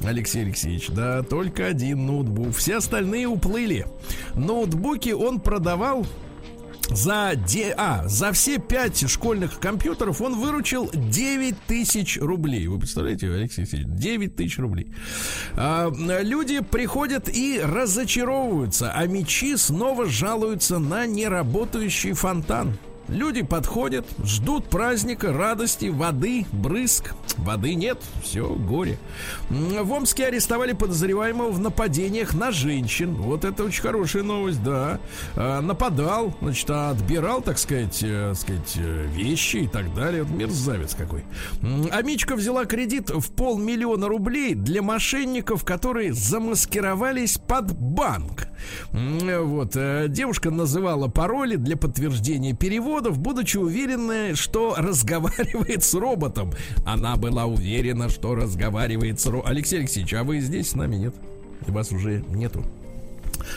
[0.00, 2.54] Алексей Алексеевич, да, только один ноутбук.
[2.54, 3.86] Все остальные уплыли.
[4.34, 6.06] Ноутбуки он продавал
[6.90, 12.66] за, де, а, за все пять школьных компьютеров он выручил 9 тысяч рублей.
[12.66, 14.92] Вы представляете, Алексей Алексеевич, 9 тысяч рублей.
[15.54, 22.76] А, люди приходят и разочаровываются, а мечи снова жалуются на неработающий фонтан.
[23.08, 27.14] Люди подходят, ждут праздника, радости, воды, брызг.
[27.36, 28.98] Воды нет, все, горе.
[29.50, 33.14] В Омске арестовали подозреваемого в нападениях на женщин.
[33.14, 35.00] Вот это очень хорошая новость, да.
[35.36, 40.22] А, нападал, значит, отбирал, так сказать, э, сказать, э, вещи и так далее.
[40.22, 41.24] Вот мерзавец какой.
[41.90, 48.48] Амичка взяла кредит в полмиллиона рублей для мошенников, которые замаскировались под банк.
[48.92, 49.76] Вот.
[49.76, 52.54] Э, девушка называла пароли для подтверждения
[53.04, 56.52] переводов, будучи уверенной, что разговаривает с роботом.
[56.84, 59.50] Она была уверена, что разговаривает с роботом.
[59.50, 61.14] Алексей Алексеевич, а вы здесь с нами, нет?
[61.66, 62.64] И вас уже нету.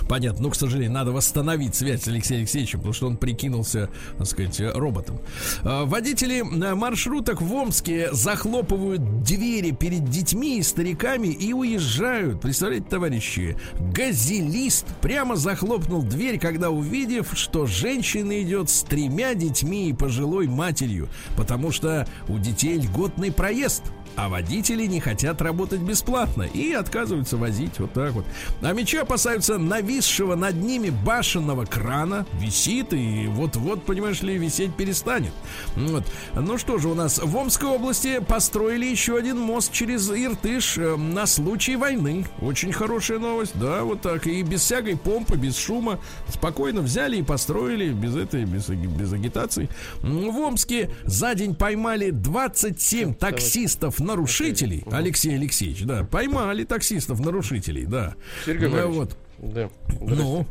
[0.08, 4.28] Понятно, но, к сожалению, надо восстановить связь с Алексеем Алексеевичем, потому что он прикинулся, так
[4.28, 5.20] сказать, роботом.
[5.64, 12.42] А, Водители э, маршруток в Омске захлопывают двери перед детьми и стариками и уезжают.
[12.42, 13.58] Представляете, товарищи,
[13.94, 21.10] газелист прямо захлопнул дверь, когда увидев, что женщина идет с тремя детьми и пожилой матерью,
[21.36, 23.84] потому что у детей льготный проезд
[24.18, 28.26] а водители не хотят работать бесплатно и отказываются возить вот так вот.
[28.62, 32.26] А мечи опасаются нависшего над ними башенного крана.
[32.34, 35.32] Висит и вот-вот, понимаешь ли, висеть перестанет.
[35.76, 36.04] Вот.
[36.34, 40.96] Ну что же, у нас в Омской области построили еще один мост через Иртыш э,
[40.96, 42.26] на случай войны.
[42.42, 44.26] Очень хорошая новость, да, вот так.
[44.26, 46.00] И без всякой помпы, без шума.
[46.34, 49.70] Спокойно взяли и построили, без этой, без, без агитации.
[50.02, 58.16] В Омске за день поймали 27 таксистов нарушителей, Алексей Алексеевич, да, поймали таксистов нарушителей, да.
[58.46, 59.18] Сергей Ну, Валерьевич, вот,
[59.54, 59.70] Да.
[60.02, 60.46] ну,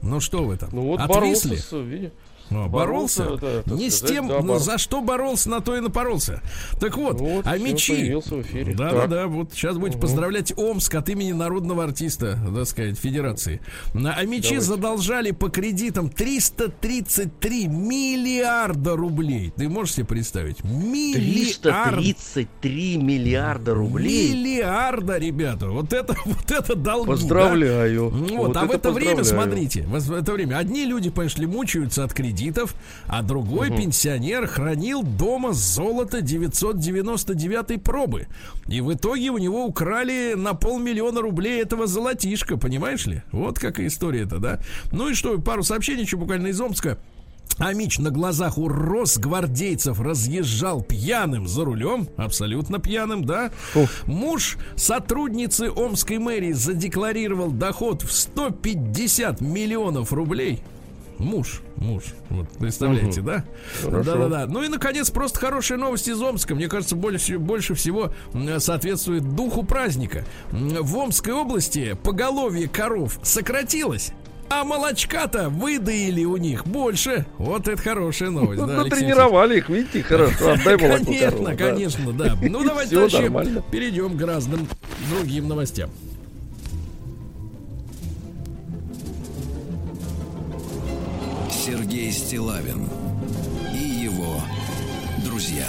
[0.00, 0.70] ну что вы там?
[0.72, 1.48] Ну вот Отвисли?
[1.50, 1.72] боролся с,
[2.50, 4.64] А, боролся, боролся, да, не с сказать, тем, да, ну, боролся.
[4.64, 6.42] за что боролся, на то и напоролся.
[6.80, 8.14] Так вот, Вот, а мечи.
[8.74, 9.10] Да, да, Так.
[9.10, 9.26] да.
[9.26, 13.60] Вот сейчас будете поздравлять Омск от имени народного артиста, так сказать, Федерации.
[13.94, 14.60] А мечи Давайте.
[14.60, 19.52] задолжали по кредитам 333 миллиарда рублей.
[19.56, 20.62] Ты можешь себе представить?
[20.64, 21.94] Миллиард.
[21.94, 24.32] 333 миллиарда рублей.
[24.32, 25.68] Миллиарда, ребята.
[25.68, 27.06] Вот это, вот это долги.
[27.06, 27.12] да?
[27.12, 28.10] Поздравляю.
[28.10, 32.12] Ну Вот, а в это время, смотрите, в это время одни люди, пошли, мучаются от
[32.42, 32.74] кредитов,
[33.06, 38.26] а другой пенсионер хранил дома золото 999 пробы.
[38.66, 43.22] И в итоге у него украли на полмиллиона рублей этого золотишка, понимаешь ли?
[43.32, 44.60] Вот какая история-то, да?
[44.90, 46.98] Ну и что, пару сообщений еще буквально из Омска.
[47.58, 53.50] Амич на глазах у росгвардейцев разъезжал пьяным за рулем, абсолютно пьяным, да.
[54.06, 60.62] Муж сотрудницы Омской мэрии задекларировал доход в 150 миллионов рублей.
[61.22, 63.44] Муж, муж, вот представляете, да?
[63.80, 64.12] Хорошо.
[64.18, 64.46] Да-да-да.
[64.46, 66.54] Ну и наконец просто хорошая новость из Омска.
[66.56, 68.12] Мне кажется, больше, больше всего
[68.58, 70.24] соответствует духу праздника.
[70.50, 74.12] В Омской области поголовье коров сократилось.
[74.50, 77.24] А молочка-то выдаили у них больше.
[77.38, 78.60] Вот это хорошая новость.
[78.60, 80.52] Ну, да, натренировали их, видите, хорошо.
[80.52, 81.54] Отдай молоко Конечно, корову, да.
[81.54, 82.36] конечно, да.
[82.42, 83.64] Ну, давайте дальше нормально.
[83.70, 84.68] перейдем к разным
[85.08, 85.88] другим новостям.
[91.64, 92.88] Сергей Стилавин
[93.72, 94.42] и его
[95.24, 95.68] друзья.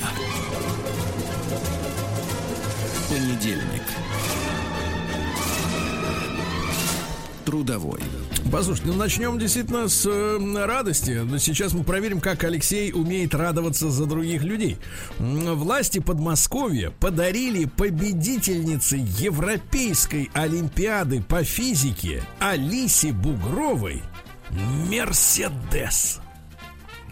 [3.08, 3.84] Понедельник.
[7.46, 8.00] Трудовой.
[8.52, 11.22] Послушайте, ну начнем действительно с э, радости.
[11.24, 14.78] Но сейчас мы проверим, как Алексей умеет радоваться за других людей.
[15.20, 24.02] Власти Подмосковья подарили победительнице Европейской Олимпиады по физике Алисе Бугровой
[24.52, 26.20] Мерседес.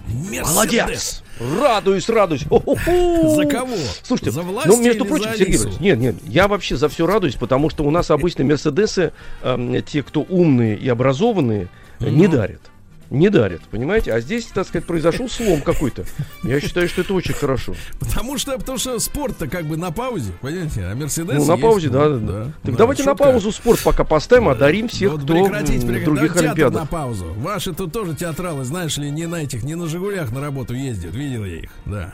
[0.08, 0.48] Мерседес.
[0.48, 1.24] Молодец!
[1.40, 2.44] Радуюсь, радуюсь.
[2.48, 3.30] Хо-хо-хо.
[3.36, 3.76] За кого?
[4.04, 5.56] Слушайте, За власть ну, между прочим, Сергей?
[5.56, 9.82] Иванович, нет, нет, я вообще за все радуюсь, потому что у нас обычно Мерседесы, эм,
[9.84, 11.68] те, кто умные и образованные,
[12.00, 12.71] э, не дарят.
[13.12, 14.14] Не дарят, понимаете?
[14.14, 16.06] А здесь, так сказать, произошел слом какой-то.
[16.44, 17.76] Я считаю, что это очень хорошо.
[18.00, 21.62] Потому что, потому что спорт-то как бы на паузе, понимаете, а Мерседес Ну, на есть,
[21.62, 22.44] паузе, ну, да, да, да.
[22.64, 23.24] Так да, давайте на шутка.
[23.26, 25.86] паузу спорт пока поставим, а дарим всех, Вот кто прекратите.
[25.86, 26.90] в других Да, театр на Олимпиадах.
[26.90, 27.26] паузу.
[27.38, 31.14] Ваши тут тоже театралы, знаешь ли, не на этих, не на Жигулях на работу ездят.
[31.14, 32.14] Видел я их, да.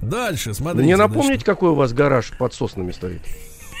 [0.00, 0.84] Дальше, смотрите.
[0.84, 3.20] Мне значит, напомните, какой у вас гараж под соснами стоит?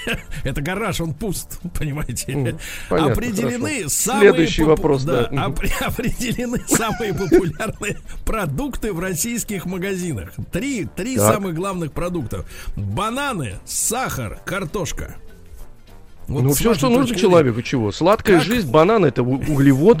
[0.44, 2.56] Это гараж, он пуст, понимаете.
[2.88, 3.88] Понятно, определены хорошо.
[3.88, 4.30] самые...
[4.30, 5.28] Следующий попу- вопрос, да.
[5.30, 5.38] Мгм.
[5.44, 10.32] опре- Определены самые популярные продукты в российских магазинах.
[10.52, 11.34] Три, три Так.
[11.34, 12.46] самых главных продуктов.
[12.76, 15.16] Бананы, сахар, картошка.
[16.28, 17.92] Вот ну, все, что нужно человеку, чего?
[17.92, 18.46] Сладкая Как?
[18.46, 19.98] жизнь, банан это углевод,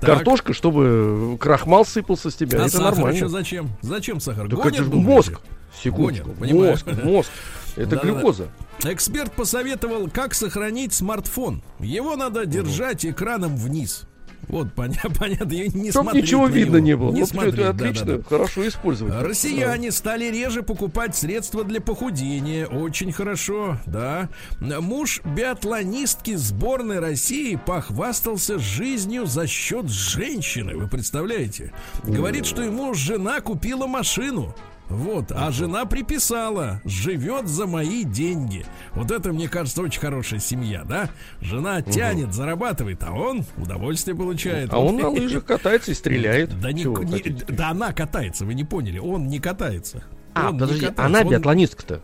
[0.00, 0.04] Так.
[0.04, 2.60] картошка, чтобы крахмал сыпался с тебя.
[2.62, 3.16] А это сахар нормально.
[3.16, 3.68] еще зачем?
[3.82, 4.48] Зачем сахар?
[4.48, 5.40] Так Гонят, это же мозг.
[5.82, 6.30] Секундочку.
[6.30, 7.30] Гонят, мозг, мозг.
[7.76, 8.08] Это Да-да-да.
[8.12, 8.48] глюкоза.
[8.84, 11.62] Эксперт посоветовал, как сохранить смартфон.
[11.78, 14.02] Его надо держать экраном вниз.
[14.48, 16.84] Вот, поня- понятно, и не Чтоб ничего видно него.
[16.86, 17.12] не было.
[17.12, 19.14] Не ну, смотреть, это отлично, хорошо использовать.
[19.22, 22.66] Россияне стали реже покупать средства для похудения.
[22.66, 24.28] Очень хорошо, да.
[24.60, 30.76] Муж биатлонистки сборной России похвастался жизнью за счет женщины.
[30.76, 31.72] Вы представляете?
[32.04, 34.54] Говорит, что ему жена купила машину.
[34.88, 38.64] Вот, а жена приписала, живет за мои деньги.
[38.94, 41.10] Вот это, мне кажется, очень хорошая семья, да?
[41.40, 44.72] Жена тянет, зарабатывает, а он удовольствие получает.
[44.72, 46.58] А он на лыжах катается и стреляет.
[46.60, 48.98] Да, не- не- да она катается, вы не поняли.
[48.98, 50.04] Он не катается.
[50.34, 51.04] А, Он подожди, катается.
[51.04, 52.00] она Он- биатлонистка-то.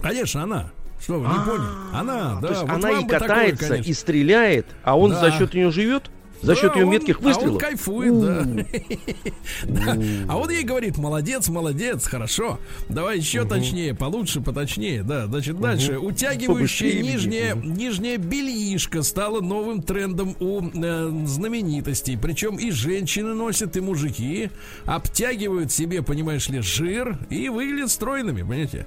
[0.00, 0.70] Конечно, она.
[1.00, 1.68] Что вы не поняли?
[1.92, 2.38] Она, да.
[2.38, 3.90] А, То есть вот она и такое, катается, конечно.
[3.90, 5.20] и стреляет, а он Да.
[5.20, 6.08] за счет нее живет?
[6.42, 7.58] За счет Да, ее он- метких А он выстрелов.
[7.60, 8.46] кайфует, да.
[10.28, 12.58] А он ей говорит, молодец, молодец, хорошо.
[12.88, 15.02] Давай еще точнее, получше, поточнее.
[15.02, 15.98] Да, значит, дальше.
[15.98, 22.18] Утягивающее нижнее, нижнее бельишко стало новым трендом у э, знаменитостей.
[22.20, 24.50] Причем и женщины носят, и мужики.
[24.84, 28.86] Обтягивают себе, понимаешь ли, жир и выглядят стройными, понимаете?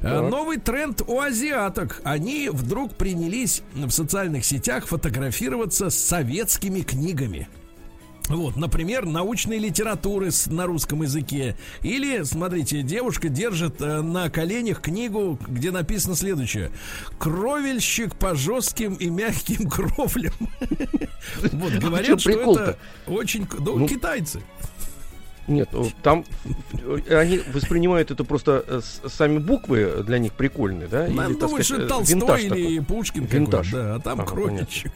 [0.00, 2.00] Э, Новый тренд у азиаток.
[2.04, 6.95] Они вдруг принялись в социальных сетях фотографироваться с советскими книгами.
[8.28, 11.56] Вот, например, научной литературы с- на русском языке.
[11.82, 16.72] Или, смотрите, девушка держит э, на коленях книгу, где написано следующее.
[17.20, 20.32] Кровельщик по жестким и мягким кровлям.
[21.52, 23.46] Вот, говорят, чём что это очень...
[23.58, 24.40] Ну, китайцы.
[25.48, 25.68] Нет,
[26.02, 26.24] там
[26.72, 31.06] э, они воспринимают это просто э, сами буквы для них прикольные, да?
[31.06, 32.84] Так думать, сказать, что э, Толстой винтаж или такой.
[32.86, 33.70] Пушкин Винтаж.
[33.70, 34.92] да, а там Ага, кровельщик.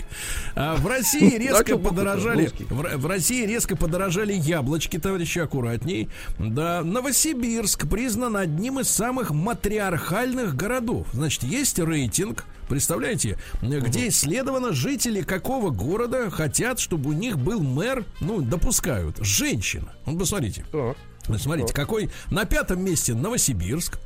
[0.54, 6.08] А в России резко чё буквы-то подорожали, в России резко подорожали яблочки, товарищи, аккуратней.
[6.38, 11.06] Да, Новосибирск признан одним из самых матриархальных городов.
[11.12, 18.04] Значит, есть рейтинг, представляете, где исследовано жители какого города хотят, чтобы у них был мэр,
[18.20, 19.92] ну, допускают, женщина.
[20.06, 20.64] Вот посмотрите.
[20.72, 20.94] Ну,
[21.38, 23.98] Смотрите, какой на пятом месте Новосибирск,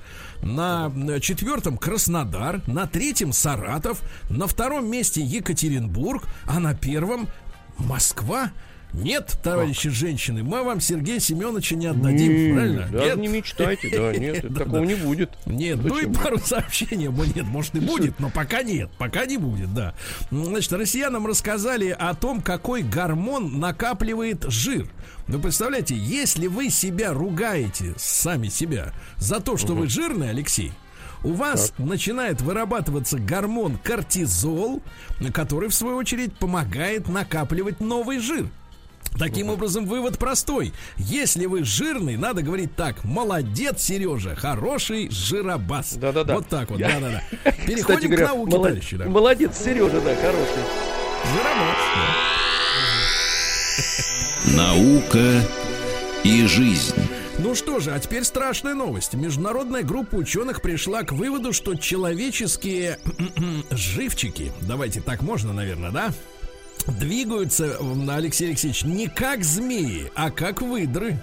[0.42, 0.90] на
[1.20, 7.28] четвертом Краснодар, на третьем Саратов, на втором месте Екатеринбург, а на первом
[7.78, 8.50] Москва.
[8.94, 12.88] Нет, товарищи женщины, мы вам Сергея Семеновича не отдадим, М, правильно?
[12.92, 13.16] Даже Нет.
[13.16, 14.86] не мечтайте, да, нет, Да, такого да.
[14.86, 15.30] не будет.
[15.46, 19.74] Нет, ну и пару сообщений, нет, может и будет, но пока нет, пока не будет,
[19.74, 19.94] да.
[20.30, 24.86] Значит, россиянам рассказали о том, какой гормон накапливает жир.
[25.26, 30.72] Вы представляете, если вы себя ругаете, сами себя, за то, что вы жирный, Алексей,
[31.24, 34.82] у вас начинает вырабатываться гормон кортизол,
[35.32, 38.46] который, в свою очередь, помогает накапливать новый жир.
[39.18, 40.72] Таким образом, вывод простой.
[40.96, 43.04] Если вы жирный, надо говорить так.
[43.04, 45.94] Молодец, Сережа, хороший жиробас.
[45.94, 46.34] Да-да-да.
[46.34, 47.22] Вот так вот, Я- да-да-да.
[47.52, 48.96] Кстати Переходим говоря, к науке, молод- товарищи.
[48.96, 49.04] да.
[49.06, 50.64] молодец, Сережа, да, хороший.
[51.32, 51.76] Жиробас.
[54.56, 55.40] Наука
[56.22, 56.94] и жизнь.
[57.38, 59.14] Ну что же, а теперь страшная новость.
[59.14, 62.98] Международная группа ученых пришла к выводу, что человеческие
[63.70, 66.12] живчики, давайте так можно, наверное, да?
[66.86, 67.78] Двигаются,
[68.10, 71.18] Алексей Алексеевич, не как змеи, а как выдры.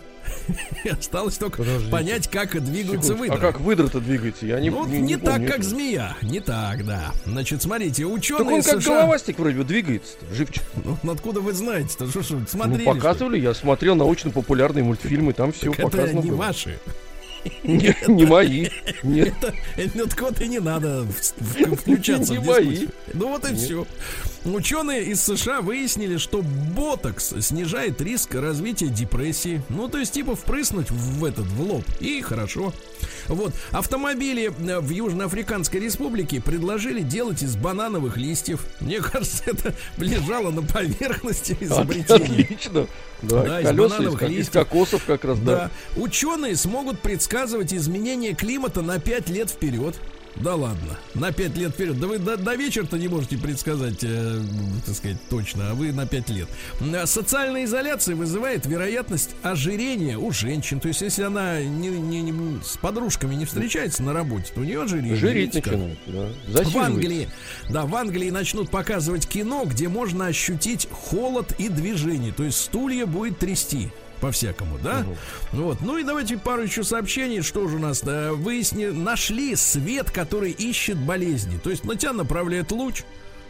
[0.89, 1.91] Осталось только Подождите.
[1.91, 3.35] понять, как двигаются выдры.
[3.37, 4.45] А как выдра-то двигается?
[4.45, 6.15] Я не, Ну, не, не, не так, помню как змея.
[6.21, 7.11] Не так, да.
[7.25, 8.95] Значит, смотрите, Так ученые он как США...
[9.01, 10.63] головастик вроде бы двигается, живчик.
[11.03, 12.07] Ну, откуда вы знаете-то?
[12.09, 12.99] Что, что, Ну, смотрели, что ли?
[12.99, 16.37] показывали, я смотрел научно-популярные мультфильмы, там все Так это показано не было.
[16.37, 16.79] ваши.
[17.63, 18.69] Не, не мои.
[19.03, 19.33] Нет.
[19.41, 22.85] Это, это ну, так вот и не надо включаться Не в мои.
[23.13, 23.87] Ну вот и все.
[24.43, 29.61] Ученые из США выяснили, что ботокс снижает риск развития депрессии.
[29.69, 31.83] Ну, то есть, типа, впрыснуть в этот, в лоб.
[31.99, 32.73] И хорошо.
[33.27, 33.53] Вот.
[33.69, 38.65] Автомобили э, в Южноафриканской республике предложили делать из банановых листьев.
[38.79, 42.43] Мне кажется, это лежало на поверхности изобретения.
[42.43, 42.87] Отлично.
[43.21, 44.53] Да, Да, из из, банановых из листьев.
[44.53, 45.69] кокосов как раз, да.
[45.95, 46.01] Да.
[46.01, 49.95] Ученые смогут предсказывать изменения климата на 5 лет вперед.
[50.37, 51.99] Да ладно, на 5 лет вперед.
[51.99, 54.39] Да вы до, до вечера-то не можете предсказать, э,
[54.85, 56.47] так сказать, точно, а вы на 5 лет.
[56.79, 60.79] А Социальная изоляция вызывает вероятность ожирения у женщин.
[60.79, 64.63] То есть, если она не, не- не- с подружками не встречается на работе, то у
[64.63, 65.15] нее ожирение.
[65.15, 66.63] Жирить начинают, да.
[66.63, 66.77] В.
[66.77, 67.29] Англии,
[67.69, 72.31] да, в Англии начнут показывать кино, где можно ощутить холод и движение.
[72.33, 73.89] То есть стулья будет трясти
[74.21, 75.05] по-всякому, да?
[75.51, 75.81] Вот.
[75.81, 77.41] Ну и давайте пару еще сообщений.
[77.41, 78.01] Что же у нас?
[78.01, 81.57] Да, выясни, нашли свет, который ищет болезни.
[81.57, 83.03] То есть на тебя направляет луч.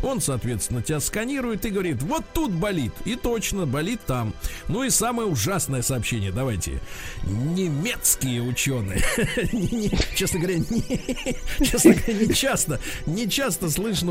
[0.03, 2.91] Он, соответственно, тебя сканирует и говорит, вот тут болит.
[3.05, 4.33] И точно болит там.
[4.67, 6.81] Ну и самое ужасное сообщение, давайте.
[7.23, 9.03] Немецкие ученые.
[10.15, 14.07] Честно говоря, не, часто, не часто слышу,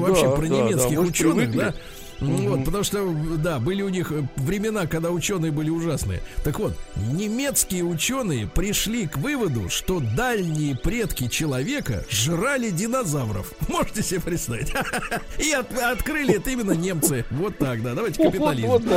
[0.00, 1.74] вообще про немецких ученых, да.
[2.20, 6.22] Ну Вот, потому что, да, были у них э, времена, когда ученые были ужасные.
[6.44, 6.74] Так вот,
[7.12, 13.52] немецкие ученые пришли к выводу, что дальние предки человека жрали динозавров.
[13.68, 14.72] Можете себе представить?
[15.38, 17.24] И от- открыли это именно немцы.
[17.30, 17.94] Вот так, да.
[17.94, 18.68] Давайте Вот, вот, капитализм.
[18.68, 18.90] вот вот.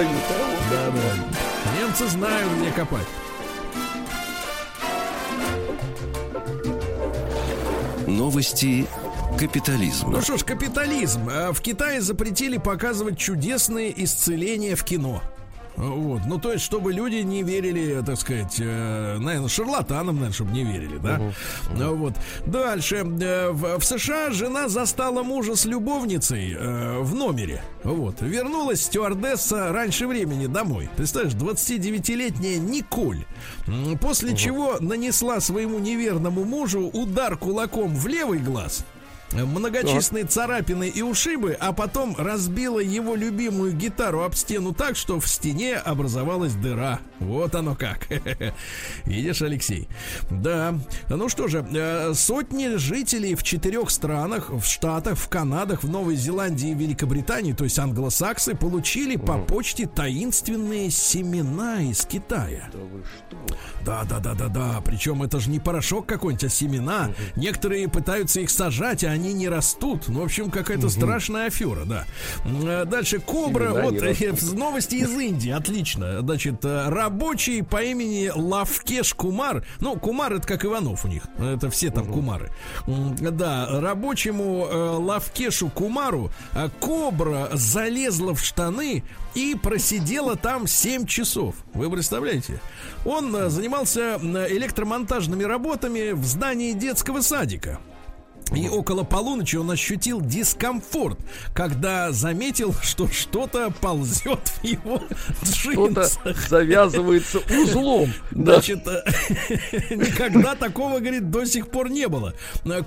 [0.72, 1.82] Да, да.
[1.82, 3.08] Немцы знают, где копать.
[8.08, 8.88] Новости
[9.38, 10.10] капитализма.
[10.12, 11.30] Ну что ж, капитализм.
[11.30, 15.22] А В Китае запретили показывать чудесные исцеления в кино.
[15.78, 16.22] Вот.
[16.26, 20.64] Ну, то есть, чтобы люди не верили, так сказать, э, наверное, шарлатанам, наверное, чтобы не
[20.64, 21.20] верили, да?
[21.72, 21.96] Uh-huh.
[21.96, 22.14] Вот.
[22.48, 23.06] Дальше.
[23.22, 27.62] Э, в, в США жена застала мужа с любовницей э, в номере.
[27.84, 28.22] Вот.
[28.22, 30.90] Вернулась стюардесса раньше времени домой.
[30.98, 33.26] Представляешь, 29-летняя Николь.
[34.02, 34.36] После uh-huh.
[34.36, 38.84] чего нанесла своему неверному мужу удар кулаком в левый глаз
[39.32, 40.32] многочисленные так.
[40.32, 45.76] царапины и ушибы, а потом разбила его любимую гитару об стену так, что в стене
[45.76, 47.00] образовалась дыра.
[47.20, 48.08] Вот оно как.
[49.06, 49.88] Видишь, Алексей?
[50.30, 50.76] Да.
[51.10, 56.16] Ну что же, э, сотни жителей в четырех странах, в Штатах, в Канадах, в Новой
[56.16, 62.70] Зеландии и Великобритании, то есть англосаксы, получили по почте таинственные семена из Китая.
[62.72, 63.58] Да вы что?
[63.86, 64.82] Да, да, да, да, да.
[64.84, 67.12] Причем это же не порошок какой-нибудь, а семена.
[67.36, 70.08] Некоторые пытаются их сажать, а они не растут.
[70.08, 72.06] Ну, в общем, какая-то страшная афера, да.
[72.46, 73.70] Э, дальше Кобра.
[73.70, 75.50] Семена вот новости из Индии.
[75.50, 76.22] Отлично.
[76.22, 79.66] Значит, э, рабочий по имени Лавкеш Кумар.
[79.80, 81.24] Ну, Кумар это как Иванов у них.
[81.40, 82.52] Это все там Кумары.
[82.86, 86.32] Да, рабочему э, Лавкешу Кумару
[86.80, 89.04] Кобра залезла в штаны
[89.34, 91.56] и просидела там 7 часов.
[91.74, 92.60] Вы представляете?
[93.06, 97.80] Он занимался электромонтажными работами в здании детского садика.
[98.56, 101.20] И около полуночи он ощутил дискомфорт,
[101.54, 105.02] когда заметил, что что-то ползет в его
[105.44, 106.48] джинсах.
[106.48, 108.14] завязывается узлом.
[108.32, 109.04] Значит, э,
[109.96, 112.34] никогда такого, говорит, до сих пор не было.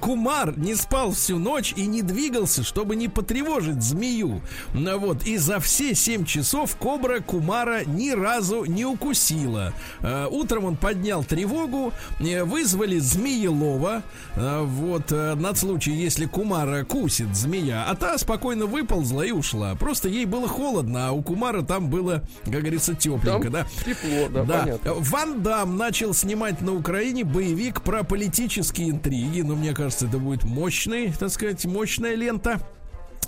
[0.00, 4.40] Кумар не спал всю ночь и не двигался, чтобы не потревожить змею.
[4.74, 5.24] Вот.
[5.26, 9.72] И за все семь часов кобра Кумара ни разу не укусила.
[10.00, 14.02] Э, утром он поднял тревогу, э, вызвали змеелова.
[14.36, 15.10] Вот.
[15.10, 19.74] На над случай, если Кумара кусит змея, а та спокойно выползла и ушла.
[19.74, 23.66] Просто ей было холодно, а у Кумара там было, как говорится, тепленько, там да?
[23.84, 24.58] Тепло, да, да.
[24.60, 24.92] Понятно.
[24.94, 29.40] Ван Дам начал снимать на Украине боевик про политические интриги.
[29.40, 32.60] Но мне кажется, это будет мощный, так сказать, мощная лента.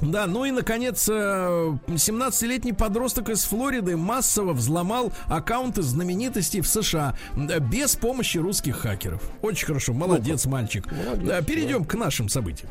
[0.00, 7.16] Да, ну и, наконец, 17-летний э, подросток из Флориды массово взломал аккаунты знаменитостей в США
[7.36, 9.22] без помощи русских хакеров.
[9.42, 10.90] Очень хорошо, молодец, мальчик.
[10.90, 11.88] Молодец, да, перейдем да.
[11.88, 12.70] к нашим событиям.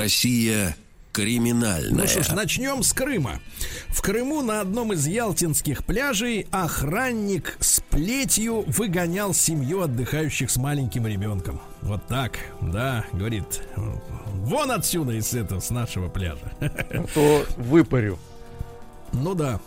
[0.00, 0.76] Россия
[1.12, 2.02] криминальная.
[2.02, 3.40] Ну что ж, начнем с Крыма.
[3.88, 11.06] В Крыму на одном из ялтинских пляжей охранник с плетью выгонял семью отдыхающих с маленьким
[11.06, 11.60] ребенком.
[11.82, 16.52] Вот так, да, говорит, вон отсюда из этого, с нашего пляжа.
[16.60, 18.18] А то выпарю.
[19.12, 19.60] Ну да.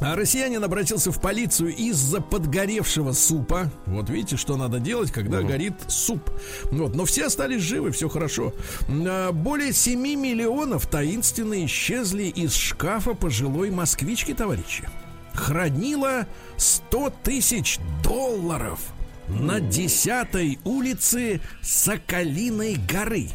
[0.00, 3.70] А россиянин обратился в полицию из-за подгоревшего супа.
[3.86, 5.48] Вот видите, что надо делать, когда угу.
[5.48, 6.30] горит суп.
[6.70, 8.52] Вот, но все остались живы, все хорошо.
[8.88, 14.88] А, более 7 миллионов таинственно исчезли из шкафа пожилой москвички, товарищи.
[15.32, 16.26] Хранила
[16.56, 18.80] 100 тысяч долларов
[19.28, 23.28] на 10 улице Соколиной горы.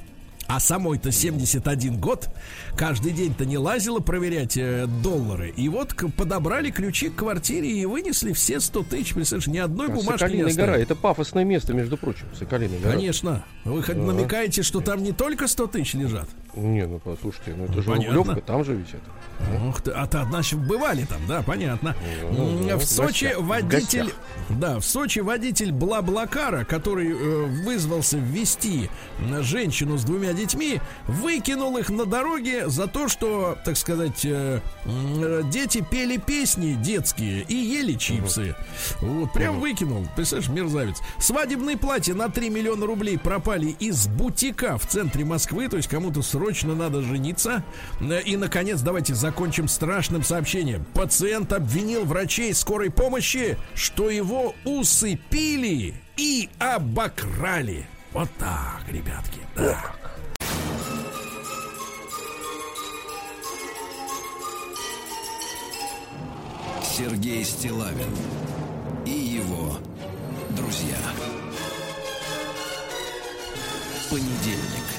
[0.48, 2.30] А самой-то 71 год
[2.76, 5.54] каждый день-то не лазила проверять э, доллары.
[5.56, 9.14] И вот подобрали ключи к квартире и вынесли все 100 тысяч.
[9.14, 12.94] Представляешь, ни одной а бумажки Соколиная не гора, это пафосное место, между прочим, Соколиная гора.
[12.94, 13.46] Конечно.
[13.66, 14.06] Вы хоть ага.
[14.06, 16.30] намекаете, что там не только 100 тысяч лежат?
[16.56, 19.68] Не, ну послушайте, ну это ну, же Рублевка, там же ведь это.
[19.68, 21.96] Ух ты, а то, значит, бывали там, да, понятно.
[22.32, 24.14] Ну, ну, в Сочи гостях, водитель,
[24.50, 28.90] в да, в Сочи водитель Блаблакара, который э, вызвался ввести
[29.42, 34.60] женщину с двумя детьми, выкинул их на дороге за то, что, так сказать, э,
[35.46, 38.56] дети пели песни детские и ели чипсы.
[39.02, 39.08] Угу.
[39.12, 39.62] Вот, прям угу.
[39.62, 40.98] выкинул, представляешь, мерзавец.
[41.20, 46.22] Свадебные платья на 3 миллиона рублей пропали из бутика в центре Москвы, то есть кому-то
[46.40, 47.64] срочно надо жениться.
[48.26, 50.86] И, наконец, давайте за закончим страшным сообщением.
[50.94, 57.86] Пациент обвинил врачей скорой помощи, что его усыпили и обокрали.
[58.14, 59.40] Вот так, ребятки.
[59.56, 59.84] Да.
[66.82, 68.16] Сергей Стилавин
[69.06, 69.78] и его
[70.56, 70.98] друзья.
[74.10, 74.99] Понедельник.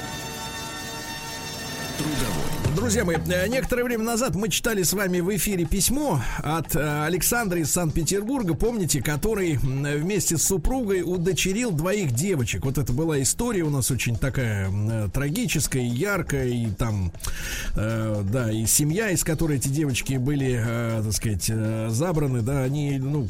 [2.01, 2.60] Трудовой.
[2.77, 7.05] Друзья мои, э, некоторое время назад мы читали с вами в эфире письмо от э,
[7.05, 12.64] Александра из Санкт-Петербурга, помните, который вместе с супругой удочерил двоих девочек.
[12.64, 17.12] Вот это была история у нас очень такая э, трагическая, яркая, и там,
[17.75, 20.62] да, и семья, из которой эти девочки были,
[21.03, 21.51] так сказать,
[21.89, 23.27] забраны, да, они, ну,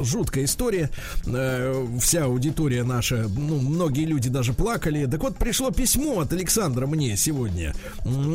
[0.00, 0.90] жуткая история.
[2.00, 5.06] Вся аудитория наша, ну, многие люди даже плакали.
[5.06, 7.74] Так вот, пришло письмо от Александра мне сегодня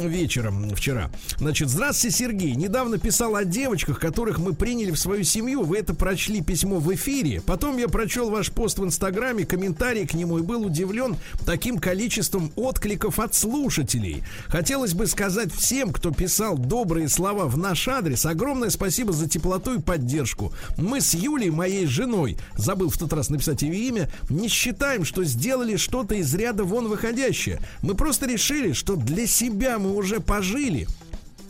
[0.10, 1.10] вечером вчера.
[1.38, 2.56] Значит, здравствуйте, Сергей.
[2.56, 5.64] Недавно писал о девочках, которых мы приняли в свою семью.
[5.64, 7.42] Вы это прочли письмо в эфире.
[7.42, 12.52] Потом я прочел ваш пост в Инстаграме, комментарий к нему и был удивлен таким количеством
[12.56, 14.24] откликов от слушателей.
[14.48, 19.76] Хотелось бы сказать всем, кто писал добрые слова в наш адрес, огромное спасибо за теплоту
[19.76, 20.54] и поддержку.
[20.78, 25.24] Мы с Юлей, моей женой, забыл в тот раз написать ее имя, не считаем, что
[25.24, 27.60] сделали что-то из ряда вон выходящее.
[27.82, 30.88] Мы просто решили, что для себя мы уже пожили.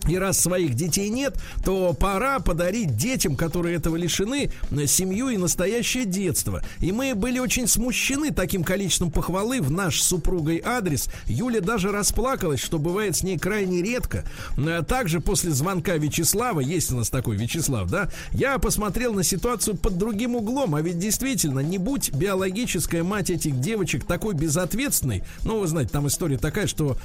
[0.08, 4.52] И раз своих детей нет, то пора подарить детям, которые этого лишены,
[4.88, 6.64] семью и настоящее детство.
[6.80, 11.10] И мы были очень смущены таким количеством похвалы в наш с супругой адрес.
[11.28, 14.24] Юля даже расплакалась, что бывает с ней крайне редко.
[14.58, 19.78] Э, также после звонка Вячеслава, есть у нас такой Вячеслав, да, я посмотрел на ситуацию
[19.78, 20.76] под другим углом.
[20.76, 26.08] А ведь действительно, не будь биологическая мать этих девочек такой безответственной, ну, вы знаете, там
[26.08, 26.98] история такая, что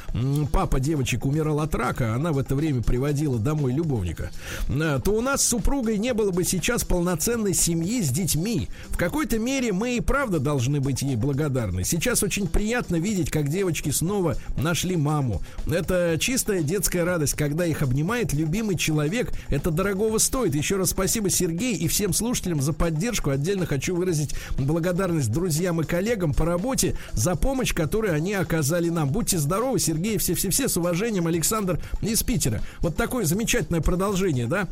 [0.53, 4.31] папа девочек умирал от рака, а она в это время приводила домой любовника,
[4.69, 8.69] э, то у нас с супругой не было бы сейчас полноценной семьи с детьми.
[8.89, 11.85] В какой-то мере мы и правда должны быть ей благодарны.
[11.85, 15.43] Сейчас очень приятно видеть, как девочки снова нашли маму.
[15.71, 19.33] Это чистая детская радость, когда их обнимает любимый человек.
[19.49, 20.55] Это дорогого стоит.
[20.55, 23.31] Еще раз спасибо Сергей и всем слушателям за поддержку.
[23.31, 29.09] Отдельно хочу выразить благодарность друзьям и коллегам по работе за помощь, которую они оказали нам.
[29.09, 32.61] Будьте здоровы, Сергей, все-все-все, с уважением, Александр из Питера.
[32.81, 34.69] Вот такое замечательное продолжение, да,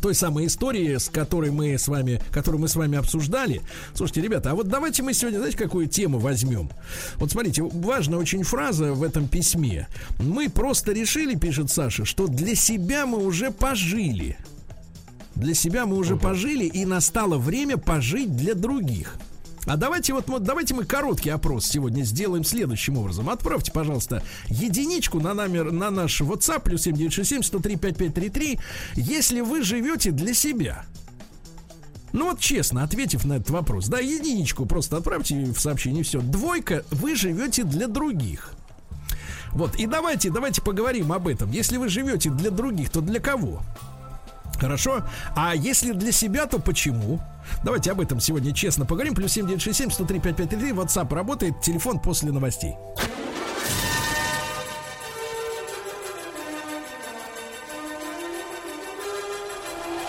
[0.00, 3.62] той самой истории, с которой мы с вами, которую мы с вами обсуждали.
[3.94, 6.70] Слушайте, ребята, а вот давайте мы сегодня, знаете, какую тему возьмем?
[7.16, 9.88] Вот смотрите, важная очень фраза в этом письме.
[10.18, 14.36] Мы просто решили, пишет Саша, что для себя мы уже пожили.
[15.34, 16.22] Для себя мы уже угу.
[16.22, 19.16] пожили, и настало время пожить для других.
[19.66, 23.28] А давайте вот, вот давайте мы короткий опрос сегодня сделаем следующим образом.
[23.28, 28.58] Отправьте, пожалуйста, единичку на номер на наш WhatsApp плюс 7967 103 5533,
[28.94, 30.84] если вы живете для себя.
[32.12, 36.20] Ну вот честно, ответив на этот вопрос, да, единичку просто отправьте в сообщение, все.
[36.20, 38.52] Двойка, вы живете для других.
[39.50, 41.50] Вот, и давайте, давайте поговорим об этом.
[41.50, 43.62] Если вы живете для других, то для кого?
[44.58, 45.04] Хорошо.
[45.34, 47.20] А если для себя, то почему?
[47.62, 49.14] Давайте об этом сегодня честно поговорим.
[49.14, 50.72] Плюс 7967 103 5533.
[50.72, 51.60] WhatsApp работает.
[51.60, 52.74] Телефон после новостей.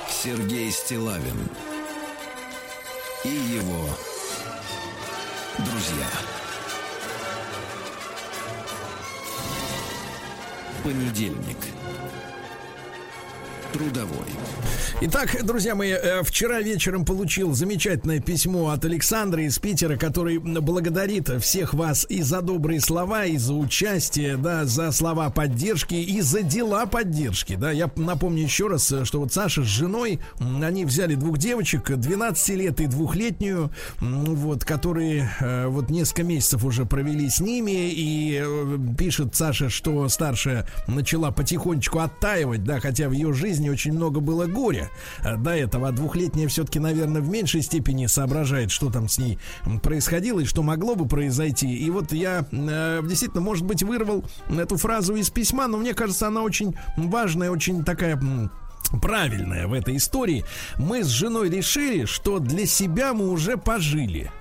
[0.10, 1.50] Сергей Стилавин
[3.24, 3.88] и его
[5.60, 6.08] друзья.
[10.84, 11.58] Понедельник
[13.74, 14.28] трудовой.
[15.00, 21.30] Итак, друзья мои, э, вчера вечером получил замечательное письмо от Александра из Питера, который благодарит
[21.40, 26.42] всех вас и за добрые слова, и за участие, да, за слова поддержки, и за
[26.42, 27.70] дела поддержки, да.
[27.70, 32.82] Я напомню еще раз, что вот Саша с женой, они взяли двух девочек, 12 лет
[32.82, 39.36] и двухлетнюю, вот, которые э, вот несколько месяцев уже провели с ними, и э, пишет
[39.36, 44.46] Саша, что старшая начала потихонечку оттаивать, да, хотя в ее жизни жизни очень много было
[44.46, 44.90] горя
[45.24, 45.88] э, до этого.
[45.88, 49.40] А двухлетняя все-таки, наверное, в меньшей степени соображает, что там с ней
[49.82, 51.76] происходило и что могло бы произойти.
[51.76, 56.28] И вот я э, действительно, может быть, вырвал эту фразу из письма, но мне кажется,
[56.28, 58.20] она очень важная, очень такая
[59.02, 60.46] правильная в этой истории.
[60.78, 64.32] Мы с женой решили, что для себя мы уже пожили.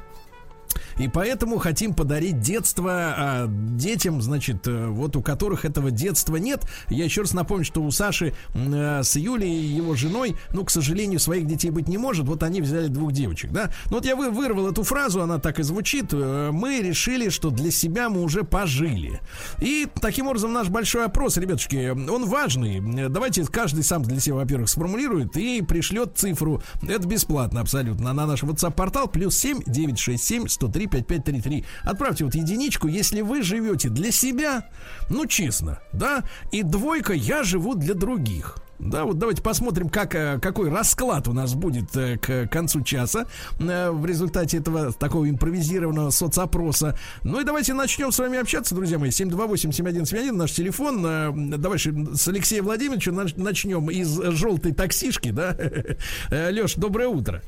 [0.98, 6.66] И поэтому хотим подарить детство а, детям, значит, э, вот у которых этого детства нет.
[6.88, 11.20] Я еще раз напомню, что у Саши а, с Юлей, его женой, ну, к сожалению,
[11.20, 12.26] своих детей быть не может.
[12.26, 13.70] Вот они взяли двух девочек, да.
[13.86, 16.06] Ну, вот я вы, вырвал эту фразу, она так и звучит.
[16.12, 19.20] Э, мы решили, что для себя мы уже пожили.
[19.60, 23.08] И таким образом наш большой опрос, ребятушки, он важный.
[23.08, 26.62] Давайте каждый сам для себя, во-первых, сформулирует и пришлет цифру.
[26.82, 28.14] Это бесплатно абсолютно.
[28.14, 31.64] На наш WhatsApp-портал плюс 7 967 103 5533.
[31.84, 34.68] Отправьте вот единичку, если вы живете для себя,
[35.08, 38.56] ну честно, да, и двойка, я живу для других.
[38.78, 43.26] Да, вот давайте посмотрим, как, э, какой расклад у нас будет э, к концу часа
[43.58, 46.98] э, в результате этого такого импровизированного соцопроса.
[47.22, 49.10] Ну и давайте начнем с вами общаться, друзья мои.
[49.10, 51.50] 728-7171 наш телефон.
[51.58, 55.56] Давайте с Алексея Владимировича нач- начнем из желтой таксишки, да?
[56.30, 57.42] Леш, доброе утро.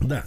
[0.00, 0.26] Да.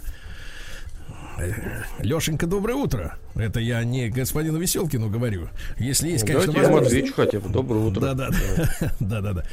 [2.00, 3.16] Лешенька, доброе утро.
[3.34, 5.48] Это я не господину Веселкину говорю.
[5.78, 6.94] Если есть, конечно, Давайте я вам возможность.
[6.96, 7.48] отвечу хотя бы.
[7.48, 8.00] Доброе утро.
[8.00, 8.90] Да, да, да.
[9.00, 9.44] Да, да, да.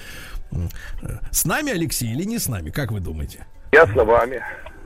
[1.31, 2.69] С нами Алексей или не с нами?
[2.69, 3.45] Как вы думаете?
[3.71, 4.41] Я с вами.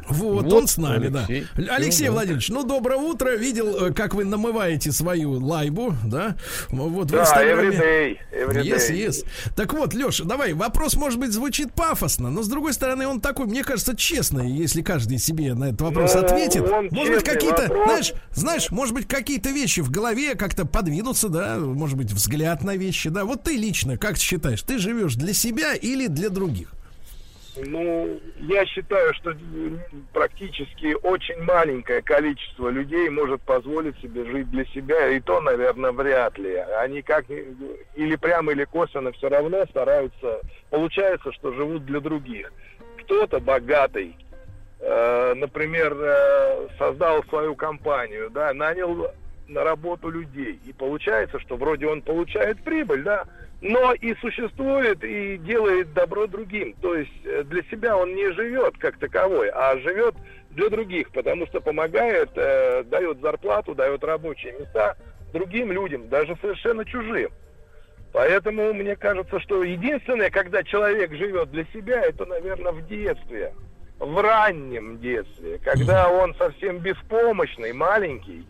[0.09, 1.45] Вот, Вот он с нами, Алексей.
[1.55, 1.75] да.
[1.75, 2.11] Алексей Ну, да.
[2.13, 3.35] Владимирович, ну доброе утро.
[3.35, 6.35] Видел, э, как вы намываете свою лайбу, да?
[6.69, 7.69] Вот в Да, Инстаграме.
[7.69, 8.63] everyday, everyday.
[8.63, 9.25] Yes, yes.
[9.55, 13.45] Так вот, Леша, давай, вопрос, может быть, звучит пафосно, но с другой стороны, он такой,
[13.45, 16.61] мне кажется, честный, если каждый себе на этот вопрос Ну, ответит.
[16.63, 17.85] он Может быть, какие-то, вопрос.
[17.85, 22.75] знаешь, знаешь, может быть, какие-то вещи в голове как-то подвинутся, да, может быть, взгляд на
[22.75, 23.25] вещи, да.
[23.25, 26.73] Вот ты лично, как ты считаешь, ты живешь для себя или для других?
[27.57, 29.33] Ну, я считаю, что
[30.13, 36.37] практически очень маленькое количество людей может позволить себе жить для себя, и то, наверное, вряд
[36.37, 36.55] ли.
[36.79, 40.39] Они как или прямо, или косвенно все равно стараются,
[40.69, 42.53] получается, что живут для других.
[43.01, 44.15] Кто-то богатый,
[44.79, 49.11] э, например, э, создал свою компанию, да, нанял
[49.49, 53.25] на работу людей, и получается, что вроде он получает прибыль, да,
[53.61, 56.73] но и существует и делает добро другим.
[56.81, 60.15] То есть э, для себя он не живет как таковой, а живет
[60.49, 64.97] для других, потому что помогает, э, дает зарплату, дает рабочие места
[65.31, 67.29] другим людям, даже совершенно чужим.
[68.11, 73.53] Поэтому мне кажется, что единственное, когда человек живет для себя, это, наверное, в детстве.
[73.99, 78.43] В раннем детстве, когда он совсем беспомощный, маленький,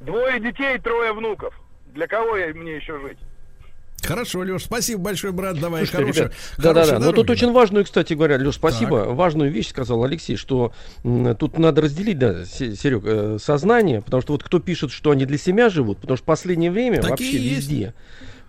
[0.01, 1.55] Двое детей, трое внуков.
[1.95, 3.17] Для кого я, мне еще жить?
[4.03, 5.59] Хорошо, Леш, спасибо большое, брат.
[5.59, 6.85] Давай, Слушайте, хорошего- ребят, да-да-да.
[6.85, 7.53] хорошей Но тут очень да.
[7.53, 9.05] важную, кстати говоря, Леш, спасибо.
[9.07, 10.73] Важную вещь сказал Алексей, что
[11.03, 15.25] м, тут надо разделить, да, Серег, э, сознание, потому что вот кто пишет, что они
[15.25, 17.55] для себя живут, потому что в последнее время Такие вообще есть.
[17.69, 17.93] везде.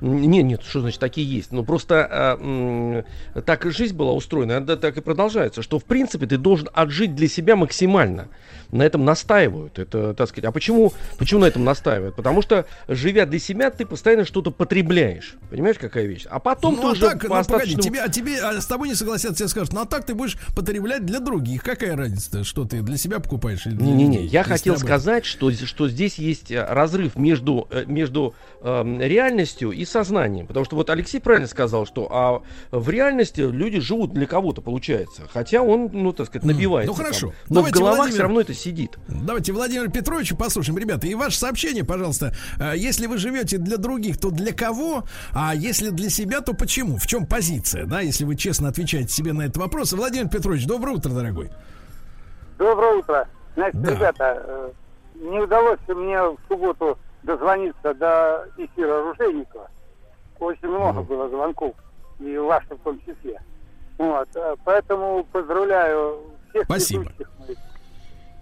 [0.00, 1.52] Нет, нет, что значит такие есть?
[1.52, 3.04] Ну просто а, м,
[3.44, 7.14] так и жизнь была устроена, она так и продолжается, что в принципе ты должен отжить
[7.14, 8.28] для себя максимально.
[8.72, 9.78] На этом настаивают.
[9.78, 10.44] Это, так сказать.
[10.44, 12.16] А почему, почему на этом настаивают?
[12.16, 15.36] Потому что, живя для себя, ты постоянно что-то потребляешь.
[15.50, 16.26] Понимаешь, какая вещь?
[16.28, 18.60] А потом ну, ты а уже так, по ну, погоди, остаточному- тебе, а тебе а
[18.60, 21.62] с тобой не согласятся, тебе скажут, ну а так ты будешь потреблять для других.
[21.62, 24.88] Какая разница, что ты для себя покупаешь Не-не-не, я хотел ты об этом?
[24.88, 30.46] сказать, что, что здесь есть э, разрыв между, э, между эм, реальностью и сознанием.
[30.46, 35.22] Потому что вот Алексей правильно сказал, что а в реальности люди живут для кого-то, получается.
[35.32, 36.90] Хотя он, ну, так сказать, набивается.
[36.92, 37.26] ну, хорошо.
[37.28, 37.36] там.
[37.48, 38.14] Но Давайте, в головах Владимир.
[38.14, 38.98] все равно это сидит.
[39.08, 40.78] Давайте Владимир Петровича послушаем.
[40.78, 42.34] Ребята, и ваше сообщение, пожалуйста.
[42.58, 45.04] А, Если вы живете для других, то для кого?
[45.32, 46.96] А если для себя, то почему?
[46.98, 47.84] В чем позиция?
[47.86, 49.92] Да, если вы честно отвечаете себе на этот вопрос.
[49.92, 51.50] Владимир Петрович, доброе утро, дорогой.
[52.58, 53.28] Доброе утро.
[53.54, 53.90] Значит, Да.
[53.94, 54.70] ребята, э,
[55.16, 59.68] не удалось мне в субботу дозвониться до эфира Оружейникова.
[60.38, 61.74] Очень много было звонков,
[62.18, 63.40] и ваших в том числе.
[63.98, 66.20] Вот, э, поэтому поздравляю
[66.50, 67.04] всех Спасибо.
[67.04, 67.58] моих.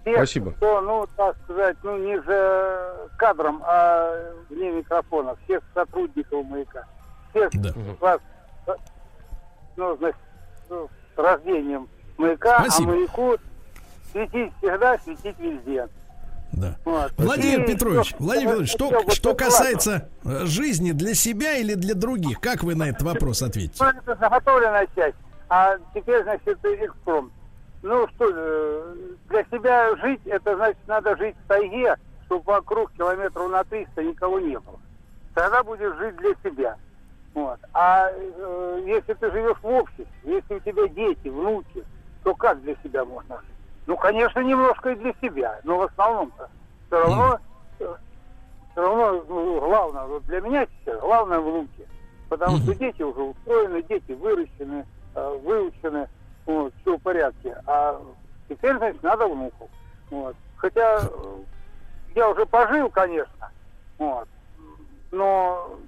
[0.05, 0.51] Тех, Спасибо.
[0.53, 5.35] кто, ну, так сказать, ну, не за кадром, а вне микрофона.
[5.45, 6.85] Всех сотрудников «Маяка».
[7.31, 7.71] Всех Да.
[8.01, 8.21] вас,
[9.77, 10.21] ну, значит,
[10.69, 11.89] ну, с рождением
[12.19, 12.93] «Маяка», Спасибо.
[12.93, 13.37] а «Маяку»
[14.13, 15.89] светить всегда, светить везде.
[16.57, 16.77] Да.
[16.85, 17.13] Вот.
[17.17, 21.15] Владимир И Петрович, всё- Владимир Петрович, всё что, вот что это касается э, жизни для
[21.15, 23.83] себя или для других, как вы на этот вопрос ответите?
[23.83, 25.17] Ну, это заготовленная часть.
[25.49, 27.31] А теперь, значит, экспром.
[27.83, 28.95] Ну что, э,
[29.29, 31.97] для себя жить, это значит, надо жить в тайге,
[32.27, 34.79] чтобы вокруг километров на 300 никого не было.
[35.35, 36.77] Тогда будешь жить для себя.
[37.35, 37.59] Вот.
[37.73, 41.85] А э, если ты живешь в обществе, если у тебя дети, внуки,
[42.23, 43.54] то как для себя можно жить?
[43.87, 46.49] Ну, конечно, немножко и для себя, но в основном-то
[46.87, 47.39] все равно,
[47.77, 47.97] все
[48.77, 51.87] равно ну, главное, вот для меня сейчас главное внуки.
[52.29, 56.09] Потому что дети уже устроены, дети выращены, э, выучены,
[56.47, 57.57] вот, все в порядке.
[57.67, 58.01] А
[58.49, 59.69] теперь, значит, надо внуков.
[60.11, 60.35] Вот.
[60.57, 61.37] Хотя э,
[62.15, 63.51] я уже пожил, конечно,
[63.99, 64.29] вот,
[65.13, 65.79] но,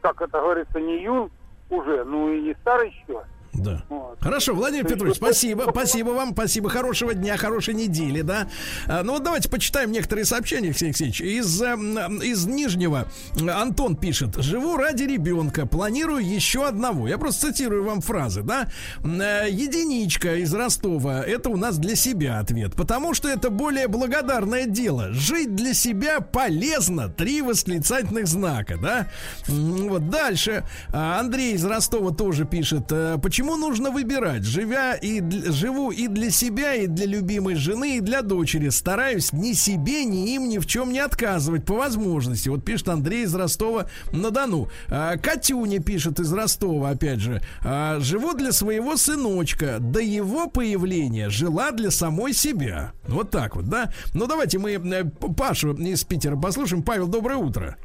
[0.00, 1.30] как это говорится, не юн
[1.68, 3.22] уже, ну и не старый еще.
[3.52, 3.84] Да.
[3.88, 4.18] Вот.
[4.20, 8.48] Хорошо, Владимир То Петрович, спасибо, спасибо вам, спасибо, хорошего дня, хорошей недели, да.
[8.86, 11.20] А, ну вот давайте почитаем некоторые сообщения, Алексей Алексеевич.
[11.20, 13.08] Из, эм, из Нижнего
[13.40, 17.08] э, Антон пишет, живу ради ребенка, планирую еще одного.
[17.08, 18.68] Я просто цитирую вам фразы, да.
[19.04, 24.66] Э, Единичка из Ростова, это у нас для себя ответ, потому что это более благодарное
[24.66, 25.12] дело.
[25.12, 29.08] Жить для себя полезно, три восклицательных знака, да.
[29.46, 30.64] Вот дальше.
[30.92, 36.28] А, Андрей из Ростова тоже пишет, э, почему нужно выбирать, живя и живу и для
[36.28, 38.68] себя, и для любимой жены, и для дочери.
[38.68, 42.48] Стараюсь ни себе, ни им ни в чем не отказывать по возможности.
[42.48, 44.66] Вот пишет Андрей из Ростова на Дону.
[44.88, 49.76] А, Катюня пишет из Ростова, опять же, «А, живу для своего сыночка.
[49.78, 52.90] До его появления жила для самой себя.
[53.06, 53.92] Вот так вот, да?
[54.14, 55.04] Ну давайте мы э,
[55.36, 56.82] Пашу из Питера послушаем.
[56.82, 57.76] Павел, доброе утро.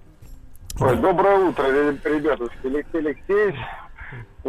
[0.80, 2.46] Ой, доброе утро, ре- ребята.
[2.64, 3.56] Алексей Алексеевич,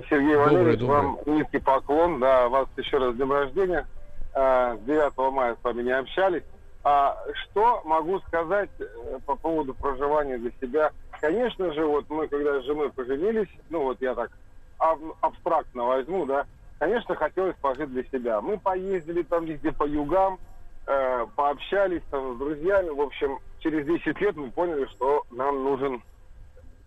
[0.08, 1.02] Сергей Валерьевич, доброе.
[1.02, 2.18] вам низкий поклон.
[2.20, 3.86] Да, вас еще раз с днем рождения.
[4.34, 6.42] А, С 9 мая с вами не общались.
[6.82, 10.90] А что могу сказать э, по поводу проживания для себя?
[11.20, 14.30] Конечно же, вот мы, когда с женой поженились, ну вот я так
[14.78, 16.44] аб- абстрактно возьму, да,
[16.78, 18.42] конечно, хотелось пожить для себя.
[18.42, 20.38] Мы поездили там везде по югам,
[20.86, 22.90] э, пообщались там с друзьями.
[22.90, 26.02] В общем, через 10 лет мы поняли, что нам нужен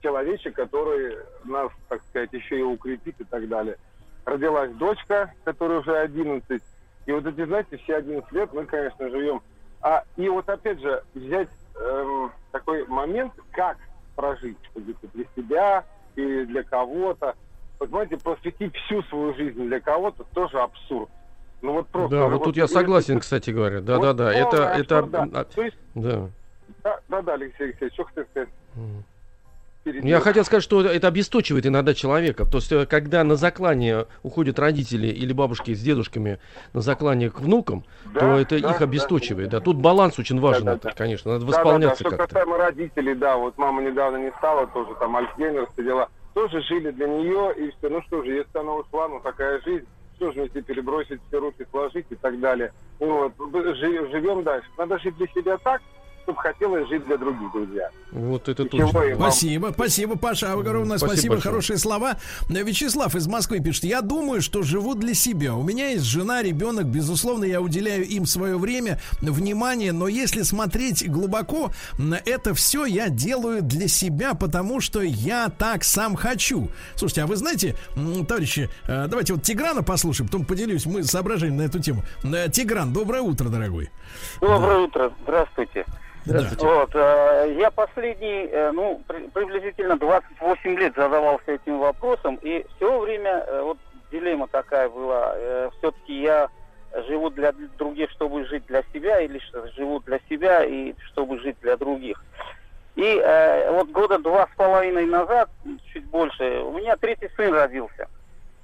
[0.02, 3.78] человечек, который нас, так сказать, еще и укрепит и так далее.
[4.26, 6.61] Родилась дочка, которая уже 11.
[7.06, 9.41] И вот эти, знаете, все 11 лет мы, конечно, живем.
[9.82, 13.78] А, и вот опять же, взять эм, такой момент, как
[14.15, 17.36] прожить где-то для себя или для кого-то.
[17.80, 21.10] Вот, знаете, посвятить всю свою жизнь для кого-то тоже абсурд.
[21.61, 22.15] Ну вот просто.
[22.15, 23.82] Да, вот тут я согласен, кстати говоря.
[23.82, 24.34] Да, да, да.
[24.34, 25.28] Это, это, да.
[25.34, 26.30] а, То есть, да.
[26.84, 28.49] да, да, да, Алексей Алексеевич, что хотел сказать?
[29.91, 30.09] Перебил.
[30.09, 32.45] Я хотел сказать, что это обесточивает иногда человека.
[32.45, 36.39] То есть, э, когда на заклание уходят родители или бабушки с дедушками
[36.73, 37.84] на заклание к внукам,
[38.14, 38.84] Да, то это да, их да.
[38.85, 39.49] обесточивает.
[39.49, 39.59] Да.
[39.61, 40.91] Тут баланс очень важен, да, да.
[40.91, 41.31] конечно.
[41.34, 41.64] Надо Да, да, да.
[41.64, 42.27] восполняться Что как-то.
[42.27, 46.09] касаемо родителей, да, вот мама недавно не стала, тоже там Альцгеймер, все дела.
[46.34, 47.89] Тоже жили для нее, и все.
[47.89, 49.85] Ну что же, если она ушла, ну такая жизнь,
[50.18, 52.72] что же мне теперь бросить все руки, сложить и так далее.
[52.99, 54.68] Ну вот, жи- живем дальше.
[54.77, 55.81] Надо жить для себя так,
[56.28, 57.90] чтобы хотелось жить для других, друзья.
[58.12, 58.99] Вот это Ничего точно.
[58.99, 59.32] вам.
[59.32, 61.52] Спасибо, спасибо, Паша огромное Спасибо спасибо, большое.
[61.54, 62.18] хорошие слова.
[62.49, 65.56] Вячеслав из Москвы пишет, я думаю, что живу для себя.
[65.56, 71.10] У меня есть жена, ребенок, безусловно, я уделяю им свое время, внимание, но если смотреть
[71.10, 71.72] глубоко,
[72.26, 76.70] это все я делаю для себя, потому что я так сам хочу.
[76.95, 77.76] Слушайте, а вы знаете,
[78.28, 82.04] товарищи, э, давайте вот Тиграна послушаем, потом поделюсь мы соображением на эту тему.
[82.26, 83.90] Э, Тигран, доброе утро, дорогой.
[84.41, 85.86] Доброе утро, здравствуйте.
[86.28, 86.66] Здравствуйте.
[86.66, 92.99] Вот, э, я последний, э, ну, при- приблизительно 28 лет задавался этим вопросом, и все
[92.99, 93.78] время э, вот
[94.12, 95.36] дилемма такая была.
[95.78, 96.49] все-таки я
[97.08, 99.40] живу для других, чтобы жить для себя, или
[99.78, 102.22] живу для себя и чтобы жить для других.
[102.95, 105.49] И э, вот года два с половиной назад,
[105.94, 108.08] чуть больше, у меня третий сын родился.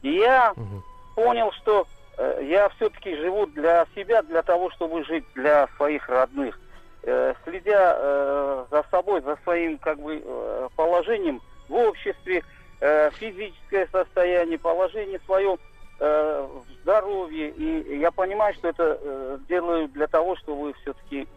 [0.02, 0.84] И я Мгм.
[1.16, 1.88] понял, что
[2.18, 6.60] э, я все-таки живу для себя, для того, чтобы жить для своих родных.
[7.06, 12.44] Э, следя э, за собой, за своим как бы э, положением в обществе,
[12.80, 15.58] э, физическое состояние, положение свое
[16.00, 17.50] э, в здоровье.
[17.50, 21.28] И я понимаю, что это э, делаю для того, чтобы все-таки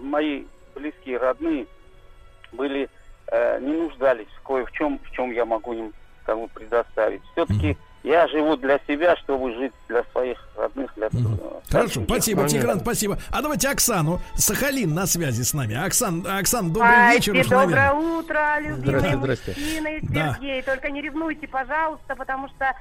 [0.00, 0.44] мои
[0.74, 1.66] близкие, родные
[2.52, 2.90] были,
[3.32, 5.92] не нуждались кое в чем, в чем я могу им
[6.24, 7.22] как бы предоставить.
[7.32, 7.76] Все-таки
[8.06, 11.10] я живу для себя, чтобы жить для своих родных, для э,
[11.70, 12.58] Хорошо, спасибо, Понятно.
[12.60, 13.18] Тигран, спасибо.
[13.32, 14.20] А давайте Оксану.
[14.36, 15.74] Сахалин на связи с нами.
[15.74, 17.32] Оксан, Оксан, добрый Ай, вечер.
[17.34, 17.92] доброе наверное.
[17.94, 19.50] утро, любимые Здрасте, здрасте.
[19.56, 20.34] мужчины, Да.
[20.34, 20.62] Сергей.
[20.62, 22.72] Только не ревнуйте, пожалуйста, потому что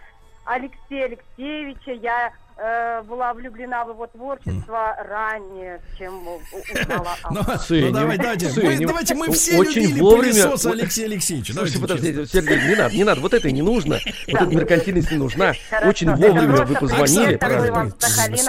[0.46, 7.91] Алексея Алексеевича я э, была влюблена в его творчество ранее, чем узнала о Ну, ну,
[7.91, 10.34] давай, давайте, мы, давайте мы все очень любили вовремя.
[10.34, 11.53] пылесоса Алексея Алексеевича.
[11.53, 13.99] Слушайте, подождите, Сергей, не надо, не надо, вот это не нужно.
[14.27, 15.53] Вот эта меркантильность не нужна.
[15.84, 17.40] Очень вовремя вы позвонили.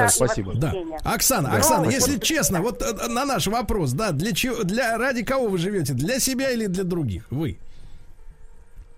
[0.09, 0.55] Спасибо.
[0.55, 0.73] Да.
[1.05, 5.49] Оксана, Оксана, если честно, вот э, на наш вопрос, да, для чего, для ради кого
[5.49, 5.93] вы живете?
[5.93, 7.27] Для себя или для других?
[7.31, 7.59] Вы?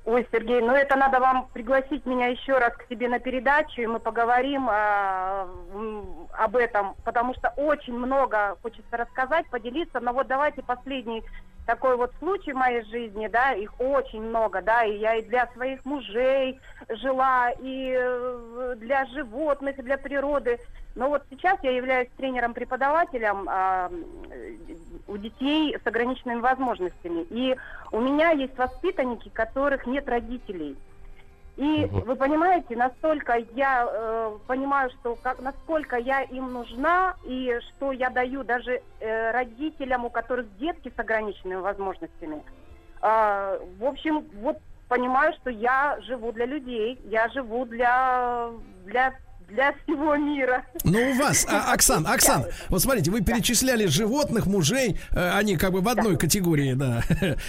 [0.08, 3.86] Ой, Сергей, ну это надо вам пригласить меня еще раз к себе на передачу, и
[3.86, 10.00] мы поговорим м, об этом, потому что очень много хочется рассказать, поделиться.
[10.00, 11.22] Но вот давайте последний
[11.68, 15.46] такой вот случай в моей жизни, да, их очень много, да, и я и для
[15.48, 16.58] своих мужей
[16.88, 20.58] жила, и э, для животных, и для природы.
[20.94, 23.90] Но вот сейчас я являюсь тренером-преподавателем а,
[24.30, 24.54] э,
[25.06, 27.26] у детей с ограниченными возможностями.
[27.28, 27.54] И
[27.92, 30.74] у меня есть воспитанники, которых нет родителей.
[31.58, 37.90] И вы понимаете, настолько я э, понимаю, что как, насколько я им нужна и что
[37.90, 42.44] я даю даже э, родителям, у которых детки с ограниченными возможностями.
[43.00, 44.58] А, в общем, вот
[44.88, 48.50] понимаю, что я живу для людей, я живу для
[48.84, 49.14] для
[49.48, 50.62] для всего мира.
[50.84, 55.72] Ну, у вас, а, Оксан, Оксан, вот смотрите, вы перечисляли животных, мужей, э, они как
[55.72, 57.02] бы в одной категории, да.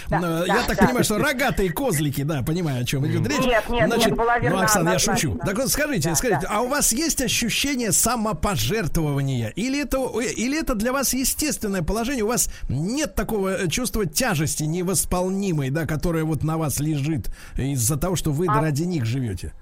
[0.08, 0.84] Да, Э, Я да, так да.
[0.86, 3.40] понимаю, что рогатые козлики, да, понимаю, о чем идет речь.
[3.44, 5.38] Нет, нет, нет, была ну, верна Оксан, я шучу.
[5.44, 6.48] Так вот, скажите, Да, скажите, да.
[6.50, 9.48] а у вас есть ощущение самопожертвования?
[9.56, 12.24] Или это, или это для вас естественное положение?
[12.24, 17.96] У вас нет такого э, чувства тяжести невосполнимой, да, которая вот на вас лежит из-за
[17.96, 19.52] того, что вы А- ради них живете?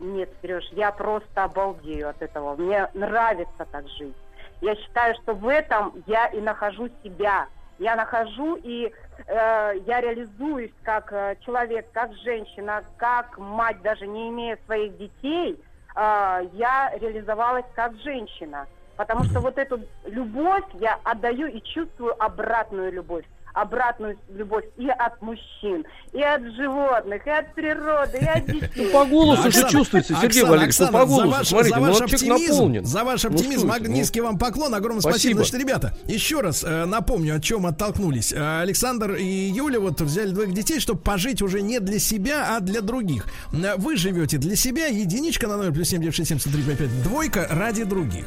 [0.00, 2.56] Нет, Сереж, я просто обалдею от этого.
[2.56, 4.16] Мне нравится так жить.
[4.62, 7.46] Я считаю, что в этом я и нахожу себя.
[7.78, 8.92] Я нахожу и
[9.26, 15.58] э, я реализуюсь как э, человек, как женщина, как мать, даже не имея своих детей,
[15.96, 18.66] э, я реализовалась как женщина.
[18.96, 23.24] Потому что вот эту любовь я отдаю и чувствую обратную любовь.
[23.54, 28.90] Обратную любовь и от мужчин, и от животных, и от природы, и от детей.
[28.92, 31.48] По голосу Да, же Оксана, чувствуется, Сергей Оксана, Валерьевич, ну Оксана, по голосу, за ваш,
[31.48, 32.84] смотрите, за ну ваш оптимизм, наполнен.
[32.84, 35.40] за ваш Ну, оптимизм, ну, низкий вам поклон, огромное спасибо.
[35.42, 35.44] Спасибо.
[35.44, 38.32] Значит, ребята, еще раз э, напомню, от чем оттолкнулись.
[38.32, 42.60] Э, Александр и Юля вот взяли двоих детей, чтобы пожить уже не для себя, а
[42.60, 43.26] для других.
[43.50, 46.78] Вы живете для себя, единичка на номер плюс семь девять шесть семь сто три пять
[46.78, 48.26] пять, двойка ради других.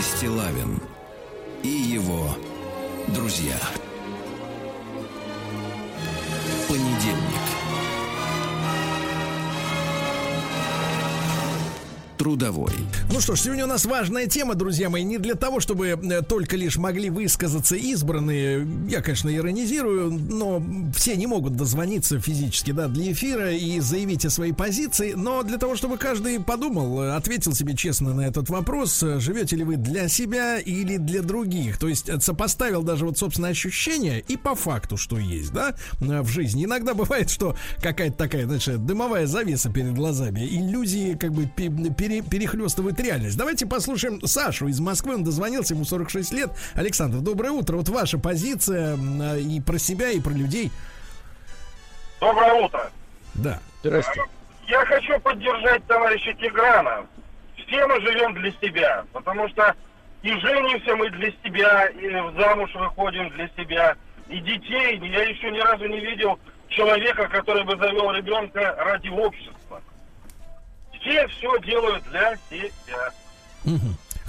[0.00, 0.80] Сергей Стилавин
[1.62, 2.34] и его
[3.08, 3.56] друзья.
[6.68, 7.59] Понедельник.
[12.20, 12.72] Трудовой.
[13.10, 16.20] Ну что ж, сегодня у нас важная тема, друзья мои, не для того, чтобы э,
[16.20, 18.68] только лишь могли высказаться избранные.
[18.90, 20.62] Я, конечно, иронизирую, но
[20.94, 25.56] все не могут дозвониться физически, да, для эфира и заявить о своей позиции, но для
[25.56, 29.76] того, чтобы каждый подумал, э, ответил себе честно на этот вопрос, э, живете ли вы
[29.76, 31.78] для себя или для других.
[31.78, 36.66] То есть сопоставил даже вот собственное ощущение и по факту, что есть, да, в жизни.
[36.66, 41.70] Иногда бывает, что какая-то такая, значит, дымовая завеса перед глазами, иллюзии как бы пе-
[42.10, 43.36] пере- перехлестывают реальность.
[43.36, 46.50] Давайте послушаем Сашу из Москвы, он дозвонился, ему 46 лет.
[46.74, 47.76] Александр, доброе утро.
[47.76, 48.96] Вот ваша позиция
[49.36, 50.70] и про себя, и про людей.
[52.20, 52.90] Доброе утро.
[53.34, 53.60] Да.
[53.82, 54.22] Здрасте.
[54.68, 57.06] Я хочу поддержать товарища Тиграна.
[57.56, 59.74] Все мы живем для себя, потому что
[60.22, 63.96] и женимся мы для себя, и в замуж выходим для себя,
[64.28, 65.00] и детей.
[65.02, 66.38] Я еще ни разу не видел
[66.68, 69.54] человека, который бы завел ребенка ради общества.
[71.00, 73.12] Все все делают для себя.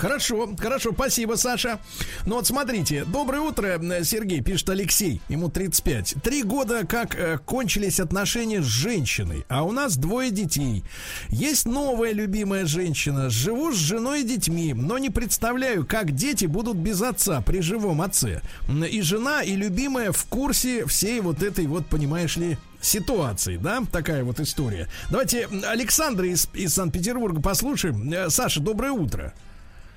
[0.02, 1.80] Хорошо, хорошо, спасибо, Саша.
[2.26, 6.16] Ну вот смотрите, доброе утро, э, Сергей, пишет Алексей, ему 35.
[6.24, 10.84] Три года как э, кончились отношения с женщиной, а у нас двое детей.
[11.30, 16.78] Есть новая любимая женщина, живу с женой и детьми, но не представляю, как дети будут
[16.78, 18.42] без отца при живом отце.
[18.90, 24.24] И жена, и любимая в курсе всей вот этой вот, понимаешь ли, ситуации, да, такая
[24.24, 24.88] вот история.
[25.10, 28.12] Давайте Александра из, из Санкт-Петербурга послушаем.
[28.12, 29.34] Э, Саша, доброе утро.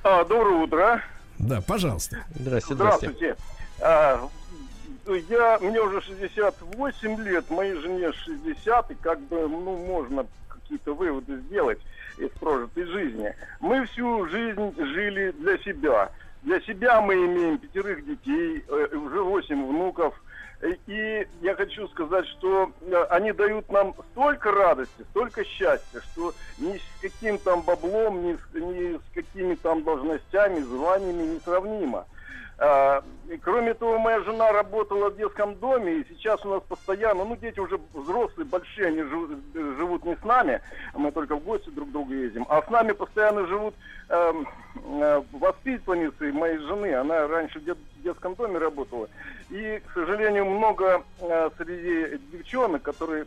[0.03, 1.03] А, доброе утро.
[1.39, 2.25] Да, пожалуйста.
[2.35, 2.75] Здрасте.
[2.75, 3.37] Здравствуйте.
[3.81, 4.29] А,
[5.29, 11.41] я, мне уже 68 лет, моей жене 60, и как бы, ну, можно какие-то выводы
[11.41, 11.79] сделать
[12.19, 13.35] из прожитой жизни.
[13.61, 16.11] Мы всю жизнь жили для себя.
[16.43, 20.15] Для себя мы имеем пятерых детей, э, уже 8 внуков.
[20.87, 26.79] И я хочу сказать, что э, они дают нам столько радости, столько счастья, что ни
[26.79, 32.07] с каким там баблом, ни с, ни с какими там должностями, званиями не сравнимо.
[32.57, 37.25] А, и кроме того, моя жена работала в детском доме, и сейчас у нас постоянно,
[37.25, 40.61] ну, дети уже взрослые, большие, они живут, живут не с нами,
[40.95, 43.75] мы только в гости друг к другу ездим, а с нами постоянно живут
[44.09, 49.09] эм, э, воспитанницы моей жены, она раньше в дет- детском доме работала,
[49.51, 53.27] и, к сожалению, много э, среди девчонок, которые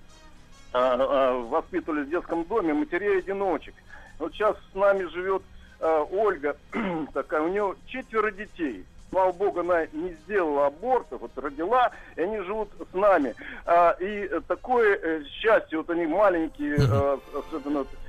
[0.74, 3.74] а, а, воспитывались в детском доме, матерей-одиночек.
[4.20, 5.42] Вот сейчас с нами живет
[5.80, 6.58] э, Ольга
[7.14, 8.86] такая, у нее четверо детей.
[9.10, 13.36] Слава богу, она не сделала аборта, вот родила, и они живут с нами.
[13.66, 18.07] А, и такое э, счастье, вот они маленькие, особенно вот, э, пред-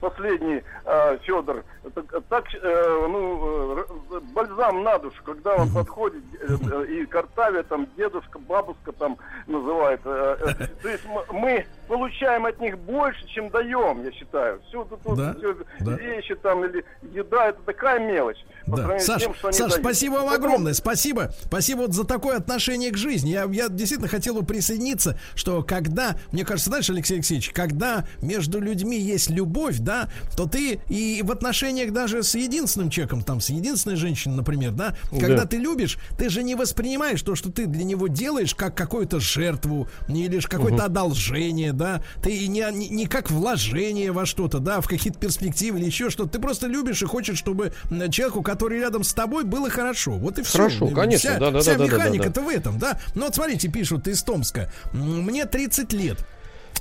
[0.00, 1.64] последний э, Федор,
[1.94, 7.62] так, так, э, ну, э, бальзам на душу, когда он подходит, э, э, и картавя
[7.62, 9.16] там, дедушка, бабушка там
[9.46, 10.00] называет.
[10.04, 14.60] э, э, то есть мы получаем от них больше, чем даем, я считаю.
[14.68, 15.92] Все тут Да, всё да.
[15.96, 18.44] вещи там или еда, это такая мелочь.
[18.66, 18.98] Да.
[18.98, 19.72] Саш, тем, Саш, дают.
[19.74, 23.30] спасибо вам огромное, спасибо, спасибо вот за такое отношение к жизни.
[23.30, 28.60] Я, я действительно хотел бы присоединиться, что когда, мне кажется, знаешь, Алексей Алексеевич, когда между
[28.60, 33.50] людьми есть любовь, да, то ты и в отношениях даже с единственным человеком, там, с
[33.50, 35.46] единственной женщиной, например, да, когда Да.
[35.46, 39.88] ты любишь, ты же не воспринимаешь то, что ты для него делаешь, как какую-то жертву
[40.08, 45.18] или какое-то одолжение, да, ты не, не, не как вложение во что-то, да, в какие-то
[45.18, 46.30] перспективы или еще что-то.
[46.30, 47.72] Ты просто любишь и хочешь, чтобы
[48.10, 50.12] человеку, который рядом с тобой, было хорошо.
[50.12, 50.58] Вот и все.
[50.58, 52.46] Хорошо, конечно, Вся, да-да-да, вся да-да-да, механика-то да.
[52.46, 52.98] в этом, да.
[53.14, 54.72] Ну вот смотрите, пишут из Томска.
[54.92, 56.18] Мне 30 лет.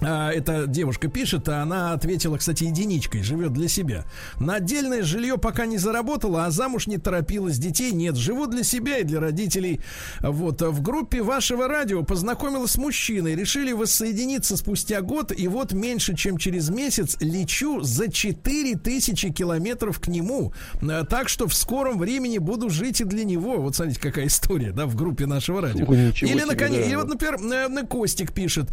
[0.01, 4.05] А, Эта девушка пишет, а она ответила, кстати, единичкой, живет для себя.
[4.39, 8.15] На отдельное жилье пока не заработала, а замуж не торопилась, детей нет.
[8.15, 9.79] Живу для себя и для родителей.
[10.21, 10.61] Вот.
[10.61, 16.37] В группе вашего радио познакомилась с мужчиной, решили воссоединиться спустя год, и вот меньше, чем
[16.37, 20.53] через месяц лечу за 4000 километров к нему.
[20.81, 23.57] А, Так что в скором времени буду жить и для него.
[23.57, 25.85] Вот смотрите, какая история, да, в группе нашего радио.
[25.87, 26.87] Ой, Или, себе, наконец, да.
[26.87, 28.69] или вот, например, на Костик пишет,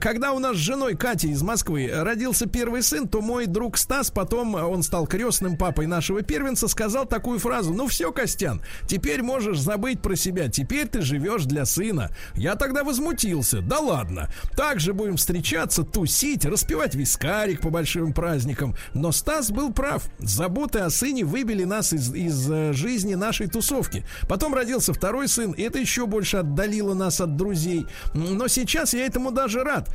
[0.00, 4.54] когда у нас женой Катей из Москвы родился первый сын, то мой друг Стас, потом
[4.54, 10.00] он стал крестным папой нашего первенца, сказал такую фразу, ну все, Костян, теперь можешь забыть
[10.00, 12.10] про себя, теперь ты живешь для сына.
[12.34, 19.12] Я тогда возмутился, да ладно, также будем встречаться, тусить, распивать вискарик по большим праздникам, но
[19.12, 24.06] Стас был прав, заботы о сыне выбили нас из, из э, жизни нашей тусовки.
[24.26, 27.84] Потом родился второй сын, и это еще больше отдалило нас от друзей.
[28.14, 29.94] Но сейчас я этому даже рад.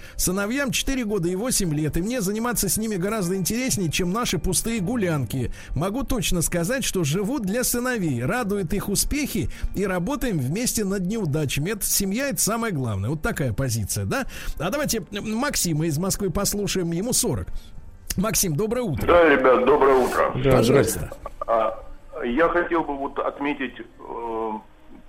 [0.67, 4.37] Сыновьям 4 года и 8 лет, и мне заниматься с ними гораздо интереснее, чем наши
[4.37, 5.51] пустые гулянки.
[5.75, 11.71] Могу точно сказать, что живу для сыновей, радует их успехи и работаем вместе над неудачами.
[11.71, 13.09] Это семья, это самое главное.
[13.09, 14.25] Вот такая позиция, да?
[14.59, 17.47] А давайте Максима из Москвы послушаем, ему 40.
[18.17, 19.07] Максим, доброе утро.
[19.07, 20.33] Да, ребят, доброе утро.
[20.43, 21.11] Да, Пожалуйста.
[21.45, 21.83] А,
[22.25, 24.51] Я хотел бы вот отметить э,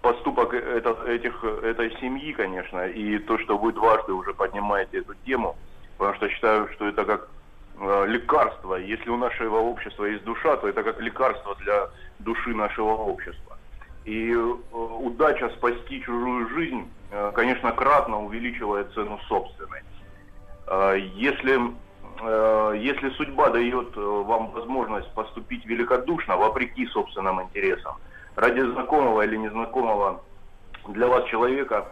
[0.08, 5.54] поступок это- этих, этой семьи, конечно, и то, что вы дважды уже поднимаете эту тему,
[5.98, 7.28] потому что считаю, что это как
[7.80, 8.76] э, лекарство.
[8.76, 13.58] Если у нашего общества есть душа, то это как лекарство для души нашего общества.
[14.04, 14.54] И э,
[15.08, 19.82] удача спасти чужую жизнь, э, конечно, кратно увеличивает цену собственной.
[20.66, 21.54] А, Если,
[22.22, 27.94] э, если судьба дает э, вам возможность поступить великодушно, вопреки собственным интересам,
[28.38, 30.22] ради знакомого или незнакомого
[30.88, 31.86] для вас человека,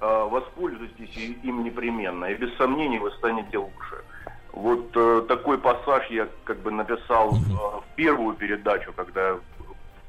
[0.00, 4.04] э, воспользуйтесь им непременно, и без сомнений вы станете лучше.
[4.52, 9.36] Вот э, такой пассаж я как бы написал э, в первую передачу, когда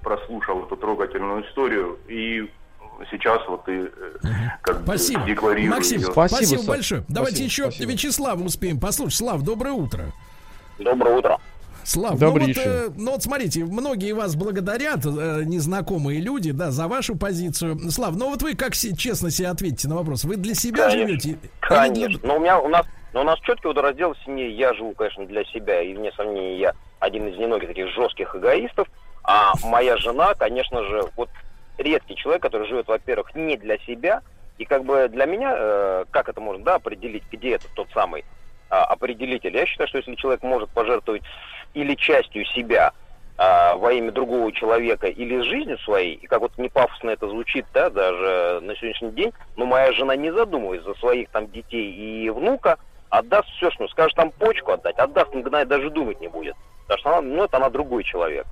[0.04, 2.50] прослушал эту трогательную историю, и
[3.10, 3.90] сейчас вот и
[4.62, 5.24] как бы Спасибо.
[5.24, 6.12] декларирую Максим, её.
[6.12, 7.04] спасибо, Спасибо, большое.
[7.08, 7.92] Давайте Спасибо, еще спасибо.
[7.92, 9.18] Вячеслава успеем послушать.
[9.18, 10.12] Слав, доброе утро.
[10.78, 11.40] Доброе утро.
[11.86, 12.64] Слав, ну вот, Добрейший.
[12.66, 17.78] э, ну вот смотрите, многие вас благодарят, э, незнакомые люди, да, за вашу позицию.
[17.92, 20.24] Слав, ну вот вы как се- честно себе ответите на вопрос?
[20.24, 21.08] Вы для себя Конечно.
[21.08, 21.30] живете?
[21.30, 22.20] Или для- Конечно.
[22.28, 24.50] Но у меня у нас, но у нас четкий водораздел в семье.
[24.52, 28.88] Я живу, конечно, для себя, и вне сомнения, я один из немногих таких жестких эгоистов.
[29.26, 31.30] А моя жена, конечно же, вот
[31.78, 34.22] редкий человек, который живет, во-первых, не для себя.
[34.58, 38.24] И как бы для меня, э, как это можно, да, определить, где это тот самый
[38.70, 39.56] а, определитель?
[39.56, 41.22] Я считаю, что если человек может пожертвовать
[41.74, 42.94] или частью себя
[43.38, 47.66] а, во имя другого человека или жизнью своей, и как вот не пафосно это звучит,
[47.74, 52.30] да, даже на сегодняшний день, но моя жена не задумываясь за своих там детей и
[52.30, 52.78] внука,
[53.10, 56.56] отдаст все, что скажет там почку отдать, отдаст, мгновенно даже думать не будет.
[56.88, 58.46] Потому что она, ну, это она другой человек.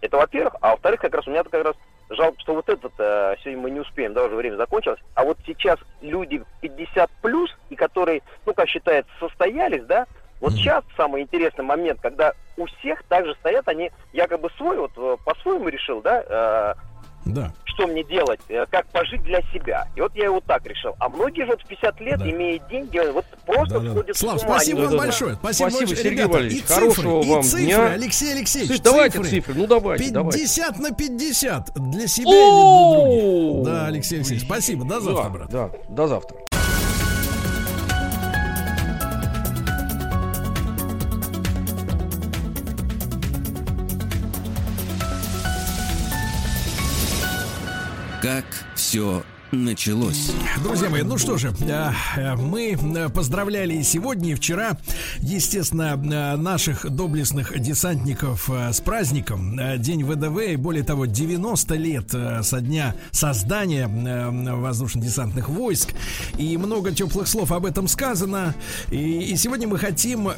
[0.00, 0.56] Это во-первых.
[0.60, 1.76] А во-вторых, как раз у меня как раз
[2.10, 5.00] жалко, что вот этот, э, сегодня мы не успеем, да, уже время закончилось.
[5.14, 10.06] А вот сейчас люди 50 плюс, и которые, ну, как считается, состоялись, да,
[10.40, 15.16] вот сейчас самый интересный момент, когда у всех также стоят, они якобы свой, вот э,
[15.24, 16.74] по-своему решил, да, э,
[17.26, 17.52] Да.
[17.64, 19.86] что мне делать, э, как пожить для себя.
[19.96, 20.94] И вот я его так решил.
[20.98, 22.30] А многие же вот в 50 лет, Да.
[22.30, 23.90] имея деньги, вот просто Да, да, да.
[23.92, 24.54] сходят Слав, с ума.
[24.54, 25.02] спасибо вам Да-да-да.
[25.04, 25.34] большое.
[25.34, 25.96] Спасибо, Спасибо, большое.
[26.04, 26.58] Сергей Ребята, Валерьевич.
[26.58, 27.86] И цифры, Хорошего и вам цифры, дня.
[27.92, 30.38] Алексей Алексеевич, Слушай, давайте цифры, ну давайте, давайте.
[30.38, 33.64] 50 на 50 для себя или для других.
[33.64, 34.84] Да, Алексей Алексеевич, спасибо.
[34.86, 35.50] До завтра, Да, брат.
[35.50, 36.38] да, до завтра.
[48.26, 48.44] Как
[48.74, 49.22] все
[49.52, 50.32] началось.
[50.60, 54.76] Друзья мои, ну что же, э, э, мы э, поздравляли сегодня и вчера,
[55.20, 55.94] естественно,
[56.36, 62.10] наших доблестных десантников с праздником, День ВДВ, и более того, 90 лет
[62.42, 65.90] со дня создания воздушно-десантных войск,
[66.36, 68.56] и много теплых слов об этом сказано,
[68.90, 70.30] и, и сегодня мы хотим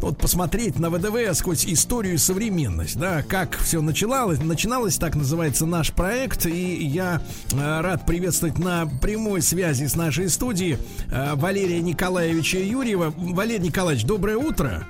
[0.00, 5.66] вот посмотреть на ВДВ сквозь историю и современность, да, как все начиналось, начиналось, так называется
[5.66, 7.20] наш проект, и я
[7.52, 10.78] рад рад приветствовать на прямой связи с нашей студией
[11.10, 13.14] э, Валерия Николаевича Юрьева.
[13.16, 14.86] Валерий Николаевич, доброе утро.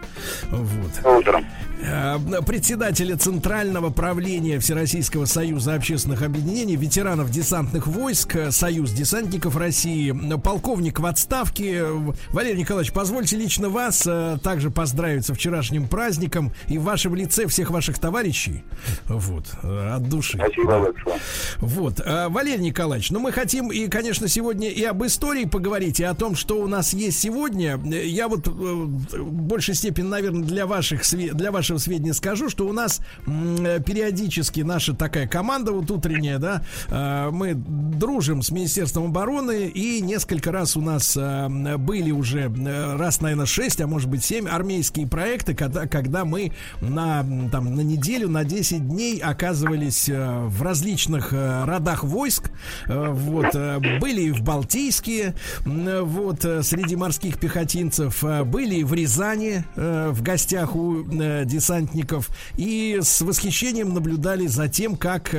[0.50, 1.18] Вот.
[1.18, 1.46] Утром.
[1.82, 10.12] Э, председателя Центрального правления Всероссийского союза общественных объединений, ветеранов десантных войск, э, Союз десантников России,
[10.42, 11.84] полковник в отставке.
[12.32, 14.08] Валерий Николаевич, позвольте лично вас
[14.42, 18.64] также поздравить со вчерашним праздником и в вашем лице всех ваших товарищей.
[19.06, 20.38] Вот, от души.
[20.38, 21.18] Спасибо большое.
[21.58, 26.14] Вот, Валерий Николаевич, ну мы хотим и, конечно, сегодня и об истории поговорить, и о
[26.14, 27.80] том, что у нас есть сегодня.
[27.84, 32.72] Я вот э, в большей степени, наверное, для, ваших, для вашего сведения скажу, что у
[32.72, 40.00] нас периодически наша такая команда вот утренняя, да, э, мы дружим с Министерством обороны, и
[40.00, 42.52] несколько раз у нас э, были уже,
[42.96, 44.48] раз, наверное, 6, а может быть 7
[44.86, 51.32] армейские проекты, когда, когда мы на, там, на неделю, на 10 дней оказывались в различных
[51.32, 52.50] родах войск,
[52.88, 55.34] Э, вот, э, были в Балтийске,
[55.64, 63.94] вот, э, среди морских пехотинцев, были в Рязани в гостях у десантников, и с восхищением
[63.94, 65.34] наблюдали за тем, как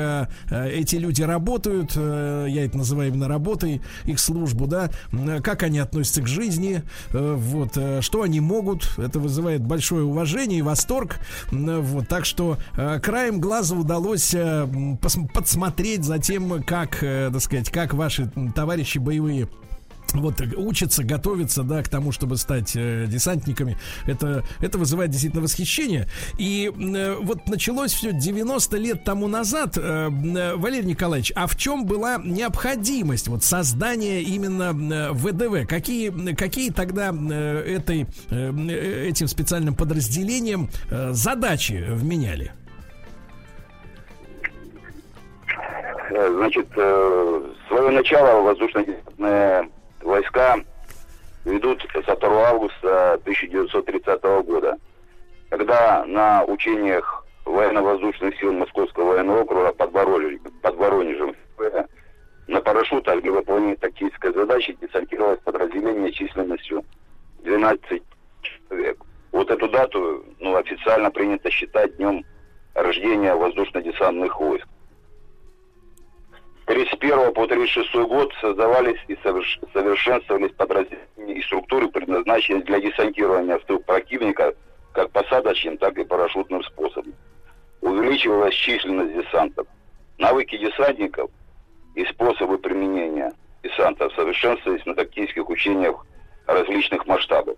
[0.50, 4.90] эти люди работают, я это называю именно работой, их службу, да,
[5.44, 11.20] как они относятся к жизни, вот, что они могут, это вызывает большое уважение и восторг,
[11.52, 14.36] вот, так что краем глаза удалось
[15.34, 19.48] подсмотреть за тем, как так сказать, как ваши товарищи боевые
[20.14, 23.78] вот учатся, готовятся, да, к тому, чтобы стать э, десантниками.
[24.06, 26.08] Это, это вызывает действительно восхищение.
[26.38, 29.78] И э, вот началось все 90 лет тому назад.
[29.78, 35.68] Э, э, Валерий Николаевич, а в чем была необходимость вот создания именно э, ВДВ?
[35.68, 42.52] Какие, какие тогда э, этой, э, этим специальным подразделением э, задачи вменяли?
[46.10, 49.70] Э, значит, э, свое начало воздушно-десантные
[50.08, 50.56] войска
[51.46, 54.78] ведут со 2 августа 1930 года,
[55.50, 61.36] когда на учениях военно-воздушных сил Московского военного округа под, Воронеж, под Воронежем
[62.48, 66.84] на парашютах для выполнения тактической задачи десантировалось подразделение численностью
[67.44, 68.02] 12
[68.42, 68.98] человек.
[69.32, 72.24] Вот эту дату ну, официально принято считать днем
[72.74, 74.68] рождения воздушно-десантных войск.
[76.68, 83.80] 31 по 36 год создавались и совершенствовались подразделения и структуры, предназначенные для десантирования в тыл
[83.80, 84.54] противника
[84.92, 87.14] как посадочным, так и парашютным способом.
[87.80, 89.66] Увеличивалась численность десантов.
[90.18, 91.32] Навыки десантников
[91.96, 93.32] и способы применения
[93.64, 96.06] десанта совершенствовались на тактических учениях
[96.48, 97.58] различных масштабов.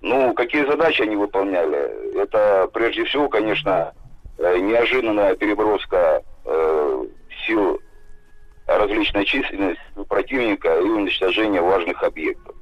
[0.00, 2.18] Ну, какие задачи они выполняли?
[2.20, 3.92] Это, прежде всего, конечно,
[4.38, 7.04] э, неожиданная переброска э,
[7.46, 7.80] сил
[8.66, 12.54] различная численность противника и уничтожение важных объектов.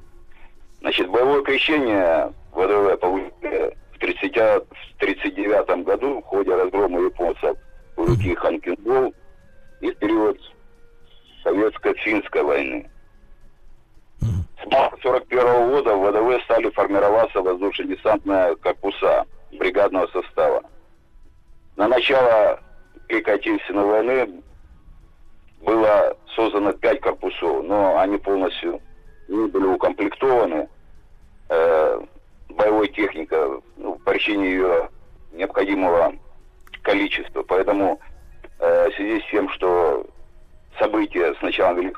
[0.81, 7.57] Значит, боевое крещение ВДВ получили в 1939 году в ходе разгрома японцев
[7.97, 9.13] у реки Ханкингол
[9.81, 10.39] и в период
[11.43, 12.89] советско-финской войны.
[14.21, 20.63] С марта 1941 года в ВДВ стали формироваться воздушно-десантные корпуса бригадного состава.
[21.75, 22.59] На начало
[23.07, 24.41] Великой Отечественной войны
[25.61, 28.81] было создано пять корпусов, но они полностью
[29.27, 30.67] не были укомплектованы.
[31.49, 31.99] Э,
[32.49, 34.89] боевой техника, ну, по причине ее
[35.31, 36.13] необходимого
[36.81, 37.43] количества.
[37.43, 37.99] Поэтому
[38.59, 40.05] э, в связи с тем, что
[40.77, 41.93] события с Великой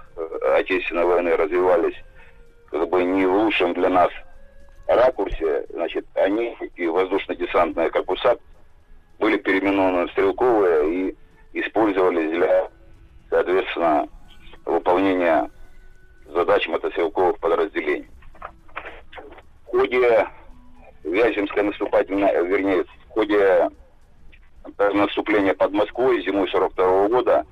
[0.57, 1.95] Отечественной войны развивались
[2.69, 4.09] как бы не в лучшем для нас
[4.87, 8.37] ракурсе, значит, они и воздушно-десантные корпуса
[9.19, 11.17] были переименованы в стрелковые и
[11.53, 12.69] использовались для
[13.31, 14.07] соответственно,
[14.65, 15.49] выполнения
[16.27, 18.07] задач мотострелковых подразделений.
[19.65, 20.27] В ходе
[21.03, 23.69] Вяземской наступательной, вернее, в ходе
[24.77, 27.45] наступления под Москвой зимой 42 года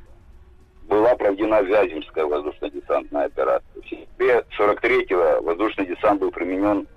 [0.83, 3.81] была проведена Вяземская воздушно-десантная операция.
[3.81, 6.87] В сентябре 43-го воздушный десант был применен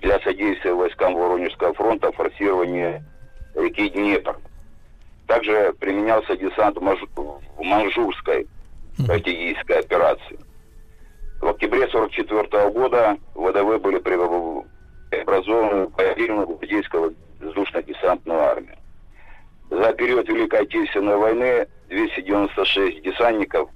[0.00, 3.02] для содействия войскам Воронежского фронта в форсировании
[3.54, 4.38] реки Днепр.
[5.26, 8.46] Также применялся десант в Манжурской
[8.98, 10.38] стратегической операции.
[11.40, 18.76] В октябре 1944 года ВДВ были преобразованы в отдельную гвардейского воздушно-десантную армию.
[19.70, 23.68] За период Великой Отечественной войны 296 десантников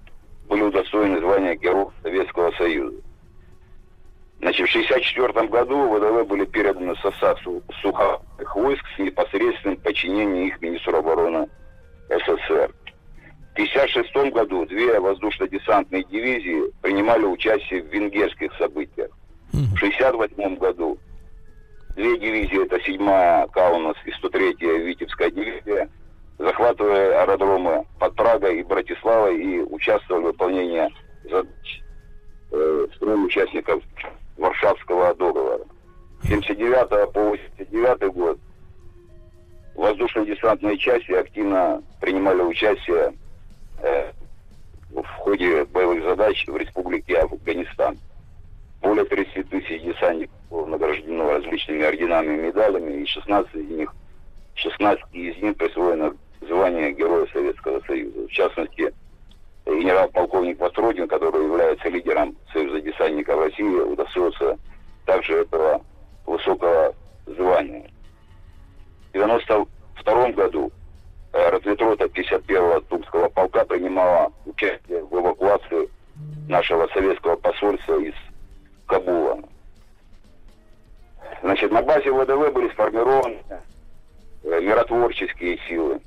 [0.48, 2.96] были удостоены звания Героев Советского Союза.
[4.40, 7.40] Значит, в 1964 году ВДВ были переданы в состав
[7.82, 11.48] сухопутных войск с непосредственным подчинением их министру обороны
[12.08, 12.70] СССР.
[12.70, 19.10] В 1956 году две воздушно-десантные дивизии принимали участие в венгерских событиях.
[19.52, 20.98] В 1968 году
[21.96, 25.90] две дивизии, это 7-я Каунас и 103-я Витебская дивизия,
[26.38, 30.88] захватывая аэродромы под Прагой и Братиславой и участвовали в выполнении
[31.24, 31.82] задач
[32.52, 33.82] э, стран участников
[34.38, 35.64] Варшавского договора.
[36.22, 38.38] С 79 по 89 год
[39.74, 43.14] воздушно-десантные части активно принимали участие
[43.82, 44.12] э,
[44.90, 47.98] в ходе боевых задач в республике Афганистан.
[48.80, 53.94] Более 30 тысяч десантников было награждено различными орденами и медалями, и 16 из них,
[54.54, 58.26] 16 из них присвоено звание Героя Советского Союза.
[58.26, 58.92] В частности,
[59.68, 64.58] генерал-полковник Востродин, который является лидером Союза десантников России, удостоился
[65.04, 65.82] также этого
[66.26, 66.94] высокого
[67.26, 67.90] звания.
[69.12, 70.72] В 1992 году
[71.32, 75.88] э, разведрота 51-го Тульского полка принимала участие в эвакуации
[76.48, 78.14] нашего советского посольства из
[78.86, 79.38] Кабула.
[81.42, 83.38] Значит, на базе ВДВ были сформированы
[84.44, 86.00] э, миротворческие силы,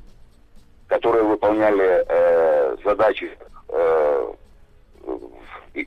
[0.87, 3.31] которые выполняли э, задачи
[3.71, 4.33] э,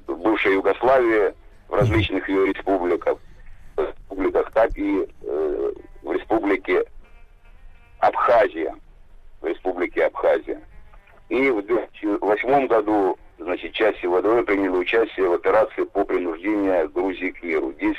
[0.06, 1.34] в бывшей Югославии,
[1.68, 3.18] в различных ее республиках,
[3.76, 6.84] республиках, так и э, в республике
[7.98, 8.74] Абхазия,
[9.40, 10.60] в республике Абхазия.
[11.28, 17.42] И в 2008 году, значит, части ВДВ приняли участие в операции по принуждению Грузии к
[17.42, 17.72] миру.
[17.72, 17.96] Здесь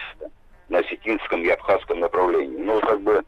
[0.69, 2.57] на осетинском и абхазском направлении.
[2.57, 3.23] Но как бы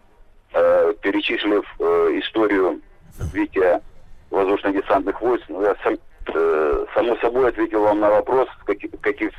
[0.53, 1.83] э, перечислив э,
[2.19, 2.81] историю
[3.19, 3.81] развития
[4.29, 5.97] воздушно-десантных войск, ну, я сам,
[6.33, 9.31] э, само собой ответил вам на вопрос, в каких, каких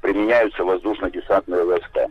[0.00, 2.06] применяются воздушно-десантные войска.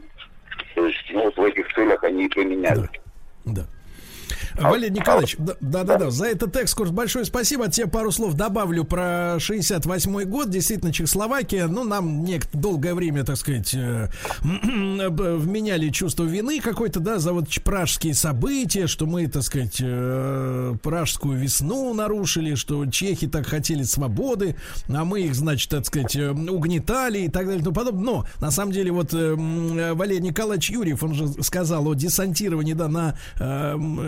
[0.75, 3.01] То есть, ну, вот в этих целях они и применяются.
[3.45, 3.61] Да.
[3.61, 7.65] А, Валерий Николаевич, да-да-да, за этот экскурс большое спасибо.
[7.65, 10.49] От тебя пару слов добавлю про 68-й год.
[10.49, 14.09] Действительно, Чехословакия, ну, нам не, долгое время, так сказать, э,
[14.41, 21.37] вменяли чувство вины какой-то, да, за вот пражские события, что мы, так сказать, э, пражскую
[21.37, 24.55] весну нарушили, что чехи так хотели свободы,
[24.87, 28.03] а мы их, значит, так сказать, э, угнетали и так далее тому подобное.
[28.03, 33.15] Но, на самом деле, вот Валерий Николаевич Юрьев, он же сказал о десантировании, да, на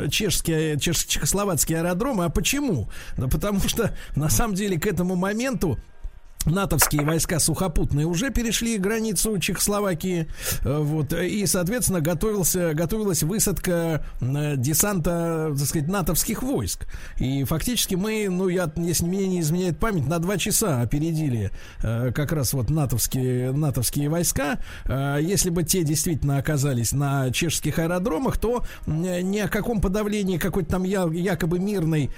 [0.10, 2.26] чешские чешские, чеш, чехословацкие аэродромы.
[2.26, 2.90] А почему?
[3.18, 5.78] Да потому что на самом деле к этому моменту
[6.46, 10.28] натовские войска сухопутные уже перешли границу Чехословакии,
[10.64, 16.88] э, вот, и, соответственно, готовился, готовилась высадка э, десанта, так сказать, натовских войск.
[17.18, 21.52] И фактически мы, ну, я, если мне не изменяет память, на два часа опередили
[21.84, 24.60] э, как раз вот натовские, натовские войска.
[24.88, 30.84] Если бы те действительно оказались на чешских аэродромах, то ни о каком подавлении какой-то там
[30.84, 32.12] якобы мирной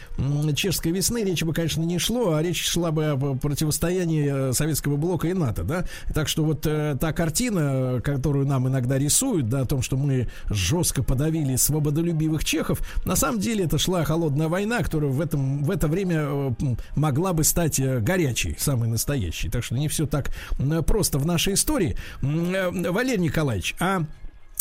[0.55, 4.53] чешской весны речи бы, конечно, не шло, а речь шла бы о противостоянии состоянии э,
[4.53, 5.85] советского блока и НАТО, да.
[6.13, 10.27] Так что вот э, та картина, которую нам иногда рисуют, да, о том, что мы
[10.49, 15.71] жестко подавили свободолюбивых чехов, на самом деле это шла холодная война, которая в этом в
[15.71, 16.51] это время э,
[16.95, 19.49] могла бы стать э, горячей, самой настоящей.
[19.49, 20.31] Так что не все так
[20.87, 21.97] просто в нашей истории.
[22.21, 24.03] Валерий Николаевич, а,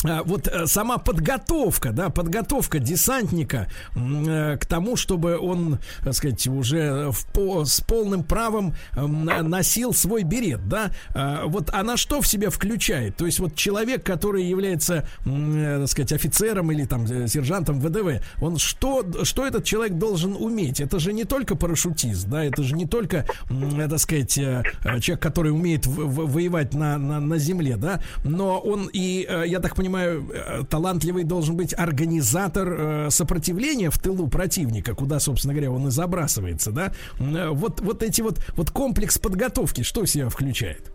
[0.02, 7.10] вот э, сама подготовка, да, подготовка десантника э, к тому, чтобы он, так сказать, уже
[7.10, 12.50] в, по, с полным правом носил свой берет, да, а, вот она что в себя
[12.50, 13.16] включает?
[13.16, 18.58] То есть вот человек, который является, э, так сказать, офицером или там сержантом ВДВ, он
[18.58, 20.80] что, что этот человек должен уметь?
[20.80, 25.86] Это же не только парашютист, да, это же не только, так сказать, человек, который умеет
[25.86, 31.24] воевать на, на, на земле, да, но он и, я так понимаю, понимаю, э, талантливый
[31.24, 36.92] должен быть организатор э, сопротивления в тылу противника, куда, собственно говоря, он и забрасывается, да?
[37.18, 40.92] Э, вот, вот эти вот, вот комплекс подготовки, что в себя включает?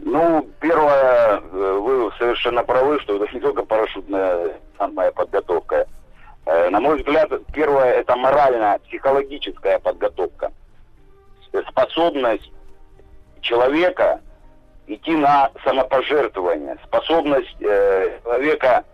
[0.00, 5.86] Ну, первое, вы совершенно правы, что это не только парашютная самая подготовка.
[6.46, 10.50] На мой взгляд, первое это моральная, психологическая подготовка.
[11.68, 12.50] Способность
[13.42, 14.20] человека
[14.86, 18.84] идти на самопожертвование, способность э, человека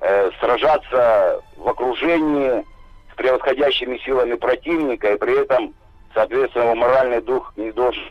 [0.00, 2.64] э, сражаться в окружении
[3.12, 5.74] с превосходящими силами противника и при этом
[6.14, 8.02] соответственно, его моральный дух не должен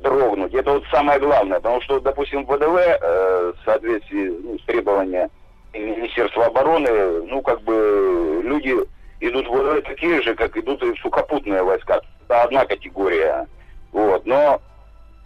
[0.00, 0.54] дрогнуть.
[0.54, 5.30] Это вот самое главное, потому что, допустим, ВДВ э, в соответствии ну, с требованиями
[5.74, 8.74] Министерства обороны, ну, как бы люди
[9.20, 12.00] идут в ВДВ такие же, как идут и сухопутные войска.
[12.24, 13.46] Это одна категория.
[13.92, 14.26] Вот.
[14.26, 14.60] Но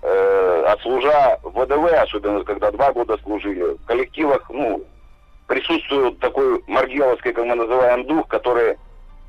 [0.06, 4.84] э, в ВДВ, особенно когда два года служили, в коллективах, ну,
[5.46, 8.76] присутствует такой маргеловский, как мы называем, дух, который,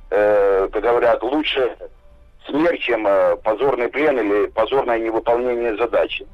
[0.09, 1.75] э, как говорят, лучше
[2.47, 6.27] смерть, чем э, позорный плен или позорное невыполнение задачи.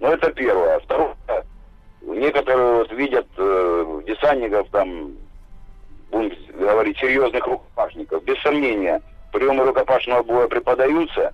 [0.00, 0.78] Но это первое.
[0.80, 1.14] Второе,
[2.02, 5.12] некоторые вот видят э, десантников там,
[6.10, 8.22] будем говорить, серьезных рукопашников.
[8.24, 9.00] Без сомнения,
[9.32, 11.32] приемы рукопашного боя преподаются,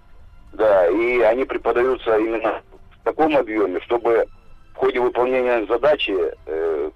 [0.53, 2.63] да, и они преподаются именно
[3.01, 4.27] в таком объеме, чтобы
[4.75, 6.15] в ходе выполнения задачи,
[6.47, 6.91] э,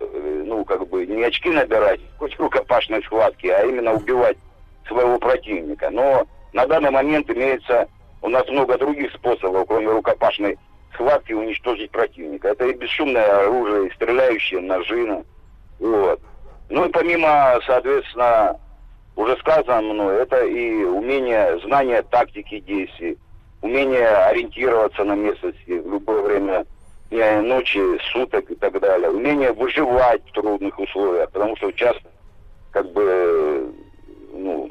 [0.47, 4.37] ну, как бы, не очки набирать, хоть рукопашной схватки, а именно убивать
[4.87, 5.91] своего противника.
[5.91, 7.89] Но на данный момент имеется
[8.23, 10.59] у нас много других способов, кроме рукопашной
[10.95, 12.49] схватки, уничтожить противника.
[12.49, 15.25] Это и бесшумное оружие, и стреляющие ножи.
[15.79, 16.21] Вот.
[16.71, 18.59] Ну и помимо, соответственно,
[19.17, 23.19] уже сказано мной, это и умение, знание тактики действий,
[23.65, 26.67] умение ориентироваться на местности в любое время
[27.11, 27.81] дня и ночи,
[28.13, 32.03] суток и так далее, умение выживать в трудных условиях, потому что часто
[32.73, 33.73] как бы
[34.35, 34.71] ну,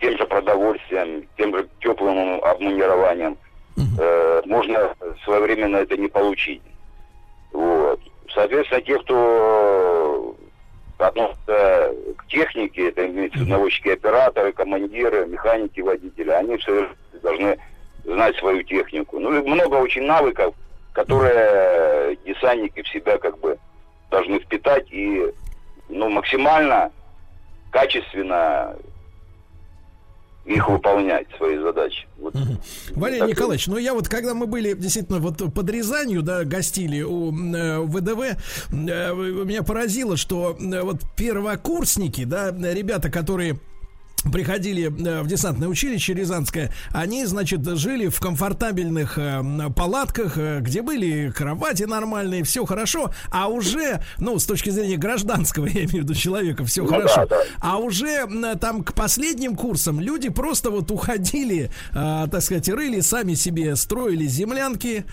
[0.00, 3.36] тем же продовольствием, тем же теплым обмунированием.
[3.98, 4.94] Э, можно
[5.24, 6.62] своевременно это не получить.
[7.52, 8.00] Вот.
[8.32, 10.34] Соответственно, те, кто
[10.96, 16.88] относятся к технике, это имеется в виду наводчики, операторы, командиры, механики, водители, они все
[17.22, 17.58] должны
[18.04, 19.18] знать свою технику.
[19.18, 20.54] Ну и много очень навыков,
[20.92, 23.58] которые десантники в себя как бы
[24.10, 25.32] должны впитать и
[25.88, 26.90] ну, максимально
[27.70, 28.76] качественно
[30.44, 32.06] их выполнять, свои задачи.
[32.18, 32.34] Вот.
[32.34, 32.42] Угу.
[32.96, 37.00] Валерий так Николаевич, ну я вот, когда мы были действительно вот под Рязанью, да, гостили
[37.00, 38.34] у э, ВДВ, э,
[38.70, 43.58] меня поразило, что э, вот первокурсники, да, ребята, которые
[44.32, 49.42] приходили э, в десантное училище Рязанское, они, значит, жили в комфортабельных э,
[49.74, 55.66] палатках, э, где были кровати нормальные, все хорошо, а уже, ну, с точки зрения гражданского,
[55.72, 57.42] я имею в виду человека, все ну, хорошо, да, да.
[57.60, 58.26] а уже
[58.60, 65.04] там к последним курсам люди просто вот уходили, так сказать, рыли, сами себе строили землянки,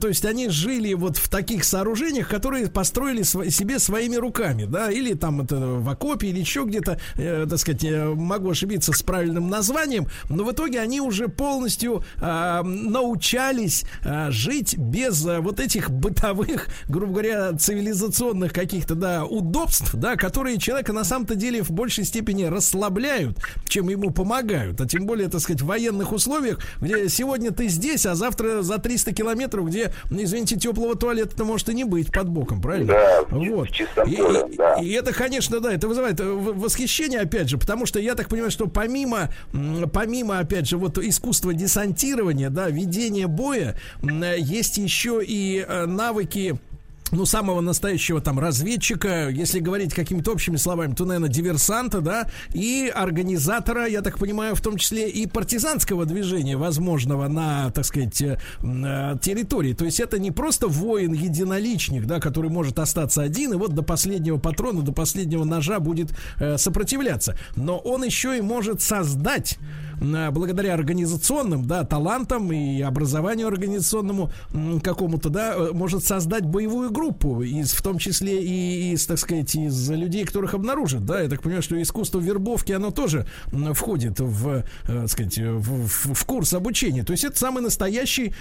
[0.00, 5.14] то есть они жили вот в таких сооружениях, которые построили себе своими руками, да, или
[5.14, 7.84] там это в окопе, или еще где-то, так сказать,
[8.14, 14.78] могу ошибиться с правильным названием, но в итоге они уже полностью э, научались э, жить
[14.78, 21.04] без э, вот этих бытовых, грубо говоря, цивилизационных каких-то, да, удобств, да, которые человека на
[21.04, 23.38] самом-то деле в большей степени расслабляют,
[23.68, 24.80] чем ему помогают.
[24.80, 28.78] А тем более, так сказать, в военных условиях, где сегодня ты здесь, а завтра за
[28.78, 32.94] 300 километров, где, извините, теплого туалета-то может и не быть под боком, правильно?
[32.94, 33.68] Да, вот.
[34.06, 34.74] И, да.
[34.80, 38.45] и это, конечно, да, это вызывает э, восхищение, опять же, потому что я так понимаю,
[38.50, 39.30] что помимо,
[39.92, 46.58] помимо, опять же, вот искусства десантирования, да, ведения боя, есть еще и э, навыки
[47.12, 52.90] ну, самого настоящего там разведчика, если говорить какими-то общими словами, то, наверное, диверсанта, да, и
[52.94, 58.38] организатора, я так понимаю, в том числе и партизанского движения, возможного на, так сказать, э,
[58.62, 59.72] э, территории.
[59.72, 64.38] То есть это не просто воин-единоличник, да, который может остаться один и вот до последнего
[64.38, 67.38] патрона, до последнего ножа будет э, сопротивляться.
[67.54, 69.58] Но он еще и может создать
[70.00, 74.30] благодаря организационным, да, талантам и образованию организационному
[74.82, 79.54] какому-то, да, э, может создать боевую группу, из, в том числе и из, так сказать,
[79.54, 83.26] из людей, которых обнаружит, да, я так понимаю, что искусство вербовки, оно тоже
[83.74, 87.04] входит в, э, так сказать, в, в, в курс обучения.
[87.04, 88.34] То есть это самый настоящий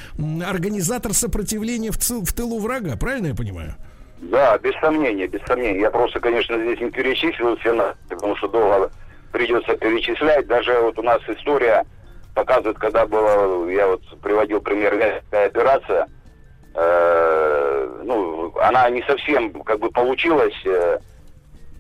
[0.45, 3.76] организатор сопротивления в, в тылу врага, правильно я понимаю?
[4.22, 5.82] Да, без сомнения, без сомнения.
[5.82, 8.91] Я просто, конечно, здесь не перечислил все, потому что долго
[9.36, 10.48] придется перечислять.
[10.48, 11.84] Даже вот у нас история
[12.34, 16.07] показывает, когда было, я вот приводил пример, операция,
[16.74, 20.99] э, ну, она не совсем как бы получилась э,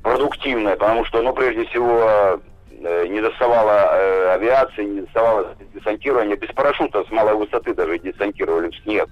[0.03, 2.41] продуктивная, потому что, ну, прежде всего,
[2.71, 8.69] э, не доставала э, авиации, не доставало десантирования, без парашюта с малой высоты даже десантировали
[8.69, 9.07] в снег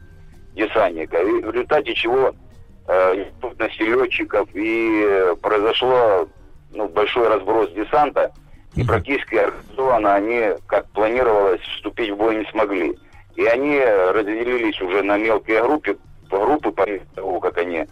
[0.53, 2.33] десантника, и в результате чего
[2.87, 3.25] э,
[3.79, 6.27] летчиков, и произошло
[6.73, 8.31] ну, большой разброс десанта,
[8.75, 12.97] и практически организованно они, как планировалось, вступить в бой не смогли.
[13.35, 15.97] И они разделились уже на мелкие группы,
[16.29, 16.85] группы по
[17.15, 17.85] того, как они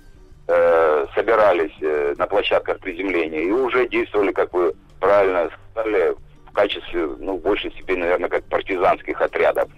[0.47, 6.15] э, собирались э, на площадках приземления, и уже действовали, как вы правильно сказали,
[6.47, 9.69] в качестве, ну, в большей степени, наверное, как партизанских отрядов.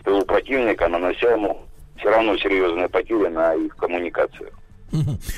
[0.00, 1.62] В тылу противника, нанося ему
[1.98, 4.52] все равно серьезные потери на их коммуникациях.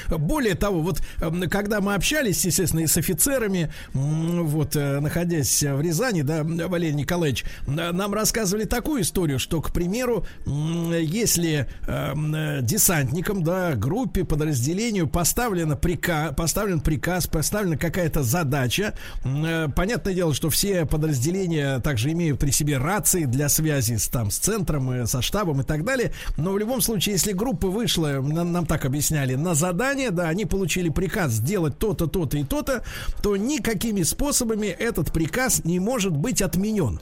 [0.09, 5.81] Более того, вот эм, когда мы общались, естественно, и с офицерами, вот, э, находясь в
[5.81, 13.75] Рязани, да, Валерий Николаевич, нам рассказывали такую историю, что, к примеру, если э, десантникам, да,
[13.75, 18.95] группе, подразделению поставлена приказ, поставлен приказ, поставлена какая-то задача,
[19.25, 24.31] э, понятное дело, что все подразделения также имеют при себе рации для связи с, там,
[24.31, 28.53] с центром, со штабом и так далее, но в любом случае, если группа вышла, нам,
[28.53, 32.83] нам так объясняли, на задание, да, они получили приказ сделать то-то, то-то и то-то,
[33.23, 37.01] то никакими способами этот приказ не может быть отменен.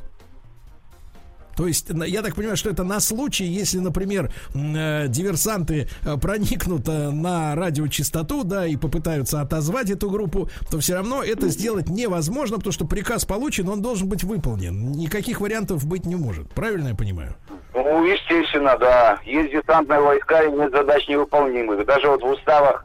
[1.56, 6.86] То есть, я так понимаю, что это на случай, если, например, э, диверсанты э, проникнут
[6.88, 12.58] э, на радиочастоту, да, и попытаются отозвать эту группу, то все равно это сделать невозможно,
[12.58, 14.92] потому что приказ получен, он должен быть выполнен.
[14.92, 16.52] Никаких вариантов быть не может.
[16.52, 17.34] Правильно я понимаю?
[17.72, 19.18] Ну, естественно, да.
[19.24, 21.86] Есть десантные войска и нет задач невыполнимых.
[21.86, 22.84] Даже вот в уставах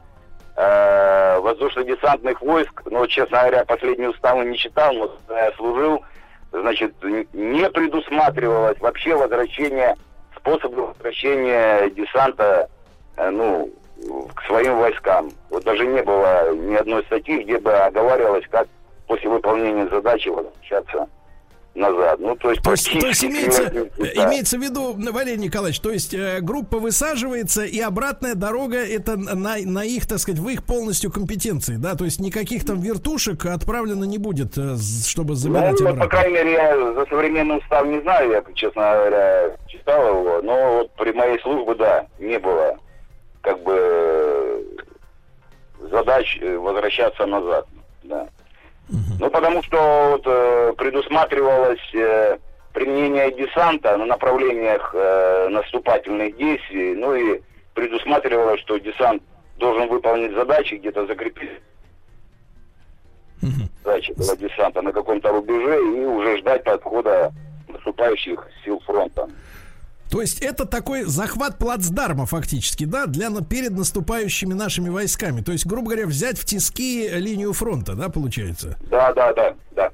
[0.56, 6.02] э, воздушно-десантных войск, ну, честно говоря, последний устав не читал, но я служил,
[6.52, 6.94] значит,
[7.32, 9.96] не предусматривалось вообще возвращение,
[10.36, 12.68] способа возвращения десанта,
[13.16, 13.70] э, ну,
[14.34, 15.30] к своим войскам.
[15.50, 18.68] Вот даже не было ни одной статьи, где бы оговаривалось, как
[19.06, 21.08] после выполнения задачи возвращаться
[21.74, 22.20] назад.
[22.20, 24.28] Ну, то есть, то есть, то есть имеется, да.
[24.28, 29.56] имеется в виду, Валерий Николаевич, то есть э, группа высаживается, и обратная дорога это на,
[29.56, 34.04] на их, так сказать, в их полностью компетенции, да, то есть никаких там вертушек отправлено
[34.04, 34.76] не будет, э,
[35.06, 36.02] чтобы забирать ну, обратно.
[36.02, 40.78] по крайней мере, я за современный устав не знаю, я, честно говоря, читал его, но
[40.78, 42.76] вот при моей службе, да, не было
[43.40, 44.64] как бы
[45.90, 47.66] задач э, возвращаться назад,
[48.04, 48.28] да.
[49.18, 52.38] Ну, потому что вот, э, предусматривалось э,
[52.72, 57.40] применение десанта на направлениях э, наступательных действий, ну и
[57.74, 59.22] предусматривалось, что десант
[59.58, 61.50] должен выполнить задачи, где-то закрепить
[63.84, 67.32] задачи этого десанта на каком-то рубеже и уже ждать подхода
[67.68, 69.28] наступающих сил фронта.
[70.12, 75.40] То есть это такой захват плацдарма фактически, да, для перед наступающими нашими войсками.
[75.40, 78.76] То есть, грубо говоря, взять в тиски линию фронта, да, получается?
[78.90, 79.90] Да, да, да, да.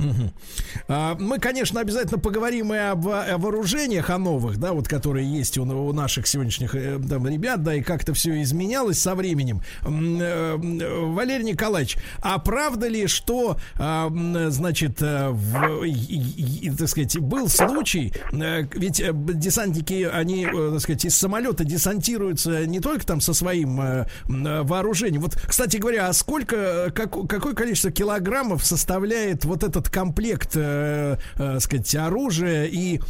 [0.00, 1.20] Угу.
[1.20, 5.62] Мы, конечно, обязательно поговорим и об, о вооружениях, о новых, да, вот которые есть у,
[5.62, 9.62] у наших сегодняшних э, там, ребят, да, и как-то все изменялось со временем.
[9.82, 14.10] Э, Валерий Николаевич, а правда ли, что, а,
[14.48, 19.02] значит, э, в, так сказать, был случай, ведь
[19.38, 25.22] десантники, они, так сказать, из самолета десантируются не только там со своим вооружением.
[25.22, 31.60] Вот, кстати говоря, а сколько, как, какое количество килограммов составляет вот этот комплект, э, э,
[31.60, 33.00] сказать, оружия и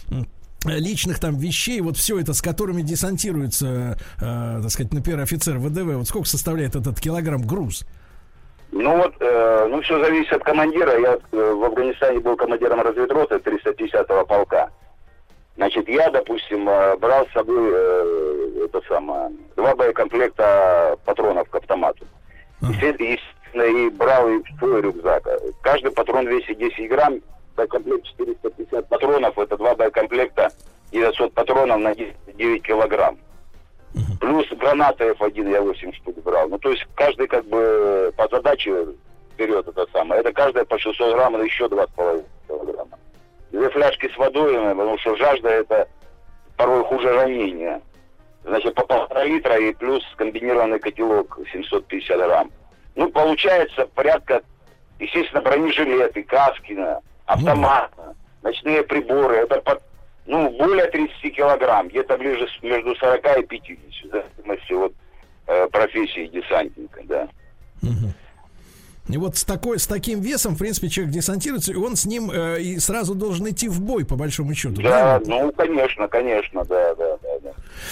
[0.64, 5.96] личных там вещей, вот все это, с которыми десантируется, э, так сказать, например, офицер ВДВ,
[5.96, 7.86] вот сколько составляет этот килограмм груз?
[8.72, 10.98] Ну вот, э, ну все зависит от командира.
[10.98, 14.70] Я э, в Афганистане был командиром разведроты 350-го полка.
[15.56, 22.06] Значит, я, допустим, э, брал с собой э, это самое, два боекомплекта патронов к автомату.
[22.62, 23.18] Uh-huh
[23.54, 25.26] и брал и свой рюкзак.
[25.62, 27.20] Каждый патрон весит 10 грамм,
[27.56, 30.50] боекомплект 450 патронов, это два боекомплекта
[30.92, 33.18] 900 патронов на 9 килограмм.
[34.20, 36.48] Плюс гранаты F1 я 8 штук брал.
[36.48, 38.86] Ну, то есть каждый как бы по задаче
[39.36, 40.20] берет это самое.
[40.20, 42.98] Это каждая по 600 грамм, это еще 2,5 килограмма.
[43.50, 45.88] Две фляжки с водой, потому что жажда это
[46.56, 47.80] порой хуже ранения.
[48.44, 52.50] Значит, по полтора литра и плюс комбинированный котелок 750 грамм.
[53.00, 54.42] Ну, получается порядка,
[54.98, 56.76] естественно, бронежилеты, каски,
[57.24, 59.36] автомат, ну, ночные приборы.
[59.36, 59.82] Это под,
[60.26, 64.92] ну, более 30 килограмм, где-то ближе между 40 и 50, в зависимости от
[65.46, 67.28] э, профессии десантника, да.
[67.82, 68.12] Угу.
[69.14, 72.30] И вот с такой, с таким весом, в принципе, человек десантируется, и он с ним
[72.30, 74.82] э, и сразу должен идти в бой, по большому счету.
[74.82, 75.24] Да, да?
[75.24, 77.29] ну, конечно, конечно, да, да, да.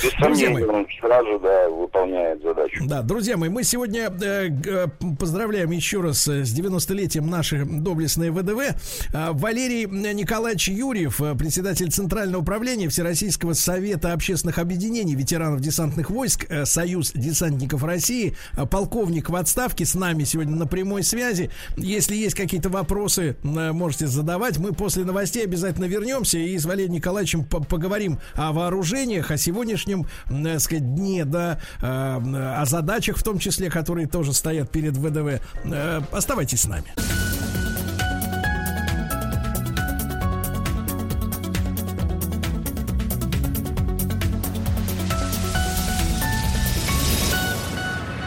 [0.02, 2.85] Без друзья мои, он сразу, да, выполняет задачу.
[2.86, 4.86] Да, друзья мои, мы сегодня э, э,
[5.19, 8.77] поздравляем еще раз э, с 90-летием нашей доблестной ВДВ.
[9.12, 16.47] Э, Валерий Николаевич Юрьев, э, председатель Центрального управления Всероссийского совета общественных объединений ветеранов десантных войск,
[16.65, 21.51] Союз десантников России, э, полковник в отставке с нами сегодня на прямой связи.
[21.77, 24.59] Если есть какие-то вопросы, можете задавать.
[24.59, 30.06] Мы после новостей обязательно вернемся и с Валерием Николаевичем поговорим о вооружениях, о сегодняшнем, сегодняшнем,
[30.28, 34.96] так э, сказать, дне, да, а, о задачах, в том числе, которые тоже стоят перед
[34.96, 35.40] ВДВ.
[35.64, 36.92] Э, оставайтесь с нами.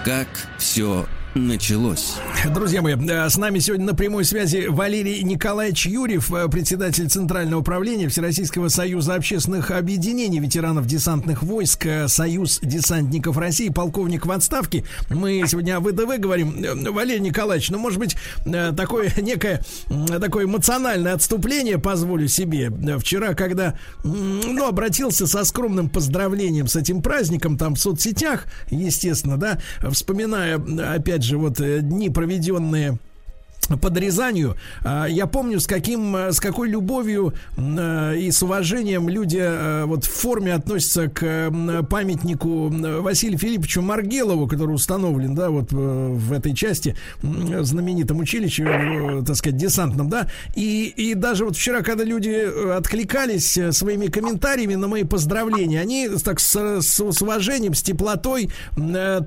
[0.03, 1.05] Как все
[1.35, 2.15] началось.
[2.53, 7.61] Друзья мои, э, с нами сегодня на прямой связи Валерий Николаевич Юрьев, э, председатель Центрального
[7.61, 14.83] управления Всероссийского союза общественных объединений ветеранов десантных войск, э, Союз десантников России, полковник в отставке.
[15.09, 16.53] Мы сегодня о ВДВ говорим.
[16.91, 18.17] Валерий Николаевич, ну, может быть,
[18.75, 19.61] такое некое
[20.19, 22.71] такое эмоциональное отступление позволю себе.
[22.99, 29.59] Вчера, когда, ну, обратился со скромным поздравлением с этим праздником, там в соцсетях, естественно, да,
[29.91, 30.57] вспоминая,
[30.93, 32.98] опять же, вот дни, проведенные
[33.77, 34.55] под Рязанью.
[34.83, 40.05] А, я помню, с каким, с какой любовью э, и с уважением люди э, вот
[40.05, 41.51] в форме относятся к
[41.89, 42.69] памятнику
[43.01, 49.57] Василию Филипповичу Маргелову, который установлен, да, вот э, в этой части знаменитом училище, так сказать,
[49.57, 50.27] десантном, да.
[50.55, 56.39] И, и даже вот вчера, когда люди откликались своими комментариями на мои поздравления, они так
[56.39, 58.49] с, с, с уважением, с теплотой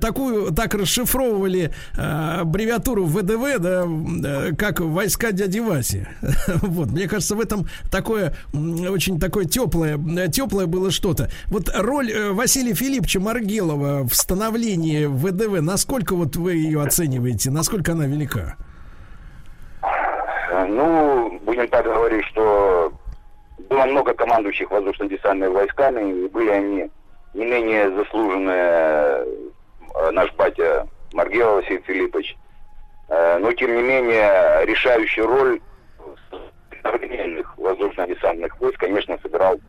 [0.01, 4.24] такую, так расшифровывали аббревиатуру ВДВ, да, Э,
[4.57, 6.07] как войска дяди Васи.
[6.61, 9.97] Вот, мне кажется, в этом такое очень такое теплое,
[10.27, 11.29] теплое было что-то.
[11.47, 17.93] Вот роль э, Василия Филипповича Маргелова в становлении ВДВ, насколько вот вы ее оцениваете, насколько
[17.93, 18.57] она велика?
[20.67, 22.93] Ну, будем так говорить, что
[23.69, 26.89] было много командующих воздушно-десантными войсками, и были они
[27.33, 29.25] не менее заслуженные
[29.95, 32.44] э, наш батя Маргелов Василий Филиппович, Э,
[33.07, 35.61] но тем не менее решающую роль
[36.85, 39.59] современных воздушно-десантных войск, конечно, сыграл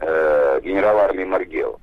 [0.00, 1.80] э, генерал армии Маргел.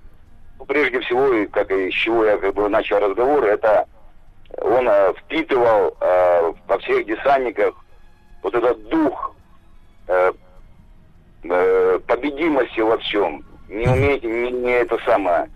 [0.59, 3.87] Ну, прежде всего, как и с чего я как бы начал разговор, это
[4.57, 7.75] он э, впитывал э, во всех десантниках
[8.43, 9.35] вот этот дух
[10.07, 10.31] э,
[11.43, 15.49] э, победимости во всем, не уметь, не, не это самое,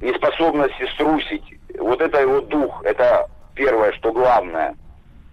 [0.00, 1.44] неспособности струсить.
[1.78, 3.28] Вот это его дух, это
[3.58, 4.76] первое, что главное.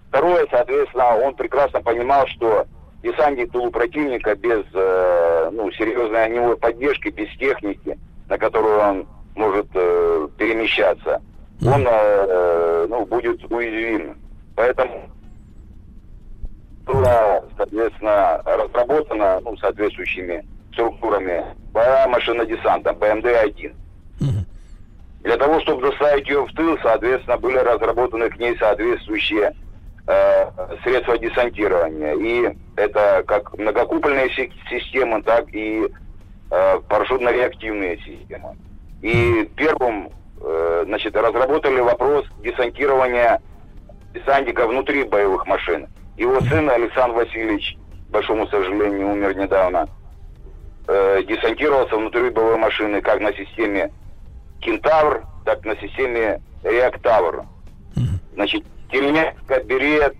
[0.09, 2.65] Второе, соответственно, он прекрасно понимал, что
[3.03, 7.97] десантник тылу противника без э, ну, серьезной огневой поддержки, без техники,
[8.27, 11.21] на которую он может э, перемещаться,
[11.61, 14.17] он э, ну, будет уязвим.
[14.55, 15.09] Поэтому
[16.85, 21.43] была, соответственно, разработана ну, соответствующими структурами
[22.07, 23.73] машина десанта БМД-1.
[25.25, 29.55] Для того, чтобы доставить ее в тыл, соответственно, были разработаны к ней соответствующие
[30.05, 30.51] э,
[30.83, 32.13] средства десантирования.
[32.13, 34.29] И это как многокупольные
[34.69, 35.89] системы, так и
[36.51, 38.55] э, парашютно-реактивные системы.
[39.01, 40.11] И первым,
[40.43, 43.41] э, значит, разработали вопрос десантирования
[44.13, 45.87] десантника внутри боевых машин.
[46.17, 47.79] Его сын Александр Васильевич,
[48.09, 49.87] к большому сожалению, умер недавно,
[50.87, 53.91] э, десантировался внутри боевой машины как на системе
[54.65, 57.45] Кентавр, так на системе Реактавр.
[58.33, 60.15] Значит, Тельняшка, Берет,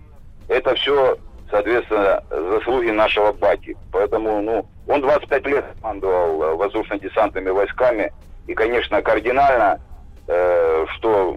[0.48, 1.18] это все,
[1.50, 3.76] соответственно, заслуги нашего бати.
[3.92, 8.12] Поэтому, ну, он 25 лет командовал э, воздушно-десантными войсками.
[8.46, 9.80] И, конечно, кардинально,
[10.28, 11.36] э, что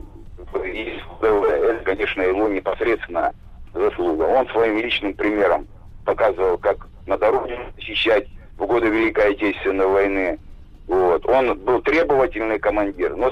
[1.22, 3.34] это, конечно, его непосредственно
[3.73, 4.23] заслуга.
[4.23, 5.68] Он своим личным примером
[6.06, 8.27] показывал, как на дороге защищать
[8.57, 10.40] в годы Великой Отечественной войны,
[10.90, 11.26] вот.
[11.28, 13.32] Он был требовательный командир, но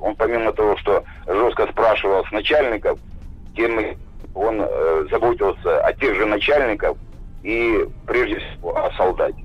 [0.00, 2.98] он помимо того, что жестко спрашивал с начальников,
[3.56, 3.96] тем
[4.34, 6.96] он э, заботился о тех же начальников
[7.42, 9.44] и прежде всего о солдате.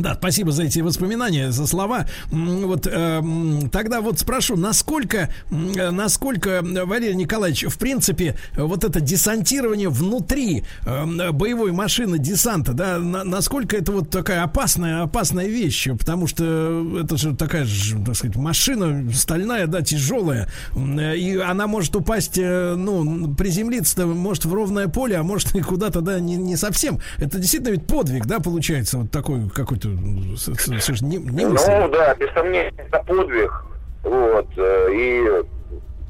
[0.00, 2.06] Да, спасибо за эти воспоминания, за слова.
[2.30, 3.22] Вот э,
[3.70, 11.72] тогда вот спрошу, насколько, насколько, Валерий Николаевич, в принципе, вот это десантирование внутри э, боевой
[11.72, 17.36] машины десанта, да, на, насколько это вот такая опасная, опасная вещь, потому что это же
[17.36, 17.66] такая
[18.04, 24.54] так сказать, машина стальная, да, тяжелая, и она может упасть, э, ну, приземлиться может в
[24.54, 27.00] ровное поле, а может и куда-то, да, не, не совсем.
[27.18, 29.89] Это действительно ведь подвиг, да, получается, вот такой какой-то
[30.36, 33.64] совершенно не, не Ну да, без сомнения, это подвиг.
[34.02, 34.46] Вот.
[34.56, 35.42] Э, и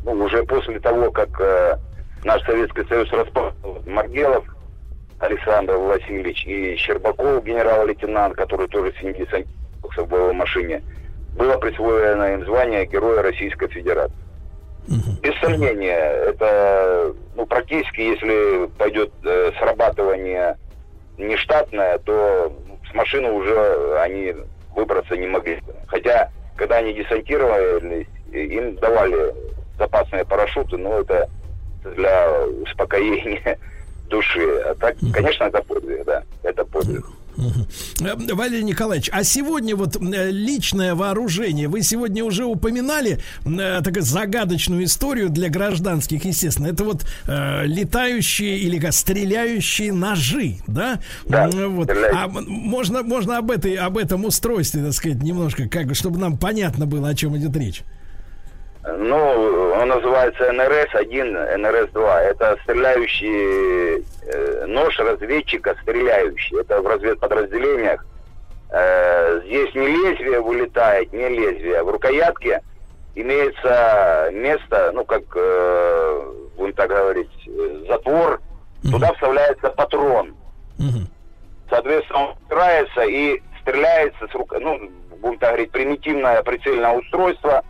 [0.05, 1.77] ну, уже после того, как э,
[2.24, 3.52] наш Советский Союз распал,
[3.86, 4.44] Маргелов
[5.19, 9.27] Александр Васильевич и Щербаков, генерал-лейтенант, который тоже сидел
[9.82, 10.82] в боевой машине,
[11.36, 14.16] было присвоено им звание Героя Российской Федерации.
[15.23, 20.57] Без сомнения, это ну, практически, если пойдет э, срабатывание
[21.16, 22.52] нештатное, то
[22.91, 24.35] с машины уже они
[24.75, 25.62] выбраться не могли.
[25.87, 29.35] Хотя, когда они десантировались, им давали
[29.79, 31.29] запасные парашюты, но это
[31.85, 32.31] для
[32.62, 33.59] успокоения
[34.09, 34.61] души.
[34.61, 37.05] А так, конечно, это подвиг, да, это подвиг.
[38.01, 44.85] Валерий Николаевич, а сегодня вот э, личное вооружение, вы сегодня уже упоминали э, такую загадочную
[44.85, 46.69] историю для гражданских, естественно.
[46.69, 51.01] Это вот э, летающие или как, стреляющие ножи, да?
[51.27, 51.85] Да, вот.
[51.85, 52.21] стреляющие.
[52.21, 56.39] А можно, можно об, этой, об этом устройстве, так сказать, немножко, как, бы, чтобы нам
[56.39, 57.83] понятно было, о чем идет речь.
[58.82, 62.16] Ну, он называется НРС-1, НРС-2.
[62.19, 66.61] Это стреляющий э, нож разведчика стреляющий.
[66.61, 68.05] Это в разведподразделениях.
[68.70, 71.82] Э, здесь не лезвие вылетает, не лезвие.
[71.82, 72.62] В рукоятке
[73.15, 77.51] имеется место, ну, как, э, будем так говорить,
[77.86, 78.40] затвор.
[78.90, 80.35] Туда вставляется патрон.
[81.69, 84.55] Соответственно, он упирается и стреляется с рук...
[84.59, 84.90] Ну,
[85.20, 87.62] будем так говорить, примитивное прицельное устройство.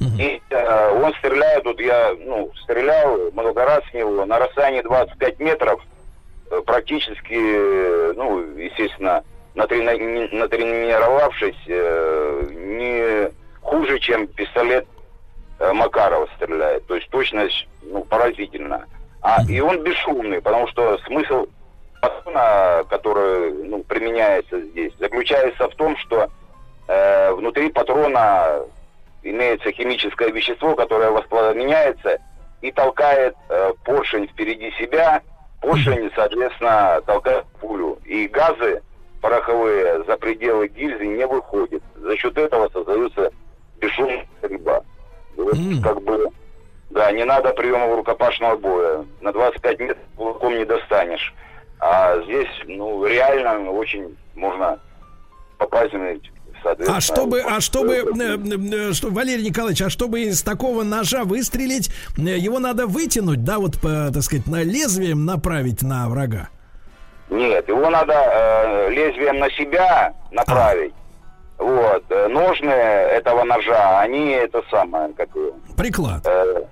[0.00, 5.40] И э, он стреляет, вот я, ну, стрелял много раз с него на расстоянии 25
[5.40, 5.80] метров,
[6.50, 13.30] э, практически, ну, естественно, натрени- натренировавшись, э, не
[13.60, 14.86] хуже, чем пистолет
[15.58, 16.86] э, Макарова стреляет.
[16.86, 18.86] То есть точность, ну, поразительная.
[19.20, 21.46] А, и он бесшумный, потому что смысл
[22.00, 26.28] патрона, который ну, применяется здесь, заключается в том, что
[26.86, 28.60] э, внутри патрона
[29.30, 32.18] имеется химическое вещество, которое воспламеняется
[32.60, 35.22] и толкает э, поршень впереди себя.
[35.60, 37.98] Поршень, соответственно, толкает пулю.
[38.04, 38.82] И газы
[39.20, 41.82] пороховые за пределы гильзы не выходят.
[41.96, 43.30] За счет этого создается
[43.80, 44.82] бесшумная стрельба.
[45.36, 46.28] Вот как бы,
[46.90, 49.04] да, не надо приемов рукопашного боя.
[49.20, 51.34] На 25 метров кулаком не достанешь.
[51.80, 54.80] А здесь, ну, реально очень можно
[55.58, 55.92] попасть,
[56.62, 56.96] соответственно...
[56.96, 61.90] А чтобы, а чтобы, э, э, что, Валерий Николаевич, а чтобы из такого ножа выстрелить,
[62.16, 66.48] э, его надо вытянуть, да, вот, по, так сказать, на лезвием направить на врага.
[67.30, 70.94] Нет, его надо э, лезвием на себя направить.
[71.58, 72.04] Вот.
[72.10, 75.28] Э, Ножны этого ножа, они это самое, как
[75.76, 76.26] Приклад.
[76.26, 76.62] э,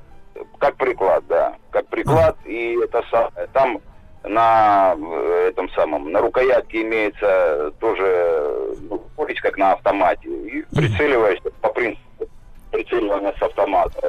[0.58, 1.54] как приклад, да.
[1.70, 3.48] Как приклад, и это самое.
[3.52, 3.80] Там
[4.26, 10.28] на э, этом самом, на рукоятке имеется тоже, э, ну, курить как на автомате.
[10.28, 12.28] И прицеливаешься по принципу
[12.70, 14.00] прицеливания с автомата.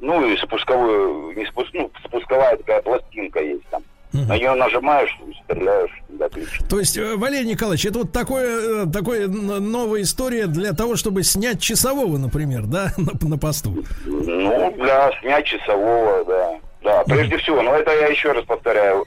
[0.00, 3.82] Ну и спусковую, не спуск, ну, спусковая такая пластинка есть там.
[4.12, 5.10] На нее нажимаешь,
[5.42, 5.90] стреляешь,
[6.20, 6.66] отлично.
[6.68, 11.60] То есть, э, Валерий Николаевич, это вот такое, такое новая история для того, чтобы снять
[11.60, 13.84] часового, например, да, на, на посту.
[14.04, 16.60] Ну, для снять часового, да.
[16.84, 19.04] Да, прежде всего, но это я еще раз повторяю.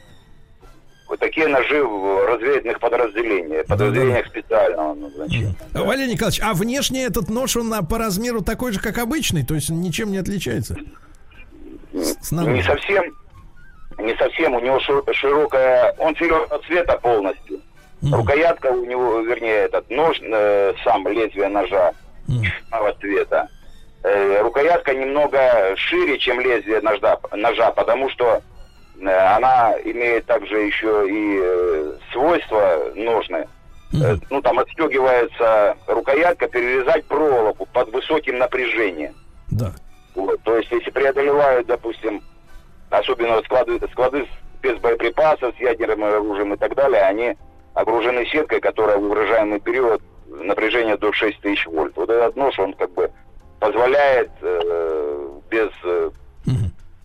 [1.07, 5.55] Вот такие ножи в разведных подразделениях, подразделениях специального назначения.
[5.73, 9.69] Валерий Николаевич, а внешне этот нож, он по размеру такой же, как обычный, то есть
[9.69, 10.75] ничем не отличается?
[12.21, 12.55] снаружи.
[12.57, 13.03] Не совсем,
[13.97, 17.59] не совсем, у него шир- широкая, он зеленого цвета полностью.
[18.01, 21.93] Рукоятка у него, вернее, этот нож, э, сам лезвие ножа,
[22.27, 23.47] черного цвета.
[24.03, 28.41] Э, рукоятка немного шире, чем лезвие ножа, ножа потому что
[29.02, 33.48] она имеет также еще и э, свойства ножные.
[33.94, 39.15] Э, ну, там отстегивается рукоятка, перерезать проволоку под высоким напряжением.
[39.52, 39.72] Да.
[40.15, 42.22] Вот, то есть, если преодолевают, допустим,
[42.90, 44.28] особенно склады, склады
[44.61, 47.38] без боеприпасов, с ядерным оружием и так далее, они
[47.74, 51.95] окружены сеткой, которая в угрожаемый период напряжение до 6 тысяч вольт.
[51.95, 53.11] Вот этот нож, он как бы
[53.60, 56.10] позволяет э, без э,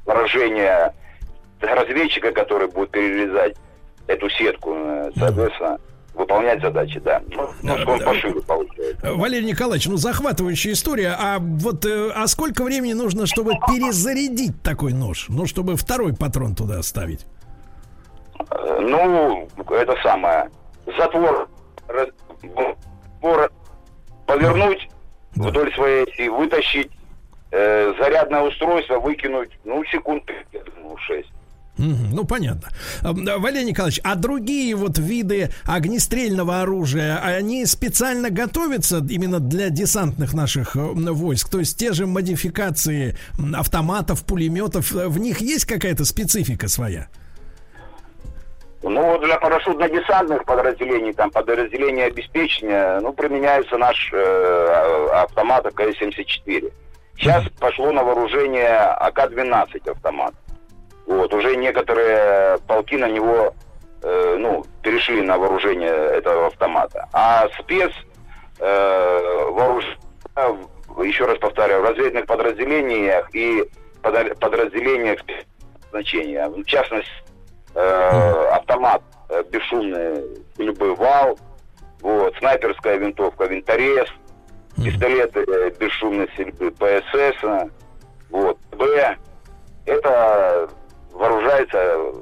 [0.05, 0.95] поражения
[1.63, 3.57] разведчика, который будет перерезать
[4.07, 5.79] эту сетку, э, соответственно,
[6.15, 7.23] выполнять задачи, да.
[7.31, 9.15] Ну, нож, он пошире получается.
[9.15, 11.17] Валерий Николаевич, ну захватывающая история.
[11.19, 15.27] А вот э, а сколько времени нужно, чтобы перезарядить такой нож?
[15.29, 17.25] Ну, чтобы второй патрон туда ставить.
[18.51, 20.51] Э, Ну, это самое.
[20.99, 21.49] Затвор
[21.89, 22.09] раз-
[22.43, 23.51] затвор
[24.27, 24.89] повернуть
[25.35, 26.91] вдоль своей оси, вытащить
[27.53, 31.29] э, зарядное устройство, выкинуть, ну, секунд, я думаю, 6.
[31.79, 32.69] Ну, понятно.
[33.03, 40.35] Да, Валерий Николаевич, а другие вот виды огнестрельного оружия, они специально готовятся именно для десантных
[40.35, 41.49] наших э, войск?
[41.49, 43.17] То есть те же модификации
[43.55, 47.09] автоматов, пулеметов, э, в них есть какая-то специфика своя?
[48.83, 56.73] Ну, вот для парашютно-десантных подразделений, там, подразделения обеспечения, ну, применяется наш э, а- автомат АК-74.
[57.17, 60.35] Сейчас пошло на вооружение АК-12 автомат.
[61.07, 63.55] Вот, уже некоторые полки на него,
[64.03, 67.09] э, ну, перешли на вооружение этого автомата.
[67.13, 67.93] А спец
[68.59, 69.99] э, вооружение,
[71.05, 73.65] еще раз повторяю, в разведных подразделениях и
[74.01, 75.21] подразделениях
[75.91, 76.49] значения.
[76.49, 77.11] В частности,
[77.75, 80.25] э, автомат э, бесшумный,
[80.59, 81.39] любой вал,
[82.01, 84.09] вот, снайперская винтовка «Винторез»,
[84.77, 87.71] пистолеты э, бесшумной стрельбы ПСС,
[88.31, 89.17] вот, Б.
[89.85, 90.69] Это
[91.13, 91.79] вооружается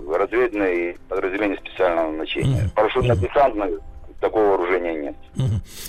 [0.09, 2.71] разведные подразделения специального назначения.
[2.75, 3.81] Парашютно-десантные
[4.21, 5.17] такого вооружения нет.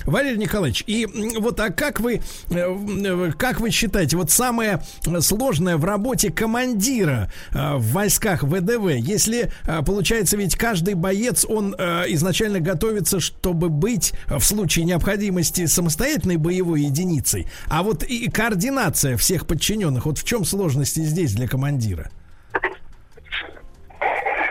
[0.06, 1.06] Валерий Николаевич, и
[1.40, 4.82] вот а как вы, э, как вы считаете, вот самое
[5.19, 11.73] сложное в работе командира э, в войсках ВДВ, если э, получается ведь каждый боец, он
[11.73, 19.45] изначально готовится, чтобы быть в случае необходимости самостоятельной боевой единицей, а вот и координация всех
[19.45, 22.10] подчиненных, вот в чем сложности здесь для командира?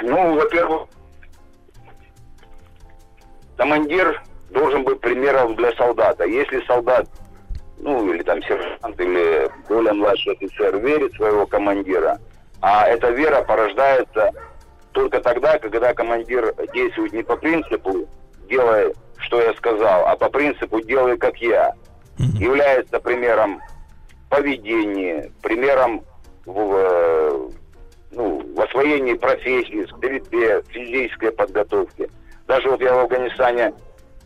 [0.02, 0.89] Ну, во-первых,
[3.56, 6.24] командир должен быть примером для солдата.
[6.24, 7.06] Если солдат,
[7.78, 12.18] ну, или там сержант, или более младший офицер верит своего командира,
[12.62, 14.31] а эта вера порождается
[14.93, 18.09] только тогда, когда командир действует не по принципу
[18.48, 21.74] «делай, что я сказал», а по принципу «делай, как я»,
[22.18, 23.60] является примером
[24.28, 26.05] поведения, примером
[26.44, 27.48] в, э,
[28.12, 32.08] ну, в освоении профессии, стрельбе, физической подготовке–
[32.50, 33.72] даже вот я в Афганистане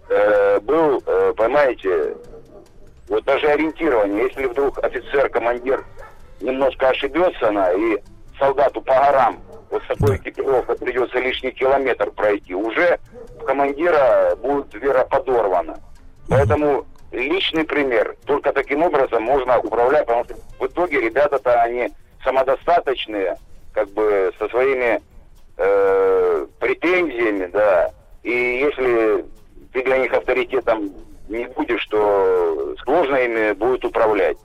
[0.08, 2.16] э, был, э, понимаете,
[3.06, 5.84] вот даже ориентирование, если вдруг офицер, командир
[6.40, 7.98] немножко ошибется на и
[8.38, 12.98] солдату по горам вот с такой экипировкой придется лишний километр пройти, уже
[13.46, 15.78] командира будет вера подорвана.
[16.26, 18.16] Поэтому личный пример.
[18.24, 21.90] Только таким образом можно управлять, потому что в итоге ребята-то они
[22.24, 23.36] самодостаточные,
[23.74, 25.00] как бы со своими
[25.58, 27.90] э, претензиями, да,
[28.22, 29.24] и если
[29.72, 30.92] ты для них авторитетом
[31.28, 34.38] не будешь, то сложно ими будет управлять.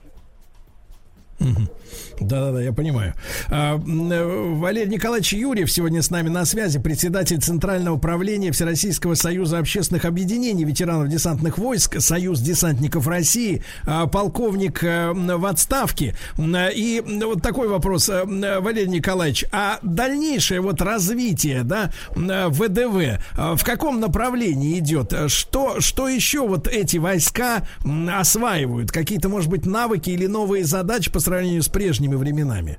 [2.20, 3.14] Да-да-да, я понимаю.
[3.48, 9.58] А, э, Валерий Николаевич Юрьев сегодня с нами на связи, председатель Центрального управления Всероссийского союза
[9.58, 16.14] общественных объединений ветеранов десантных войск, Союз десантников России, а, полковник э, в отставке.
[16.38, 18.24] И вот такой вопрос, э,
[18.60, 25.14] Валерий Николаевич, а дальнейшее вот развитие, да, ВДВ, в каком направлении идет?
[25.28, 27.66] Что, что еще вот эти войска
[28.12, 28.92] осваивают?
[28.92, 32.78] Какие-то, может быть, навыки или новые задачи по сравнению с прежними прежними временами?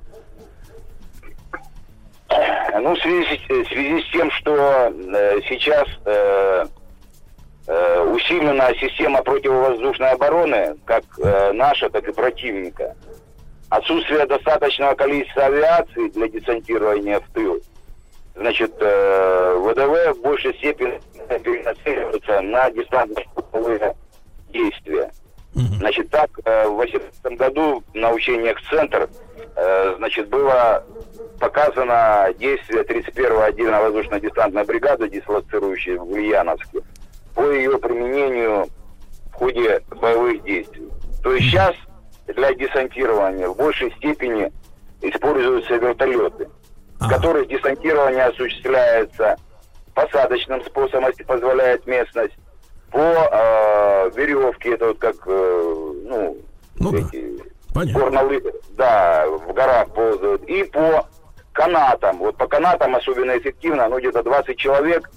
[2.74, 6.66] Ну, в связи, в связи с тем, что э, сейчас э,
[7.66, 12.96] э, усилена система противовоздушной обороны, как э, наша, так и противника,
[13.68, 17.60] отсутствие достаточного количества авиации для десантирования в тыл,
[18.34, 23.94] значит, э, ВДВ в большей степени перенацеливается на десантно-штурмовые
[24.48, 25.10] действия.
[25.54, 29.08] Значит, так, э, в 2018 году на учениях «Центр»
[29.54, 30.84] э, значит, было
[31.38, 36.80] показано действие 31-го отдельно воздушно-десантной бригады, дислоцирующей в Ульяновске,
[37.34, 38.66] по ее применению
[39.30, 40.88] в ходе боевых действий.
[41.22, 41.74] То есть сейчас
[42.28, 44.50] для десантирования в большей степени
[45.02, 46.48] используются вертолеты,
[46.98, 49.36] в которых десантирование осуществляется
[49.94, 52.34] посадочным способом, если позволяет местность,
[52.92, 56.36] по э, веревке, это вот как, э, ну,
[56.78, 57.42] ну эти,
[57.74, 57.84] да.
[57.86, 58.42] горнолы,
[58.72, 61.08] да, в горах ползают, и по
[61.52, 62.18] канатам.
[62.18, 65.10] Вот по канатам особенно эффективно, ну, где-то 20 человек,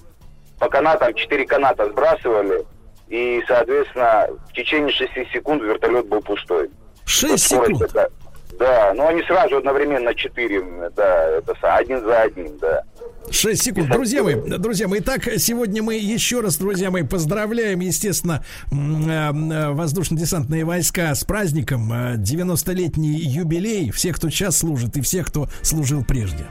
[0.58, 2.64] по канатам 4 каната сбрасывали,
[3.08, 6.70] и, соответственно, в течение 6 секунд вертолет был пустой.
[7.04, 7.82] 6 секунд?
[7.82, 8.10] Это,
[8.58, 12.82] да, но они сразу одновременно 4, да, это один за одним, да.
[13.30, 13.90] 6 секунд.
[13.90, 20.64] Друзья мои, друзья мои, итак, сегодня мы еще раз, друзья мои, поздравляем, естественно, э, воздушно-десантные
[20.64, 26.46] войска с праздником, 90-летний э, юбилей, всех, кто сейчас служит и всех, кто служил прежде.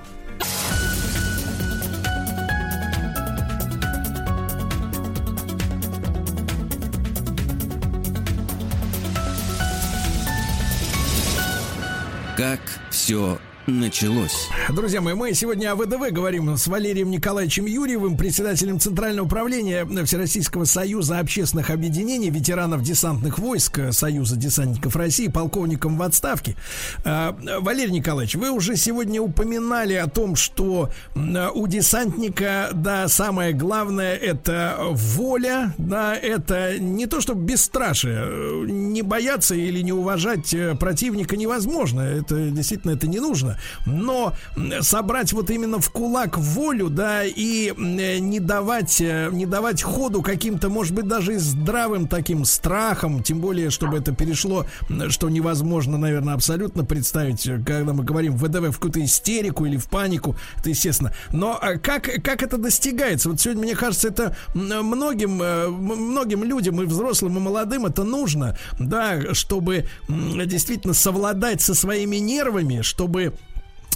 [12.38, 12.60] Как
[12.91, 14.50] все началось.
[14.70, 20.66] Друзья мои, мы сегодня о ВДВ говорим с Валерием Николаевичем Юрьевым, председателем Центрального управления Всероссийского
[20.66, 26.56] союза общественных объединений ветеранов десантных войск Союза десантников России, полковником в отставке.
[27.04, 34.16] А, Валерий Николаевич, вы уже сегодня упоминали о том, что у десантника, да, самое главное
[34.16, 42.02] это воля, да, это не то, чтобы бесстрашие, не бояться или не уважать противника невозможно,
[42.02, 43.55] это действительно это не нужно.
[43.86, 44.34] Но
[44.82, 50.69] собрать вот именно в кулак волю, да, и не давать, э, не давать ходу каким-то,
[50.69, 54.65] может быть, даже и здравым таким страхом, тем более, чтобы это перешло,
[55.10, 59.88] что невозможно, наверное, абсолютно представить, э, когда мы говорим ВДВ в какую-то истерику или в
[59.88, 61.14] панику, это естественно.
[61.32, 63.30] Но а как, как это достигается?
[63.30, 68.57] Вот сегодня, мне кажется, это многим, э, многим людям, и взрослым, и молодым, это нужно,
[68.80, 73.34] да, чтобы действительно совладать со своими нервами, чтобы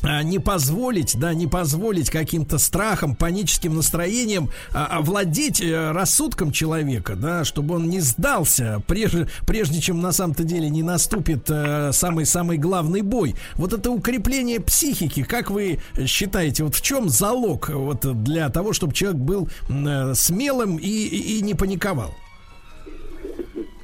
[0.03, 7.43] не позволить, да, не позволить каким-то страхам, паническим настроениям а, овладеть э, рассудком человека, да,
[7.43, 13.01] чтобы он не сдался, прежде, прежде чем на самом-то деле не наступит самый-самый э, главный
[13.01, 13.35] бой.
[13.55, 18.93] Вот это укрепление психики, как вы считаете, вот в чем залог вот для того, чтобы
[18.93, 22.13] человек был э, смелым и, и не паниковал?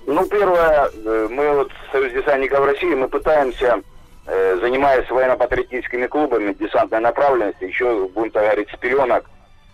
[0.07, 0.91] Ну, первое,
[1.29, 3.81] мы вот Союз десантников России, мы пытаемся
[4.25, 9.29] занимаясь военно-патриотическими клубами десантной направленности, еще, будем так говорить, с пеленок,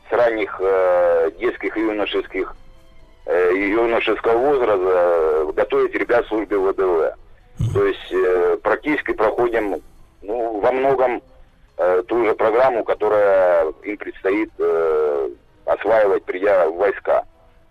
[0.09, 2.53] с ранних э, детских и юношеских,
[3.25, 7.15] э, юношеского возраста, э, готовить ребят службе ВДВ.
[7.73, 9.81] То есть э, практически проходим
[10.21, 11.21] ну, во многом
[11.77, 15.29] э, ту же программу, которая им предстоит э,
[15.65, 17.23] осваивать, придя в войска.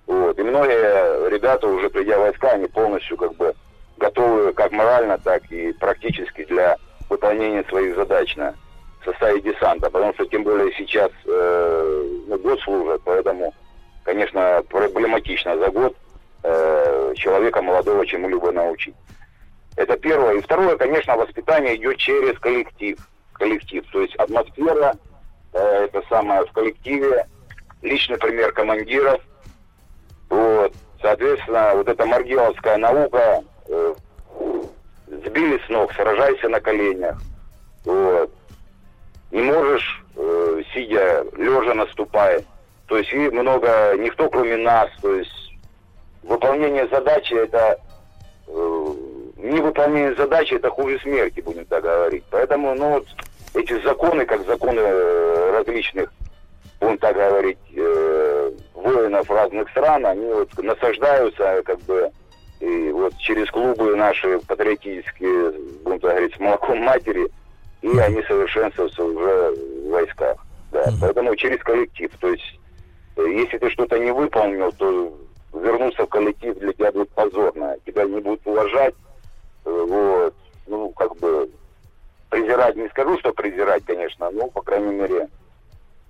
[0.06, 0.38] Вот.
[0.38, 3.54] И многие ребята, уже придя в войска, они полностью как бы
[4.00, 6.76] готовы как морально, так и практически для
[7.08, 8.54] выполнения своих задач на
[9.04, 9.90] составе десанта.
[9.90, 13.54] Потому что тем более сейчас э, ну, год служит, поэтому,
[14.04, 15.96] конечно, проблематично за год
[16.42, 18.94] э, человека молодого чему-либо научить.
[19.76, 20.34] Это первое.
[20.34, 22.98] И второе, конечно, воспитание идет через коллектив.
[23.34, 23.84] Коллектив.
[23.92, 24.94] То есть атмосфера,
[25.52, 27.26] э, это самое в коллективе,
[27.82, 29.20] личный пример командиров.
[30.28, 30.72] Вот.
[31.00, 33.94] Соответственно, вот эта маргеловская наука, э,
[35.24, 37.20] сбили с ног, сражайся на коленях.
[37.84, 38.30] Вот.
[39.30, 42.44] Не можешь, э, сидя, лежа наступай.
[42.86, 44.90] То есть и много, никто кроме нас.
[45.00, 45.54] То есть
[46.22, 47.78] выполнение задачи это
[48.48, 48.94] э,
[49.36, 52.24] невыполнение задачи это хуже смерти, будем так говорить.
[52.30, 53.06] Поэтому, ну вот
[53.54, 56.12] эти законы, как законы э, различных,
[56.80, 62.10] будем так говорить, э, воинов разных стран, они вот насаждаются как бы
[62.60, 67.26] и вот через клубы наши патриотические, будем так говорить, с молоком матери,
[67.80, 70.36] и они совершенствуются уже в войсках.
[70.70, 70.84] Да.
[71.00, 72.10] Поэтому через коллектив.
[72.20, 72.60] То есть,
[73.16, 75.18] э, если ты что-то не выполнил, то
[75.54, 77.76] вернуться в коллектив для тебя будет позорно.
[77.86, 78.94] Тебя не будут уважать.
[79.64, 80.34] Э, вот.
[80.66, 81.50] Ну, как бы
[82.28, 85.28] презирать, не скажу, что презирать, конечно, но, по крайней мере,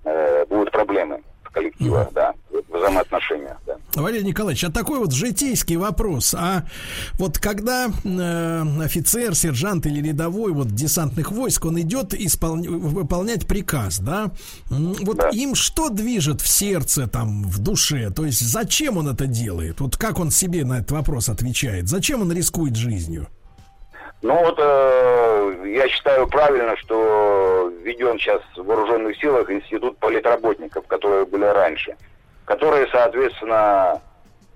[0.03, 1.21] э, будут проблемы
[1.51, 2.13] коллектива, mm.
[2.13, 2.33] да,
[2.69, 3.75] взаимоотношения, да.
[3.95, 6.33] Валерий Николаевич, а такой вот житейский вопрос.
[6.33, 6.65] А
[7.13, 12.55] вот когда э, офицер, сержант или рядовой вот десантных войск, он идет испол...
[12.55, 14.31] выполнять приказ, да?
[14.69, 15.29] Вот да.
[15.29, 18.11] им что движет в сердце, там, в душе?
[18.11, 19.81] То есть зачем он это делает?
[19.81, 21.89] Вот как он себе на этот вопрос отвечает?
[21.89, 23.27] Зачем он рискует жизнью?
[24.21, 31.25] Ну вот э, я считаю правильно, что введен сейчас в вооруженных силах институт политработников, которые
[31.25, 31.97] были раньше,
[32.45, 33.99] которые, соответственно,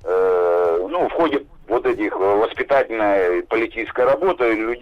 [0.03, 4.79] э, ну, в ходе вот этих воспитательной политической работы люд,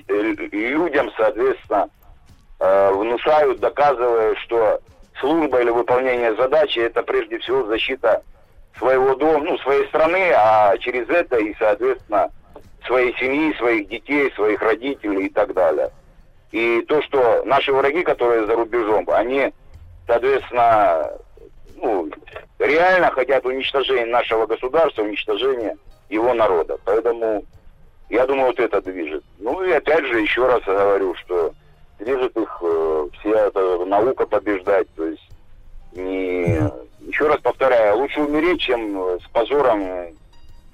[0.51, 1.89] людям, соответственно,
[2.59, 4.81] э, внушают, доказывая, что
[5.21, 8.21] служба или выполнение задачи это прежде всего защита
[8.77, 12.31] своего дома, ну, своей страны, а через это и, соответственно,
[12.85, 15.89] своей семьи, своих детей, своих родителей и так далее.
[16.51, 19.51] И то, что наши враги, которые за рубежом, они,
[20.05, 21.11] соответственно,
[21.77, 22.09] ну,
[22.59, 25.77] реально хотят уничтожения нашего государства, уничтожения
[26.09, 26.77] его народа.
[26.85, 27.43] Поэтому
[28.09, 29.23] я думаю, вот это движет.
[29.39, 31.53] Ну и опять же, еще раз говорю, что
[31.99, 34.87] движет их э, вся эта наука побеждать.
[34.95, 35.29] То есть
[35.93, 36.71] не...
[37.01, 40.15] Еще раз повторяю, лучше умереть, чем с позором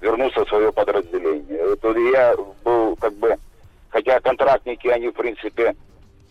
[0.00, 1.58] вернуться в свое подразделение.
[1.72, 3.36] Это я был как бы,
[3.90, 5.74] хотя контрактники, они в принципе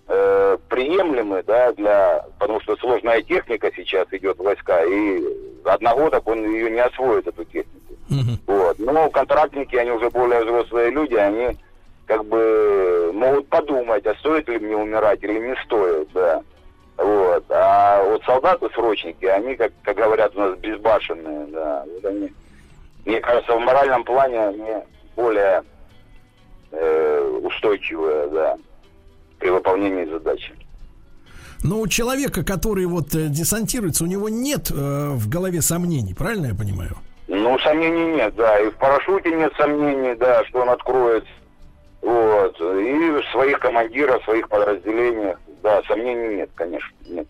[0.07, 5.23] э, приемлемы, да, для, потому что сложная техника сейчас идет в войска, и
[5.65, 7.93] одногодок он ее не освоит, эту технику.
[8.09, 8.39] Uh-huh.
[8.47, 8.79] Вот.
[8.79, 11.57] Но контрактники, они уже более взрослые люди, они
[12.07, 16.41] как бы могут подумать, а стоит ли мне умирать или не стоит, да.
[16.97, 17.45] Вот.
[17.49, 21.85] А вот солдаты-срочники, они, как, как говорят у нас, безбашенные, да.
[21.85, 22.31] Вот они
[23.05, 24.73] мне кажется, в моральном плане они
[25.15, 25.63] более
[26.71, 28.57] э, устойчивые, да,
[29.39, 30.53] при выполнении задачи.
[31.63, 36.47] Но у человека, который вот э, десантируется, у него нет э, в голове сомнений, правильно
[36.47, 36.95] я понимаю?
[37.27, 38.59] Ну, сомнений нет, да.
[38.59, 41.25] И в парашюте нет сомнений, да, что он откроет.
[42.01, 42.59] Вот.
[42.59, 45.39] И в своих командирах, в своих подразделениях.
[45.61, 47.27] Да, сомнений нет, конечно, нет.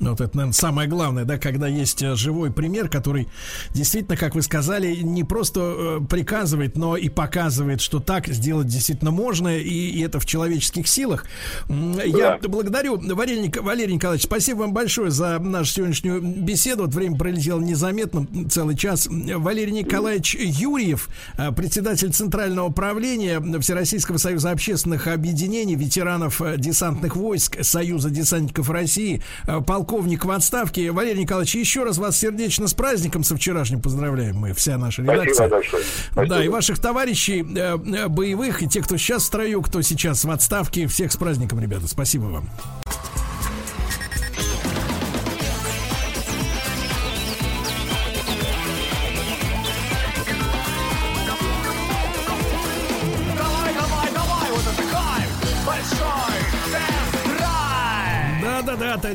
[0.00, 3.28] Ну, Вот это, наверное, самое главное, да, когда есть э, живой пример, который
[3.74, 9.10] действительно, как вы сказали, не просто э, приказывает, но и показывает, что так сделать действительно
[9.10, 11.26] можно, и, и это в человеческих силах.
[11.68, 16.84] М, Я благодарю, Валерий, Валерий Николаевич, спасибо вам большое за нашу сегодняшнюю беседу.
[16.84, 19.06] Вот время пролетело незаметно, целый час.
[19.10, 28.08] Валерий Николаевич Юрьев, э, председатель Центрального управления Всероссийского союза общественных объединений ветеранов десантных войск Союза
[28.08, 29.60] десантников России, э,
[29.90, 30.92] полковник в отставке.
[30.92, 35.48] Валерий Николаевич, еще раз вас сердечно с праздником со вчерашним поздравляем мы, вся наша редакция.
[35.48, 35.82] Спасибо большое.
[36.14, 36.52] Да, и Спасибо.
[36.52, 40.86] ваших товарищей э, э, боевых, и тех, кто сейчас в строю, кто сейчас в отставке,
[40.86, 41.88] всех с праздником, ребята.
[41.88, 42.48] Спасибо вам.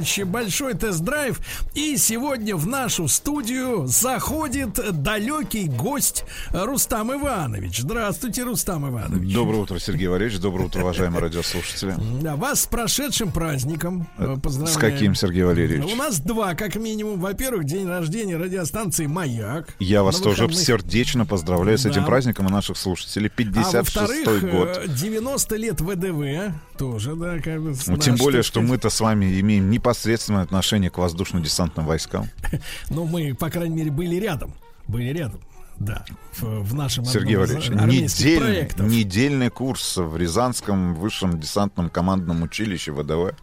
[0.06, 1.40] Товарищи, большой тест-драйв.
[1.74, 7.80] И сегодня в нашу студию заходит далекий гость Рустам Иванович.
[7.80, 9.34] Здравствуйте, Рустам Иванович.
[9.34, 10.40] Доброе утро, Сергей Валерьевич.
[10.40, 11.96] Доброе утро, уважаемые радиослушатели.
[12.22, 14.08] Да, вас с прошедшим праздником.
[14.20, 14.78] э, Поздравляем.
[14.78, 15.92] С каким, Сергей Валерьевич?
[15.92, 17.20] У нас два, как минимум.
[17.20, 19.70] Во-первых, день рождения радиостанции «Маяк».
[19.80, 23.32] Я вас тоже сердечно поздравляю с этим праздником и наших слушателей.
[23.36, 24.82] А 56-й во-вторых, год.
[24.84, 27.74] э, 90 лет ВДВ тоже, да, как бы.
[27.88, 32.30] Ну, тем более, что мы-то с вами имеем непосредственное отношение к воздушно-десантным войскам.
[32.90, 34.54] Ну, мы, по крайней мере, были рядом.
[34.88, 35.40] Были рядом.
[35.78, 36.06] Да,
[36.38, 38.88] в, в нашем Сергей Валерьевич, недельный, проектов.
[38.88, 43.36] недельный курс в Рязанском высшем десантном командном училище ВДВ.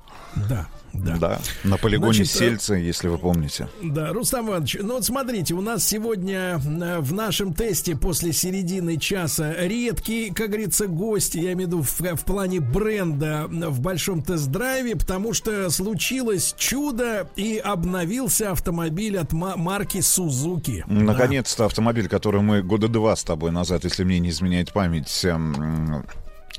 [0.48, 1.16] Да, да.
[1.16, 3.68] Да, на полигоне Значит, э, Сельца, если вы помните.
[3.82, 8.98] Да, Рустам Иванович, ну вот смотрите, у нас сегодня э, в нашем тесте после середины
[8.98, 13.80] часа редкий, как говорится, гость, я имею в виду в, в плане бренда э, в
[13.80, 20.82] большом тест-драйве, потому что случилось чудо и обновился автомобиль от ма- марки Suzuki.
[20.86, 26.04] Наконец-то автомобиль, который мы года два с тобой назад, если мне не изменяет память, эм,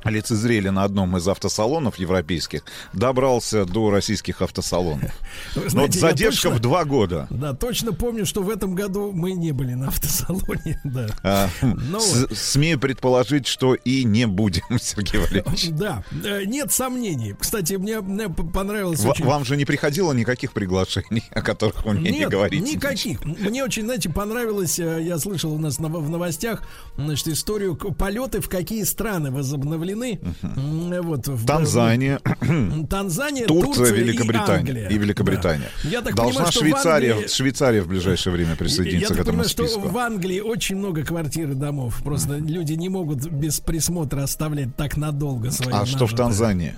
[0.05, 2.63] лицезрели на одном из автосалонов европейских,
[2.93, 5.11] добрался до российских автосалонов.
[5.55, 7.27] Вы Но вот знаете, я задержка точно- в два года.
[7.29, 11.07] Да, точно помню, что в этом году мы не были на автосалоне, да.
[11.23, 12.37] А, Ну с- вот.
[12.37, 15.69] Смею предположить, что и не будем, Сергей Валерьевич.
[15.71, 17.35] Да, э, нет сомнений.
[17.39, 19.25] Кстати, мне, мне понравилось В- очень...
[19.25, 22.63] Вам же не приходило никаких приглашений, о которых вы мне не Нет, говорите.
[22.63, 23.23] никаких.
[23.25, 26.63] Мне очень, знаете, понравилось, э, я слышал у нас на- в новостях,
[26.97, 29.92] значит, историю полеты в какие страны возобновлены.
[29.93, 34.55] М, Вот, в- Танзания, в- Танзания, Турция, Турция Великобритания.
[34.55, 34.87] и Англия.
[34.89, 35.69] И Великобритания.
[35.83, 35.89] Да.
[35.89, 39.21] Я так Должна понимаю, что в Швейцария, Англии- Швейцария в ближайшее время присоединиться Я к
[39.21, 39.87] этому понимаю, что списку.
[39.89, 42.01] в Англии очень много квартир и домов.
[42.03, 46.13] Просто люди не могут без присмотра оставлять так надолго свои А что в.
[46.15, 46.75] Танзании?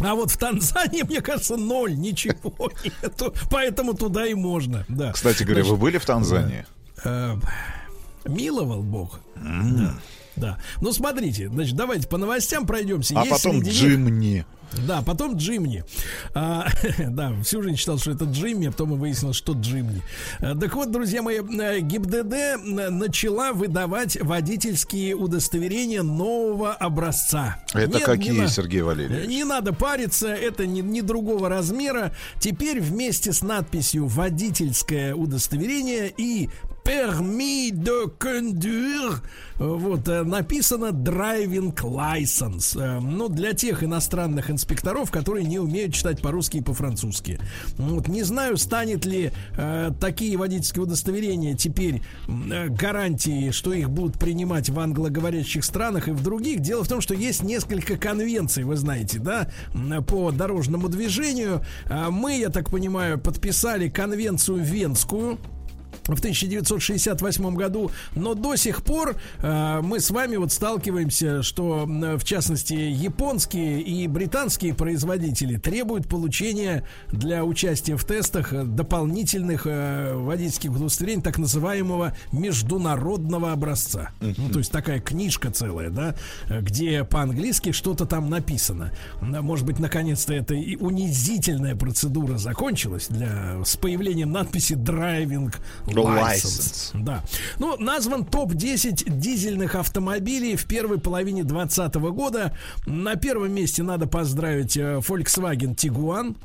[0.00, 2.70] А вот в Танзании, мне кажется, ноль, ничего
[3.02, 3.34] нету.
[3.50, 4.84] Поэтому туда и можно.
[4.88, 5.12] Да.
[5.12, 6.64] Кстати говоря, вы были в Танзании?
[7.04, 7.34] Э,
[8.26, 9.20] миловал Бог.
[9.36, 9.94] Да.
[10.38, 10.58] Да.
[10.80, 13.14] Ну, смотрите, значит, давайте по новостям пройдемся.
[13.16, 14.44] А Есть потом Джимни.
[14.86, 15.84] Да, потом Джимни.
[16.34, 16.68] А,
[17.08, 20.02] да, всю жизнь считал, что это Джимми, а потом и выяснилось, что Джимни.
[20.40, 22.56] А, так вот, друзья мои, э, ГИБДД э,
[22.90, 27.62] начала выдавать водительские удостоверения нового образца.
[27.72, 29.28] Это Нет, какие, не Сергей Валерьевич?
[29.28, 32.12] не надо париться, это не, не другого размера.
[32.38, 36.50] Теперь вместе с надписью «Водительское удостоверение» и
[36.88, 39.20] «Permis de conduire»
[39.58, 42.80] э, вот, э, написано «Driving License».
[42.80, 47.38] Э, Ну, для тех иностранных инспекторов, которые не умеют читать по-русски и по-французски.
[47.76, 54.18] Вот, не знаю, станет ли э, такие водительские удостоверения теперь э, гарантией, что их будут
[54.18, 56.60] принимать в англоговорящих странах и в других.
[56.60, 59.50] Дело в том, что есть несколько конвенций, вы знаете, да,
[60.06, 61.60] по дорожному движению.
[61.84, 65.38] А Мы, я так понимаю, подписали конвенцию Венскую,
[66.14, 72.24] в 1968 году, но до сих пор э, мы с вами вот сталкиваемся, что в
[72.24, 81.22] частности японские и британские производители требуют получения для участия в тестах дополнительных э, водительских удостоверений
[81.22, 84.10] так называемого международного образца.
[84.20, 86.14] Ну, то есть такая книжка целая, да,
[86.48, 88.92] где по-английски что-то там написано.
[89.20, 95.54] Может быть, наконец-то эта унизительная процедура закончилась для с появлением надписи driving
[96.04, 96.90] license.
[96.94, 97.22] Да.
[97.58, 102.56] Ну, назван топ-10 дизельных автомобилей в первой половине 2020 года.
[102.86, 106.36] На первом месте надо поздравить э, Volkswagen Tiguan.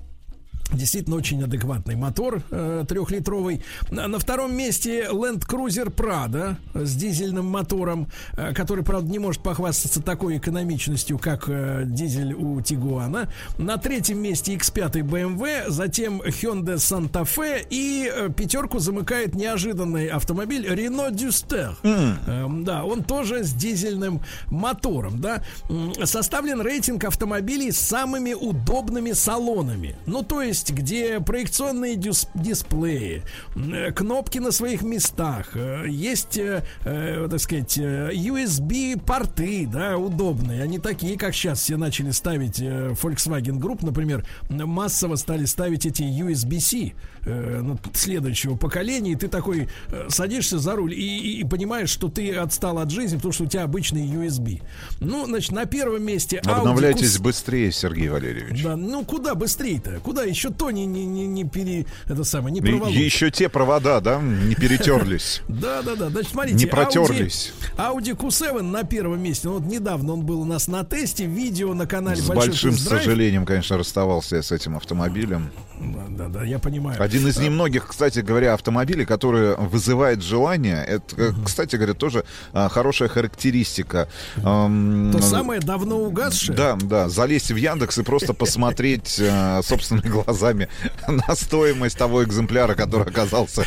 [0.73, 3.63] Действительно очень адекватный мотор э, трехлитровый.
[3.91, 9.43] На, на втором месте Land Cruiser Prado с дизельным мотором, э, который, правда, не может
[9.43, 13.29] похвастаться такой экономичностью, как э, дизель у Тигуана.
[13.57, 20.65] На третьем месте X5 BMW, затем Hyundai Santa Fe и э, пятерку замыкает неожиданный автомобиль
[20.67, 21.75] Renault Duster.
[21.83, 25.43] Э, да, он тоже с дизельным мотором, да.
[26.03, 29.95] Составлен рейтинг автомобилей с самыми удобными салонами.
[30.05, 33.23] Ну, то есть, где проекционные дюс- дисплеи,
[33.55, 40.61] э, кнопки на своих местах, э, есть, э, так сказать, USB-порты, да, удобные.
[40.63, 46.93] Они такие, как сейчас все начали ставить Volkswagen Group, например, массово стали ставить эти USB-C
[47.25, 49.69] ну, следующего поколения, и ты такой
[50.09, 53.47] садишься за руль и, и- и понимаешь, что ты отстал от жизни, потому что у
[53.47, 54.61] тебя обычный USB.
[54.99, 58.61] Ну, значит, на первом месте Audi Обновляйтесь Q- быстрее, Сергей Валерьевич.
[58.63, 59.99] да, ну куда быстрее-то?
[60.01, 61.85] Куда еще то не, не, не, не пере...
[62.07, 62.93] Это самое, не проволочь.
[62.93, 65.41] Еще те провода, да, не перетерлись.
[65.63, 66.09] Да, да, да.
[66.09, 67.53] Значит, смотрите, Не протерлись.
[67.77, 69.47] Audi, Audi Q7 на первом месте.
[69.47, 71.25] Ну, вот недавно он был у нас на тесте.
[71.25, 75.51] Видео на канале С большим сожалением, конечно, расставался я с этим автомобилем.
[76.09, 77.01] Да, да, я понимаю.
[77.01, 80.83] Один из немногих, кстати говоря, автомобилей, который вызывает желание.
[80.83, 84.07] Это, э, кстати говоря, тоже а, хорошая характеристика.
[84.35, 86.55] То самое давно угасшее.
[86.55, 90.32] Да, да, залезть в Яндекс и просто посмотреть э, собственными глазами
[91.07, 93.65] на стоимость того экземпляра, который оказался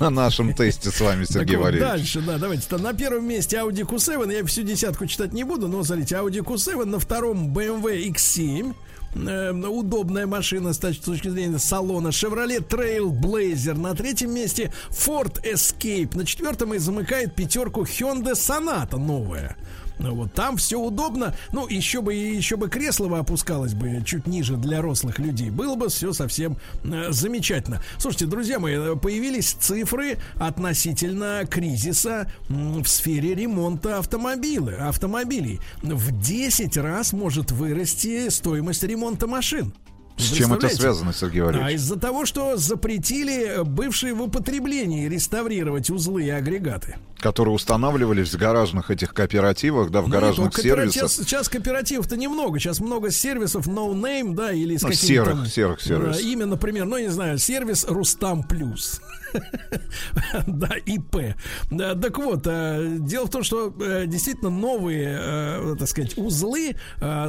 [0.00, 1.88] на нашем тесте с вами, Так Сергей вот, Валерьевич.
[1.90, 2.66] дальше, да, давайте.
[2.68, 6.40] То На первом месте Audi Q7, я всю десятку читать не буду, но смотрите, Audi
[6.42, 8.74] Q7, на втором BMW X7,
[9.14, 12.08] э, удобная машина с точ- точки зрения салона.
[12.08, 16.16] Chevrolet Trailblazer на третьем месте Ford Escape.
[16.16, 19.56] На четвертом и замыкает пятерку Hyundai Sonata новая.
[19.98, 21.34] Ну, Вот там все удобно.
[21.52, 25.50] Ну, еще бы еще бы кресло бы опускалось бы чуть ниже для рослых людей.
[25.50, 27.82] Было бы все совсем э, замечательно.
[27.98, 35.60] Слушайте, друзья мои, э, появились цифры относительно кризиса в сфере ремонта автомобиля, автомобилей.
[35.82, 39.72] В 10 раз может вырасти стоимость ремонта машин.
[40.18, 41.74] С чем это связано, Сергей А Валерьевич?
[41.76, 46.96] из-за того, что запретили бывшие в употреблении реставрировать узлы и агрегаты.
[47.20, 51.10] Которые устанавливались в гаражных этих кооперативах, да, в Ну, гаражных кооператив- сервисах.
[51.10, 52.58] Сейчас, сейчас кооперативов-то немного.
[52.58, 56.22] Сейчас много сервисов no name, да, или с Ну, каким-то серых- серых сервисов.
[56.22, 59.00] да, имя, например, ну, не знаю, сервис Рустам Плюс.
[60.46, 61.34] Да, ИП.
[61.70, 66.76] Так вот, э, дело в том, что э, действительно новые, э, так сказать, узлы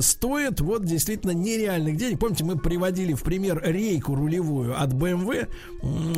[0.01, 2.19] стоят вот действительно нереальных денег.
[2.19, 5.47] Помните, мы приводили в пример рейку рулевую от BMW,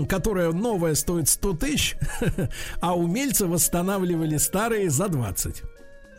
[0.07, 1.95] которая новая стоит 100 тысяч,
[2.81, 5.63] а умельцы восстанавливали старые за 20.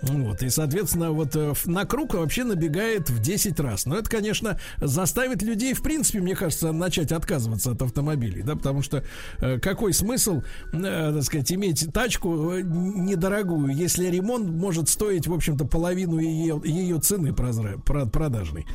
[0.03, 3.87] Вот, и, соответственно, вот э, на круг вообще набегает в 10 раз.
[3.87, 8.83] Но это, конечно, заставит людей, в принципе, мне кажется, начать отказываться от автомобилей, да, потому
[8.83, 9.05] что
[9.39, 10.43] э, какой смысл,
[10.73, 16.61] э, так сказать, иметь тачку э, недорогую, если ремонт может стоить, в общем-то, половину ее,
[16.65, 18.67] ее цены прозра- про- продажной.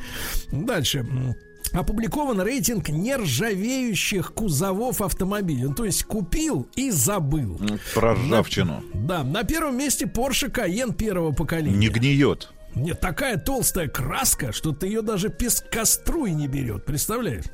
[0.50, 1.00] Дальше.
[1.00, 1.34] М,
[1.72, 5.64] Опубликован рейтинг нержавеющих кузовов автомобилей.
[5.64, 7.60] Ну, то есть купил и забыл.
[7.94, 8.82] Про ржавчину.
[8.94, 11.76] Да, на первом месте Porsche Cayenne первого поколения.
[11.76, 12.50] Не гниет.
[12.74, 17.46] Нет, такая толстая краска, что ты ее даже пескоструй не берет, представляешь?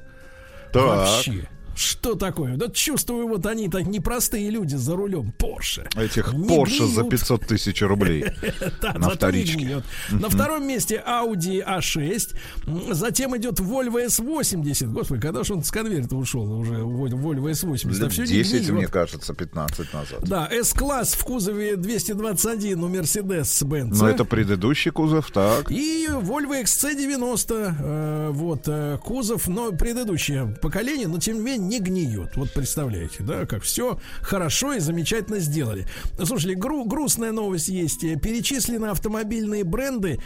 [0.72, 0.82] Так.
[0.84, 1.48] Вообще.
[1.76, 2.56] Что такое?
[2.56, 5.86] Да чувствую, вот они так непростые люди за рулем Porsche.
[6.00, 7.10] Этих Porsche за гниют.
[7.10, 8.24] 500 тысяч рублей
[8.94, 9.82] на вторичке.
[10.10, 12.34] На втором месте Audi A6.
[12.66, 14.86] М, Затем идет Volvo S80.
[14.92, 17.88] Господи, когда же он с конверта ушел уже, Volvo S80?
[17.90, 18.70] Лет Да всё не 10, гниет.
[18.72, 20.20] мне кажется, 15 назад.
[20.22, 23.94] Да, S-класс в кузове 221 у Mercedes-Benz.
[23.94, 25.70] Но это предыдущий кузов, так.
[25.70, 31.80] И Volvo XC90, э, вот, э, кузов, но предыдущее поколение, но тем не менее не
[31.80, 32.36] гниет.
[32.36, 35.86] Вот представляете, да, как все хорошо и замечательно сделали.
[36.22, 38.00] Слушайте, гру- грустная новость есть.
[38.20, 40.20] Перечислены автомобильные бренды,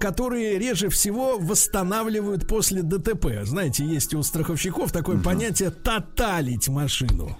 [0.00, 3.44] которые реже всего восстанавливают после ДТП.
[3.44, 7.36] Знаете, есть у страховщиков такое понятие «тоталить машину».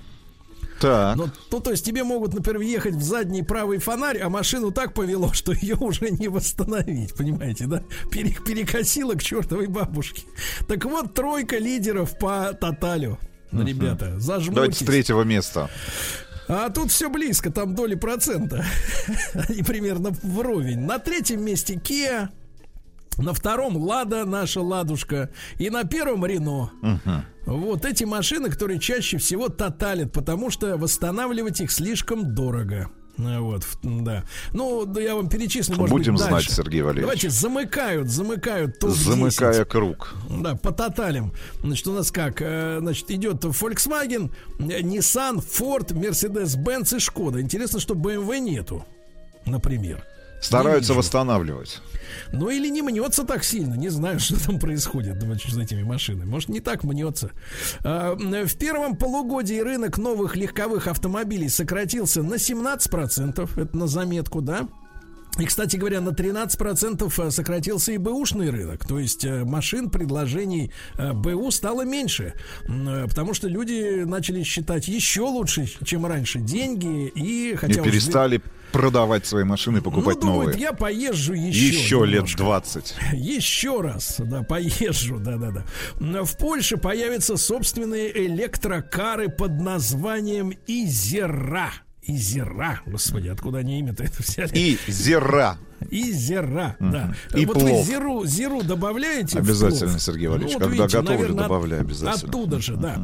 [0.81, 1.17] Так.
[1.17, 4.95] Ну, ну, то есть тебе могут, например, въехать в задний правый фонарь, а машину так
[4.95, 7.85] повело, что ее уже не восстановить, понимаете, да?
[8.11, 10.23] Пере- перекосило к чертовой бабушке.
[10.67, 13.19] Так вот, тройка лидеров по тоталю.
[13.53, 14.19] Ребята,
[14.51, 15.69] Давайте с третьего места.
[16.49, 18.65] А тут все близко, там доли процента.
[19.35, 20.81] Они примерно вровень.
[20.81, 22.29] На третьем месте Kia.
[23.19, 25.31] На втором Лада, наша ладушка.
[25.59, 26.71] И на первом Рено.
[27.47, 32.91] Вот эти машины, которые чаще всего тоталят, потому что восстанавливать их слишком дорого.
[33.19, 34.25] Э, Вот, да.
[34.53, 36.53] Ну, да я вам перечислю, может Будем быть, знать, дальше.
[36.53, 37.03] Сергей Валерьевич.
[37.03, 38.95] Давайте замыкают, замыкают топ-10.
[38.95, 40.15] Замыкая круг.
[40.31, 41.33] Да, по тоталям.
[41.63, 42.41] Значит, у нас как?
[42.41, 47.41] Э, Значит, идет Volkswagen, Nissan, Ford, Mercedes-Benz и Шкода.
[47.41, 48.85] Интересно, что BMW нету,
[49.47, 50.05] например.
[50.43, 51.81] Стараются восстанавливать.
[52.33, 56.29] Ну или не мнется так сильно, не знаю, что там происходит с этими машинами.
[56.29, 57.31] Может, не так мнется.
[57.85, 63.61] А, В первом полугодии рынок новых легковых автомобилей сократился на 17%.
[63.61, 64.69] Это на заметку, да?
[65.39, 68.87] И, кстати говоря, на 13% сократился и бэушный рынок.
[68.87, 72.35] То есть э, машин, предложений э, БУ стало меньше.
[72.69, 77.09] Э, Потому что люди начали считать еще лучше, чем раньше, деньги.
[77.15, 78.43] И, хотя и перестали
[78.73, 80.61] продавать свои машины и покупать ну, думают, новые.
[80.61, 81.69] я поезжу еще.
[81.69, 82.39] Еще лет немножко.
[82.39, 82.95] 20.
[83.13, 85.65] Еще раз, да, поезжу, да-да-да.
[86.25, 91.71] В Польше появятся собственные электрокары под названием Изера.
[92.05, 94.51] Изера, господи, откуда они имя-то это взяли?
[94.55, 95.57] И зера.
[95.91, 96.91] Изера, Мгм.
[96.91, 97.15] да.
[97.37, 97.87] И вот вы плов.
[97.87, 99.39] зеру, зеру добавляете?
[99.39, 99.99] в Обязательно?
[100.01, 100.55] Сергей Валерьевич.
[100.55, 102.29] Ну, вот Когда видите, готовлю, наверное, добавляю обязательно.
[102.29, 103.01] Оттуда же, да.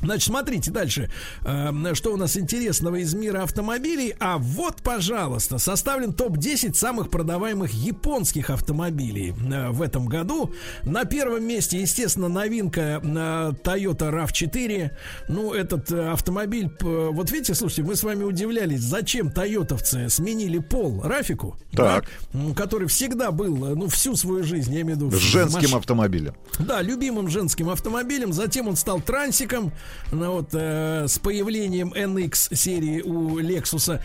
[0.00, 1.10] Значит, смотрите дальше,
[1.44, 4.14] Э, что у нас интересного из мира автомобилей.
[4.20, 10.52] А вот, пожалуйста, составлен топ-10 самых продаваемых японских автомобилей э, в этом году.
[10.82, 14.90] На первом месте, естественно, новинка э, Toyota RAV4.
[15.28, 21.02] Ну, этот э, автомобиль, вот видите, слушайте, мы с вами удивлялись, зачем тойотовцы сменили пол
[21.02, 22.04] Рафику, Так.
[22.32, 25.10] да, который всегда был, ну, всю свою жизнь, я имею в виду...
[25.16, 26.34] С женским маш- автомобилем.
[26.58, 28.32] да, любимым женским автомобилем.
[28.32, 29.72] Затем он стал трансиком.
[30.12, 34.00] Ну, вот, э, с появлением NX серии у Lexus.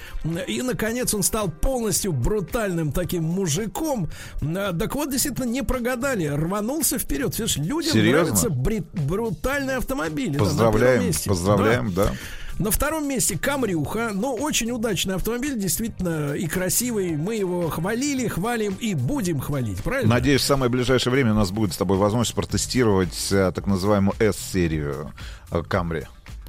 [0.48, 4.10] И, наконец, он стал полностью брутальным таким мужиком.
[4.42, 6.26] Э, Так вот, действительно, не прогадали.
[6.28, 7.38] Рванулся вперед.
[7.38, 8.22] Видишь, людям Серьезно?
[8.24, 10.34] нравятся бри- брутальные автомобили.
[10.34, 11.30] Да, на Поздравляем, месте.
[11.30, 12.12] поздравляем, да.
[12.60, 17.16] На втором месте Камрюха, но очень удачный автомобиль, действительно и красивый.
[17.16, 20.16] Мы его хвалили, хвалим и будем хвалить, правильно?
[20.16, 24.14] Надеюсь, в самое ближайшее время у нас будет с тобой возможность протестировать э, так называемую
[24.20, 25.14] S-серию
[25.52, 26.04] э, Камри.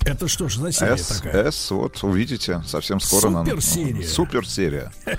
[0.06, 1.48] Это что ж за серия S, такая?
[1.48, 3.28] S, вот увидите, совсем скоро.
[3.30, 4.06] на- Суперсерия.
[4.06, 4.92] Суперсерия.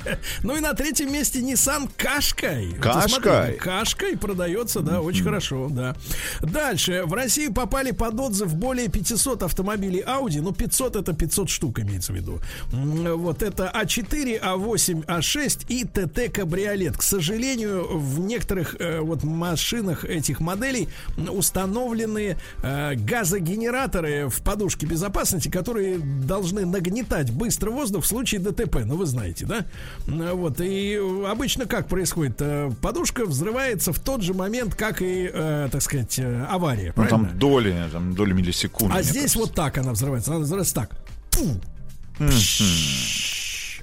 [0.44, 2.74] Ну и на третьем месте Nissan Кашкай.
[2.74, 3.53] Кашкай.
[3.58, 5.95] Кашкай продается, да, очень хорошо, да.
[6.41, 7.03] Дальше.
[7.06, 10.41] В Россию попали под отзыв более 500 автомобилей Audi.
[10.41, 12.40] Ну, 500 это 500 штук имеется в виду.
[12.72, 16.98] Вот это А А4, А8, А6 и ТТ Кабриолет.
[16.98, 20.90] К сожалению, в некоторых э, вот машинах этих моделей
[21.30, 28.77] установлены э, газогенераторы в подушке безопасности, которые должны нагнетать быстро воздух в случае ДТП.
[28.85, 29.65] Ну, вы знаете, да?
[30.07, 30.60] Э, Вот.
[30.61, 32.38] И обычно как происходит?
[32.41, 36.93] Э, Подушка взрывается в тот же момент, как и, э, так сказать, э, авария.
[36.95, 37.27] Ну, правильно?
[37.30, 38.95] там доли, там доли миллисекунды.
[38.95, 39.39] А здесь кажется.
[39.39, 40.31] вот так она взрывается.
[40.31, 40.91] Она взрывается так.
[41.39, 41.61] Мгм.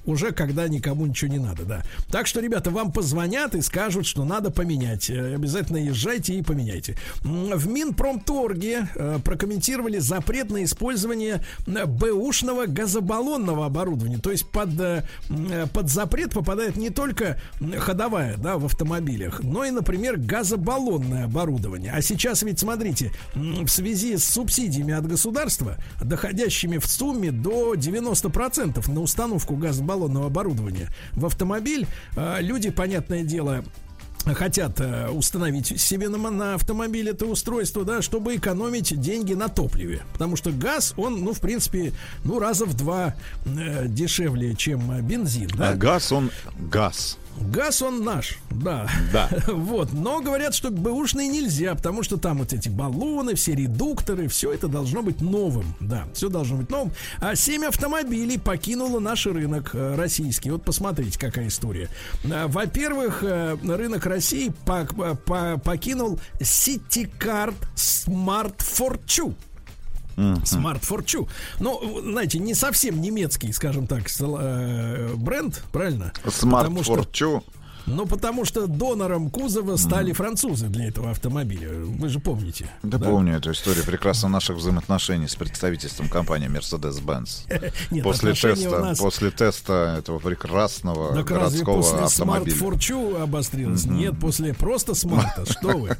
[0.09, 1.83] Уже когда никому ничего не надо, да.
[2.11, 5.11] Так что, ребята, вам позвонят и скажут, что надо поменять.
[5.11, 6.97] Э, Обязательно езжайте и поменяйте.
[7.23, 14.17] В Минпромторге э, прокомментировали запрет на использование э, бэушного газобаллонного оборудования.
[14.17, 14.71] То есть под,
[15.75, 17.39] под запрет попадает не только
[17.77, 21.93] ходовая, да, в автомобилях, но и, например, газобаллонное оборудование.
[21.93, 28.91] А сейчас ведь, смотрите, в связи с субсидиями от государства, доходящими в сумме до 90%
[28.91, 29.55] на установку
[29.99, 33.65] газобаллонного оборудования в автомобиль, э, люди, понятное дело,
[34.35, 40.03] хотят э, установить себе на, на автомобиль это устройство, да, чтобы экономить деньги на топливе.
[40.13, 41.93] Потому что газ, он, ну, в принципе,
[42.25, 43.15] ну, раза в два
[43.47, 45.71] э, дешевле, чем бензин, да.
[45.71, 47.19] А газ, он газ.
[47.51, 48.89] Газ он наш, да.
[49.13, 49.29] Да.
[49.49, 49.93] Вот.
[49.93, 54.69] Но говорят, что бэушный нельзя, потому что там вот эти баллоны, все редукторы, все это
[54.69, 55.75] должно быть новым.
[55.81, 56.93] Да, все должно быть новым.
[57.21, 60.51] А 7 автомобилей покинуло наш рынок э, российский.
[60.51, 61.89] Вот посмотрите, какая история.
[62.31, 69.35] А, Во-первых, э, рынок России пок- по- покинул City-Card Smart Fortune.
[70.19, 71.29] Smart Fortune.
[71.61, 76.13] Ну, знаете, не совсем немецкий, скажем так, э, бренд, правильно?
[76.29, 77.43] Смарт Потому что-.
[77.89, 81.71] Ну, потому что донором кузова стали французы для этого автомобиля.
[81.73, 82.69] Вы же помните.
[82.83, 88.03] Да, помню эту историю прекрасно наших взаимоотношений с представительством компании Mercedes-Benz.
[88.03, 92.57] После теста, нас- после теста этого прекрасного Так городского после автомобиля.
[92.57, 93.87] Fortwo обострилось?
[93.87, 95.51] Нет, после просто смарта.
[95.51, 95.97] Что вы?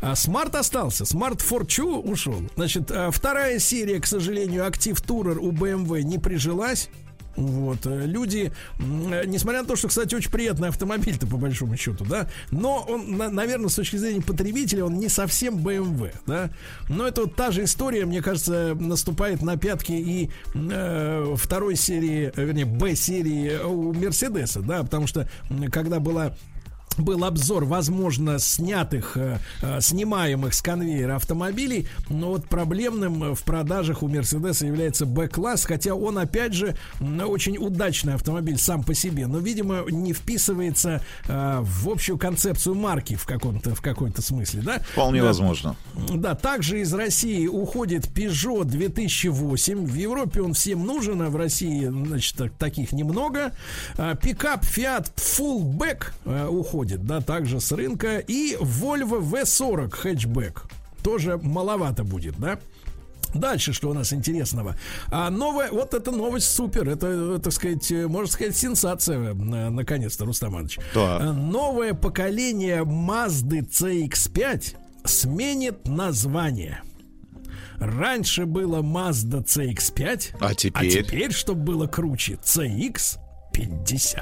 [0.00, 1.04] А смарт остался.
[1.04, 2.42] Smart Fortwo ушел.
[2.56, 6.88] Значит, а, вторая серия, к сожалению, Active Tourer у BMW не прижилась.
[7.36, 12.04] Вот, э, люди, э, несмотря на то, что, кстати, очень приятный автомобиль-то по большому счету,
[12.04, 16.50] да, но он, на- наверное, с точки зрения потребителя, он не совсем BMW, да,
[16.88, 22.32] но это вот та же история, мне кажется, наступает на пятки и э, второй серии,
[22.36, 25.28] вернее, Б-серии у Мерседеса, да, потому что
[25.72, 26.34] когда была
[26.96, 33.42] был обзор, возможно, снятых, э, э, снимаемых с конвейера автомобилей, но вот проблемным э, в
[33.42, 39.26] продажах у Мерседеса является Б-класс, хотя он, опять же, очень удачный автомобиль сам по себе,
[39.26, 44.78] но, видимо, не вписывается в общую концепцию марки в каком-то в какой-то смысле, да?
[44.92, 45.26] Вполне Да.
[45.26, 45.76] возможно.
[46.14, 49.84] Да, также из России уходит Peugeot 2008.
[49.86, 53.52] В Европе он всем нужен, а в России, значит, так- таких немного.
[54.22, 58.18] Пикап Fiat Fullback э, уходит, да, также с рынка.
[58.18, 60.64] И Volvo V40 хэтчбэк.
[61.02, 62.58] Тоже маловато будет, да?
[63.34, 64.76] Дальше, что у нас интересного?
[65.10, 69.32] А новая, вот эта новость супер, это, э, так сказать, э, можно сказать, сенсация, э,
[69.34, 70.78] наконец-то, Рустам Иванович.
[70.94, 71.20] Так.
[71.20, 76.82] Э, Новое поколение Mazda CX-5 сменит название.
[77.78, 80.86] Раньше было Mazda CX-5, А теперь?
[80.86, 84.18] а теперь, чтобы было круче, CX-50.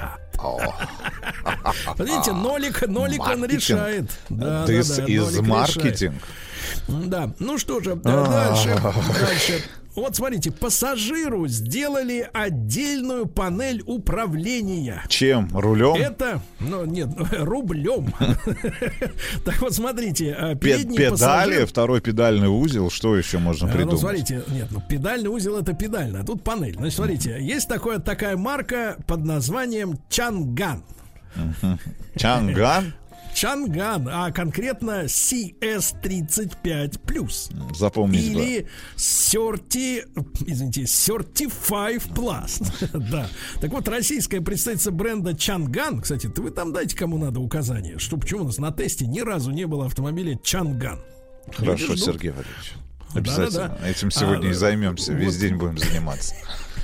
[1.97, 4.11] Видите, нолик, нолик он решает.
[4.29, 6.13] Да, This да, да, is marketing.
[6.87, 7.09] решает.
[7.09, 8.79] Да, ну что же, дальше,
[9.19, 9.63] дальше.
[9.95, 15.03] Вот смотрите, пассажиру сделали отдельную панель управления.
[15.07, 15.49] Чем?
[15.53, 15.95] Рулем?
[15.95, 18.13] Это, ну нет, рублем.
[19.45, 23.75] Так вот, смотрите, а, Пе- передний педали, второй педальный узел, что еще можно А, Ну,
[23.77, 23.99] придумать?
[23.99, 26.75] смотрите, нет, ну педальный узел это педальный, а тут панель.
[26.75, 30.83] Значит, смотрите, есть такая марка под названием Чанган.
[32.15, 32.93] Чанган?
[33.33, 38.41] Чанган, а конкретно CS35 Запомнить бы.
[38.41, 40.05] или 30,
[40.45, 42.61] извините, 35 Plus.
[43.11, 43.27] да.
[43.59, 48.41] Так вот, российская представительница бренда Чанган, кстати, вы там дайте кому надо указание, что почему
[48.41, 50.99] у нас на тесте ни разу не было автомобиля Чанган.
[51.51, 51.99] Хорошо, ждут.
[51.99, 52.73] Сергей Валерьевич.
[53.13, 53.77] Обязательно.
[53.85, 55.13] Этим сегодня А, и займемся.
[55.13, 55.41] Весь вот.
[55.41, 56.35] день будем заниматься.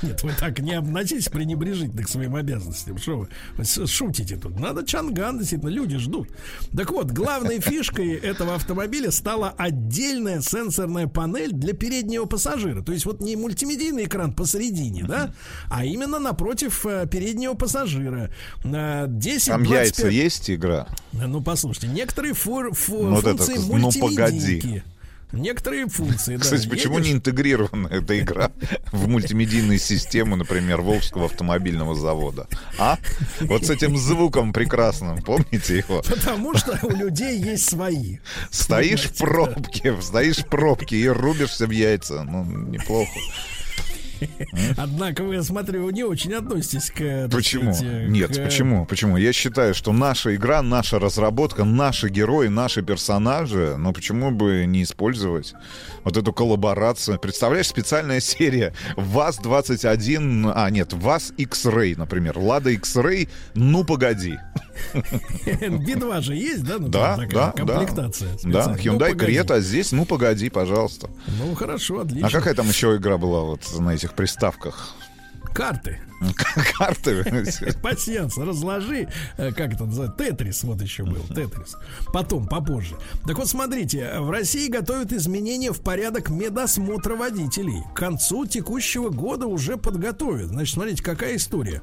[0.01, 2.97] Нет, вы так не относитесь пренебрежительно к своим обязанностям.
[2.97, 4.59] Что вы, шутите тут?
[4.59, 6.29] Надо Чанган, действительно, люди ждут.
[6.75, 12.81] Так вот, главной фишкой этого автомобиля стала отдельная сенсорная панель для переднего пассажира.
[12.81, 15.33] То есть вот не мультимедийный экран посередине, да,
[15.69, 18.31] а именно напротив э, переднего пассажира.
[18.63, 20.87] Э, 10, Там 25 яйца есть игра?
[21.11, 24.83] Ну, послушайте, некоторые фу- фу- Ну, вот это, функции ну, погоди.
[25.31, 26.41] Некоторые функции, да.
[26.41, 28.51] Кстати, почему едешь- не интегрирована эта игра
[28.91, 32.47] в мультимедийные системы, например, Волжского автомобильного завода?
[32.79, 32.97] А?
[33.41, 36.01] Вот с этим звуком прекрасным, помните его?
[36.01, 38.17] Потому что у людей есть свои.
[38.49, 42.23] Стоишь в пробке, стоишь в пробке и рубишься в яйца.
[42.23, 43.11] Ну, неплохо.
[44.77, 46.97] Однако вы, я смотрю, не очень относитесь к...
[46.97, 47.73] так Почему?
[47.73, 48.85] сказать, э, Нет, к- почему?
[48.85, 49.17] Почему?
[49.17, 54.83] Я считаю, что наша игра, наша разработка, наши герои, наши персонажи, ну почему бы не
[54.83, 55.53] использовать
[56.03, 57.19] вот эту коллаборацию?
[57.19, 64.37] Представляешь, специальная серия ВАЗ-21, а нет, ВАЗ X-Ray, например, Лада X-Ray, ну погоди.
[64.93, 66.77] Би-2 же есть, да?
[66.79, 67.51] Ну, Да, да, такая да.
[67.51, 68.31] комплектация.
[68.31, 68.77] Да, специальная.
[68.77, 69.19] Hyundai Ну.
[69.25, 71.09] Creta, а здесь, ну погоди, пожалуйста.
[71.39, 72.27] Ну, хорошо, отлично.
[72.27, 74.95] А какая там еще игра была вот на этих приставках?
[75.53, 75.99] Карты.
[76.77, 77.23] Карты?
[77.81, 81.75] Пассианс, разложи, э, как это называется, Тетрис вот еще был, Тетрис.
[82.13, 82.95] Потом, попозже.
[83.25, 87.83] Так вот, смотрите, в России готовят изменения в порядок медосмотра водителей.
[87.93, 90.47] К концу текущего года уже подготовят.
[90.49, 91.81] Значит, смотрите, какая история.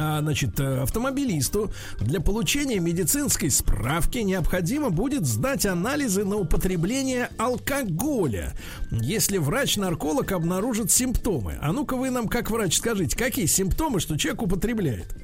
[0.00, 8.54] А, Значит, э, автомобилисту для получения медицинской справки необходимо будет сдать анализы на употребление алкоголя,
[8.90, 11.58] если врач-нарколог обнаружит симптомы.
[11.60, 15.16] А ну-ка вы нам, как врач, скажите, какие симптомы, что человек употребляет?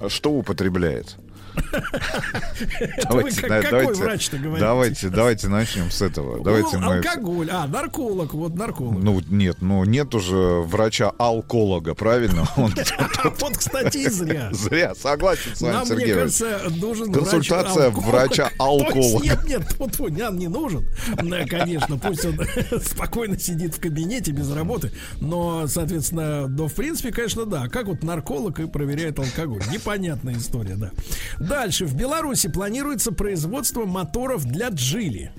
[0.00, 1.16] А Что употребляет?
[3.02, 4.60] Какой врач-то говорите?
[4.60, 6.42] давайте, давайте начнем с этого.
[6.42, 6.96] Давайте Ну, мы...
[6.96, 7.48] алкоголь.
[7.50, 9.02] А, нарколог, вот нарколог.
[9.02, 12.46] Ну нет, ну нет уже врача-алколога, правильно?
[12.56, 12.74] Он
[13.40, 14.50] Вот, кстати, зря.
[14.52, 16.14] зря, согласен с вами, Нам, мне Сергей.
[16.14, 19.24] кажется, нужен Консультация врача-алколога.
[19.24, 20.86] Нет, нет, вот, вот, не, нужен.
[21.48, 22.38] Конечно, пусть он
[22.82, 24.92] спокойно сидит в кабинете без работы.
[25.20, 27.68] Но, соответственно, но в принципе, конечно, да.
[27.68, 29.62] Как вот нарколог и проверяет алкоголь.
[29.70, 30.90] Непонятная история, да.
[31.48, 31.86] Дальше.
[31.86, 35.32] В Беларуси планируется производство моторов для джили.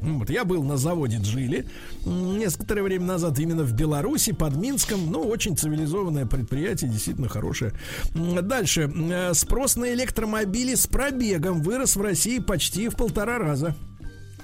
[0.00, 1.66] Ну, Вот, я был на заводе Джили
[2.04, 5.10] некоторое время назад именно в Беларуси, под Минском.
[5.10, 7.72] Ну, очень цивилизованное предприятие, действительно хорошее.
[8.14, 8.92] Дальше.
[9.10, 13.74] Э, Спрос на электромобили с пробегом вырос в России почти в полтора раза.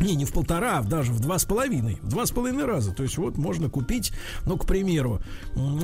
[0.01, 1.99] Не, не в полтора, а даже в два с половиной.
[2.03, 2.93] В два с половиной раза.
[2.93, 4.13] То есть вот можно купить,
[4.45, 5.21] ну, к примеру,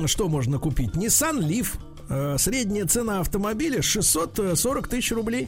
[0.05, 0.91] что можно купить?
[0.91, 1.77] Nissan Leaf.
[2.11, 5.47] Э, Средняя цена автомобиля 640 тысяч рублей.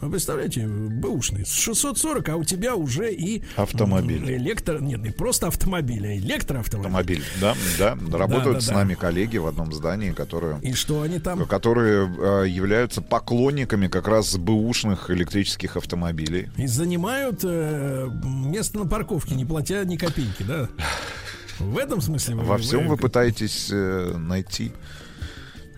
[0.00, 1.44] Вы представляете, бэушный.
[1.44, 3.42] 640, а у тебя уже и...
[3.56, 4.30] Автомобиль.
[4.36, 4.78] Электро...
[4.78, 7.22] Нет, не просто автомобиль, а электроавтомобиль.
[7.22, 8.18] Автомобиль, да, да.
[8.18, 8.74] Работают да, с да.
[8.74, 11.44] нами коллеги в одном здании, которые, И что они там?
[11.46, 16.48] которые э, являются поклонниками как раз бэушных электрических автомобилей.
[16.58, 20.68] И занимают э, место на парковке, не платя ни копейки, да?
[21.58, 24.70] В этом смысле вы- Во всем вы вы- пытаетесь э, найти.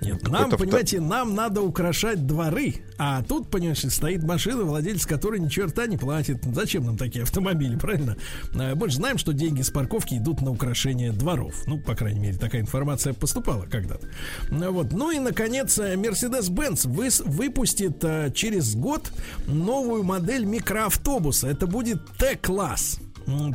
[0.03, 5.41] Нет, нам, авто- понимаете, нам надо украшать дворы, а тут, понимаешь, стоит машина, владелец которой
[5.41, 6.43] ни черта не платит.
[6.55, 8.17] Зачем нам такие автомобили, правильно?
[8.55, 11.55] А, Мы же знаем, что деньги с парковки идут на украшение дворов.
[11.67, 14.09] Ну, по крайней мере, такая информация поступала когда-то.
[14.51, 14.93] Ну, Вот.
[14.93, 19.11] Ну и, наконец, э, Mercedes-Benz выс- выпустит э, через год
[19.47, 21.49] новую модель микроавтобуса.
[21.49, 22.99] Это будет Т-класс.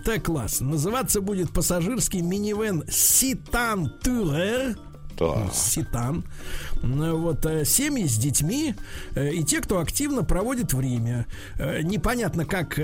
[0.06, 0.61] Т-класс.
[0.61, 4.77] Называться будет пассажирский минивэн Citan Tourer.
[5.18, 5.53] Так.
[5.53, 6.24] Ситан.
[6.84, 8.76] Ну, Вот э, семьи с детьми
[9.16, 11.26] э, и те, кто активно проводит время.
[11.58, 12.76] Э, Непонятно, как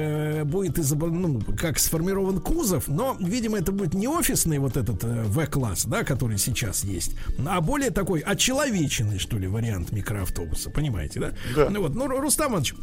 [0.48, 5.86] будет изобр- ну, как сформирован кузов, но, видимо, это будет не офисный вот этот В-класс,
[5.86, 10.70] да, который сейчас есть, а более такой очеловеченный, что ли, вариант микроавтобуса.
[10.70, 11.32] Понимаете, да?
[11.56, 11.70] Да.
[11.70, 12.76] Ну вот, ну, Ру- Рустам Иванович,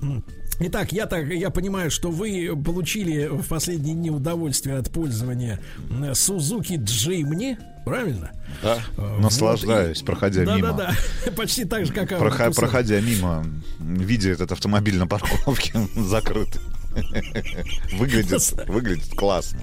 [0.61, 6.77] Итак, я так я понимаю, что вы получили в последние дни удовольствие от пользования Suzuki
[6.79, 7.57] Jimny,
[7.89, 8.31] правильно?
[8.63, 8.79] Да.
[8.97, 10.73] Э, Наслаждаюсь, вот, и- проходя да, мимо.
[10.73, 10.95] Да,
[11.27, 12.55] да, почти так же, как Audi Прохо- Q7.
[12.55, 13.45] проходя мимо,
[13.81, 16.61] видя этот автомобиль на парковке закрытый.
[17.93, 19.61] Выглядит, выглядит классно.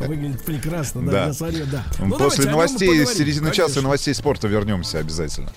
[0.00, 1.26] Выглядит прекрасно, да, Да.
[1.26, 1.84] я смотрю, да.
[1.98, 3.82] Ну, После новостей, середины часа конечно.
[3.82, 5.50] новостей спорта вернемся обязательно.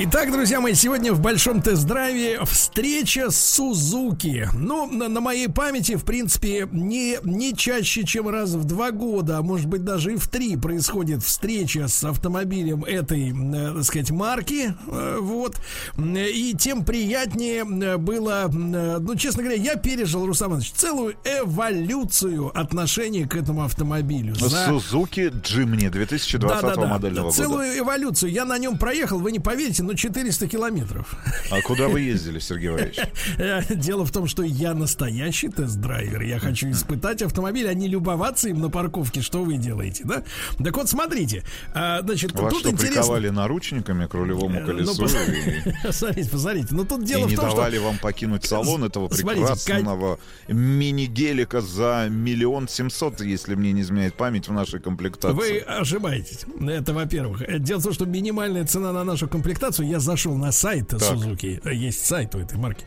[0.00, 4.48] Итак, друзья мои, сегодня в большом тест-драйве встреча с Сузуки.
[4.54, 9.38] Ну, на, на моей памяти, в принципе, не, не чаще, чем раз в два года,
[9.38, 14.12] а может быть даже и в три происходит встреча с автомобилем этой, э, так сказать,
[14.12, 14.72] марки.
[14.86, 15.56] Э, вот.
[15.96, 22.56] И тем приятнее э, было, э, ну, честно говоря, я пережил, Рустам Иванович, целую эволюцию
[22.56, 24.36] отношения к этому автомобилю.
[24.36, 27.36] За- Suzuki Jimny 2020 модельного года.
[27.36, 28.30] Целую эволюцию.
[28.30, 31.16] Я на нем проехал, вы не поверите, но 400 километров.
[31.50, 33.00] А куда вы ездили, Сергей Валерьевич?
[33.70, 36.20] Дело в том, что я настоящий тест-драйвер.
[36.20, 39.22] Я хочу испытать автомобиль, а не любоваться им на парковке.
[39.22, 40.24] Что вы делаете, да?
[40.62, 41.42] Так вот, смотрите.
[41.72, 43.00] а, Значит, Вас тут что, интересно.
[43.00, 46.68] приковали наручниками к рулевому Э, колесу ну, пос- и, Посмотрите, посмотрите.
[46.72, 47.86] Но тут дело не в том, давали что...
[47.86, 50.18] вам покинуть салон этого прекрасного
[50.48, 55.34] мини-гелика за миллион семьсот, если мне не изменяет память, в нашей комплектации.
[55.34, 56.44] Вы ошибаетесь.
[56.60, 57.42] Это во-первых.
[57.62, 61.74] Дело в том, что минимальная цена на нашу комплектацию, я зашел на сайт Suzuki, Э,
[61.74, 62.84] есть сайт у этой марки,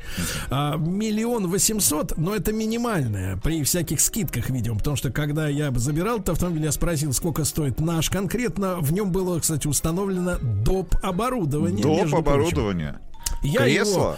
[0.50, 6.18] А, миллион восемьсот, но это минимальная, при всяких скидках, видимо, потому что когда я забирал
[6.18, 10.96] этот автомобиль, я спросил, сколько стоит наш конкретно, в нем было, кстати, установлено доп.
[11.02, 11.84] оборудование.
[11.84, 12.02] Доп.
[12.02, 13.11] между прочим.
[13.42, 13.94] Я Кресло?
[13.94, 14.18] его,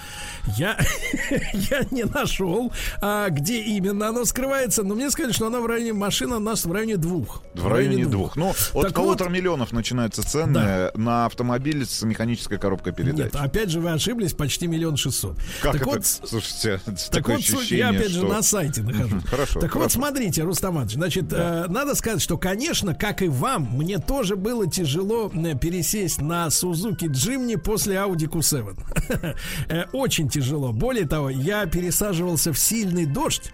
[0.57, 0.77] я,
[1.53, 2.71] я не нашел,
[3.01, 6.65] а, где именно оно скрывается, но мне сказали, что она в районе, машина у нас
[6.65, 7.41] в районе двух.
[7.53, 8.35] В районе двух.
[8.35, 13.31] Ну, от Так полутора вот, миллионов начинаются цены на автомобиль с механической коробкой передач.
[13.33, 15.37] Нет, опять же вы ошиблись, почти миллион шестьсот.
[15.61, 15.89] Как так это?
[15.91, 19.11] вот, Слушайте, так такое вот, ощущение, я опять же что- на сайте нахожусь.
[19.11, 19.59] Мгм, Хорошо.
[19.61, 19.99] Так вот, хорошо.
[19.99, 24.69] смотрите, Рустам Иванович, значит, э, надо сказать, что, конечно, как и вам, мне тоже было
[24.69, 28.75] тяжело э, пересесть на Suzuki Jimny после Audi Q7.
[29.69, 30.71] Э, Очень тяжело.
[30.71, 33.51] Более того, я пересаживался в сильный дождь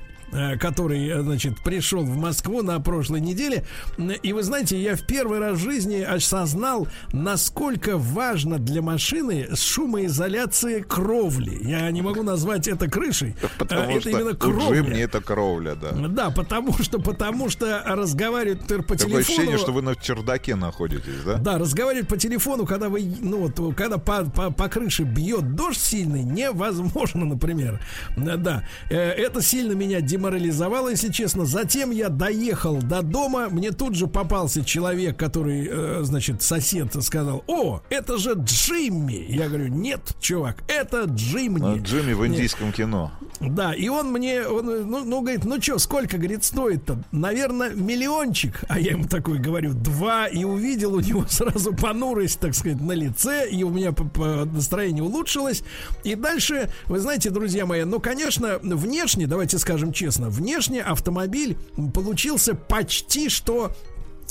[0.59, 3.65] который, э, значит, пришел в Москву на прошлой неделе.
[4.23, 10.83] И вы знаете, я в первый раз в жизни осознал, насколько важно для машины шумоизоляция
[10.83, 11.59] кровли.
[11.61, 13.35] Я не могу назвать это крышей.
[13.57, 14.81] Потому это что именно кровля.
[14.81, 15.91] Джимни это кровля, да.
[15.91, 19.17] Да, потому что, потому что разговаривать по Такое телефону.
[19.19, 21.35] ощущение, что вы на чердаке находитесь, да?
[21.35, 25.81] Да, разговаривать по телефону, когда вы, ну вот, когда по, по, по крыше бьет дождь
[25.81, 27.79] сильный, невозможно, например.
[28.15, 31.45] Э, Да, Э, это сильно меня деморализовало, если честно.
[31.45, 37.43] Затем я доехал до дома, мне тут же попался человек, который, э, значит, сосед сказал,
[37.47, 39.25] о, это же Джимми.
[39.29, 41.77] Я говорю, нет, чувак, это Джимми.
[41.77, 42.35] А, Джимми в Нет.
[42.35, 43.11] индийском кино.
[43.39, 47.01] Да, и он мне, он, ну, ну, говорит, ну что, сколько, говорит, стоит-то?
[47.11, 48.63] Наверное, миллиончик.
[48.67, 52.91] А я ему такой говорю, два, и увидел у него сразу понурость, так сказать, на
[52.91, 55.63] лице, и у меня по- по- настроение улучшилось.
[56.03, 61.57] И дальше, вы знаете, друзья мои, ну, конечно, внешне, давайте скажем честно, внешне автомобиль
[61.93, 63.71] получился почти что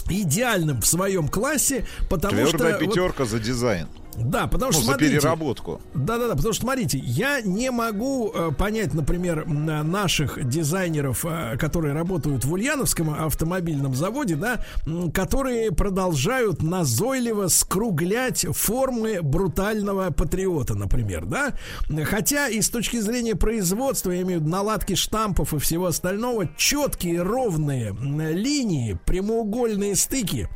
[0.09, 2.85] идеальным в своем классе, потому Твердая что...
[2.85, 3.89] вот- пятерка за дизайн.
[4.25, 5.81] Да, потому Ну, что за смотрите, переработку.
[5.95, 11.95] да-да-да, потому что, смотрите, я не могу э, понять, например, м, наших дизайнеров, э, которые
[11.95, 14.65] работают в Ульяновском автомобильном заводе, да,
[15.15, 21.55] которые продолжают назойливо скруглять формы брутального патриота, например, да.
[22.05, 26.49] Хотя и с точки зрения производства, я имею в виду наладки штампов и всего остального,
[26.57, 27.95] четкие ровные
[28.33, 30.49] линии, прямоугольные стыки,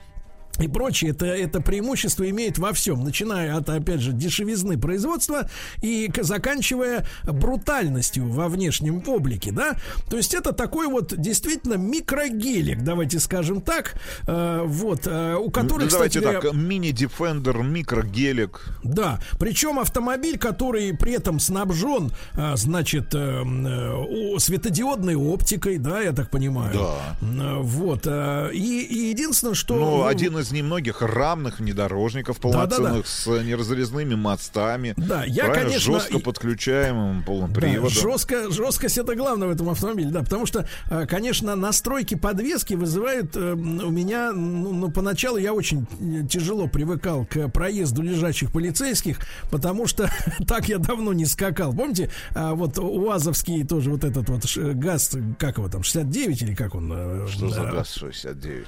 [0.59, 5.49] и прочее, это, это преимущество имеет во всем, начиная от, опять же, дешевизны производства
[5.81, 9.77] и заканчивая брутальностью во внешнем облике, да.
[10.11, 13.95] То есть это такой вот действительно микрогелик, давайте скажем так,
[14.27, 18.61] э, вот, э, у которого, Ну, давайте кстати так, мини-дефендер, микрогелик.
[18.85, 26.13] да, причем автомобиль, который при этом снабжен, а, значит, э, э, светодиодной оптикой, да, я
[26.13, 26.73] так понимаю.
[26.75, 27.17] Да.
[27.23, 28.03] Э, Вот.
[28.07, 29.75] э, И, и единственное, что...
[29.77, 34.95] Ну, ну, один из немногих рамных внедорожников полноценных с неразрезными мостами.
[34.97, 35.65] Да, я, Правильно?
[35.69, 37.91] конечно, Жестко подключаемым полным Да, приводом.
[37.91, 43.37] жестко, жесткость это главное в этом автомобиле, да, потому что, э, конечно, настройки подвески вызывают
[43.37, 49.19] э, у меня, ну, ну, поначалу я очень э, тяжело привыкал к проезду лежачих полицейских,
[49.51, 50.11] потому что
[50.49, 51.73] так я давно не скакал.
[51.75, 57.29] Помните, вот УАЗовский тоже вот этот вот ГАЗ, как его там, 69 или как он?
[57.29, 58.67] Что за э, ГАЗ-69?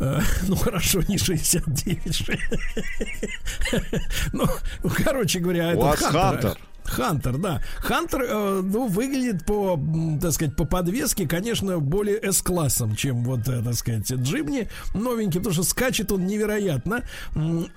[0.00, 2.14] Э, Ну хорошо, не 69.
[2.14, 2.38] ши-
[4.32, 4.44] Ну,
[5.04, 5.80] короче говоря, это
[6.12, 6.58] Хантер.
[6.84, 7.36] Хантер.
[7.36, 7.60] Да.
[7.76, 9.78] Хантер, э, ну, выглядит по,
[10.22, 15.52] так сказать, по подвеске, конечно, более S-классом, чем вот, э, так сказать, Джимни новенький, потому
[15.52, 17.02] что скачет он невероятно.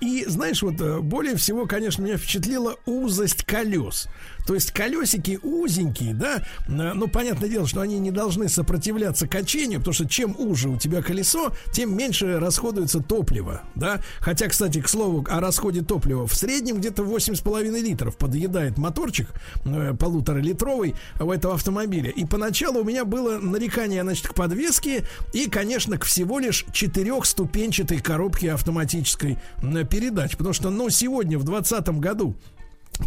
[0.00, 4.08] И, знаешь, вот э, более всего, конечно, меня впечатлила узость колес.
[4.46, 9.80] То есть колесики узенькие, да, э, ну, понятное дело, что они не должны сопротивляться качению,
[9.80, 14.00] потому что чем уже у тебя колесо, тем меньше расходуется топливо, да.
[14.20, 19.28] Хотя, кстати, к слову, о расходе топлива в среднем где-то 8,5 литров подъедает моторчик
[19.64, 22.10] э, полуторалитровый у этого автомобиля.
[22.10, 28.00] И поначалу у меня было нарекание, значит, к подвеске и, конечно, к всего лишь четырехступенчатой
[28.00, 30.36] коробке автоматической м, передач.
[30.36, 32.36] Потому что, ну, сегодня, в 2020 году,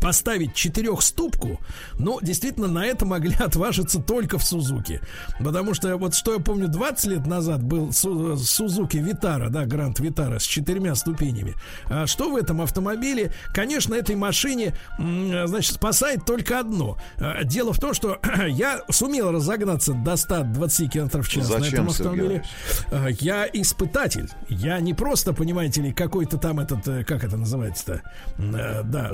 [0.02, 1.60] поставить четырехступку,
[2.00, 5.00] но действительно на это могли отважиться только в Сузуки.
[5.40, 10.00] Потому что вот что я помню, 20 лет назад был Су- Сузуки Витара, да, Гранд
[10.00, 11.56] Витара с четырьмя ступенями.
[11.86, 13.32] А что в этом автомобиле?
[13.54, 16.98] Конечно, этой машине, значит, спасает только одно.
[17.18, 21.84] А, Дело в том, что я сумел разогнаться до 120 км в час на Зачем,
[21.86, 22.44] этом Сергей автомобиле.
[22.92, 24.30] А, Я испытатель.
[24.50, 28.02] Я не просто, понимаете ли, какой-то там этот, э, как это называется-то?
[28.40, 29.12] Э, Да,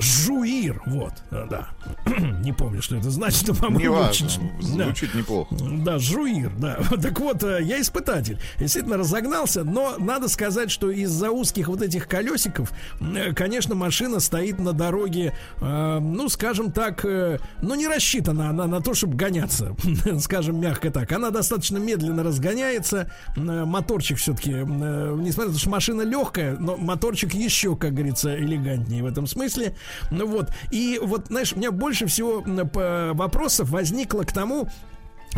[0.62, 1.68] жуир, вот, э, да.
[2.40, 4.84] Не помню, что это значит, но, по-моему, Неважно, очень- да.
[4.84, 5.54] звучит неплохо.
[5.84, 6.78] Да, жуир, да.
[7.02, 8.38] Так вот, э, я испытатель.
[8.58, 14.58] Действительно разогнался, но надо сказать, что из-за узких вот этих колесиков, э, конечно, машина стоит
[14.58, 19.74] на дороге, э, ну, скажем так, э, ну, не рассчитана она на то, чтобы гоняться,
[20.20, 21.10] скажем мягко так.
[21.12, 23.10] Она достаточно медленно разгоняется.
[23.36, 29.02] Э, Моторчик все-таки, несмотря на то, что машина легкая, но моторчик еще, как говорится, элегантнее
[29.02, 29.74] в этом смысле.
[30.10, 30.51] Ну вот.
[30.70, 34.68] И вот, знаешь, у меня больше всего вопросов возникло к тому,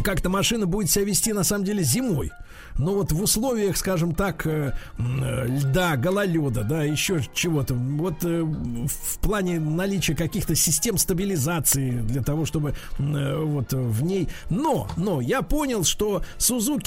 [0.02, 2.32] как эта машина будет себя вести на самом деле зимой.
[2.78, 8.42] Но вот в условиях, скажем так, э, э, льда, гололеда, да, еще чего-то, вот э,
[8.42, 14.28] в плане наличия каких-то систем стабилизации для того, чтобы вот в ней...
[14.50, 16.22] Но, но я понял, что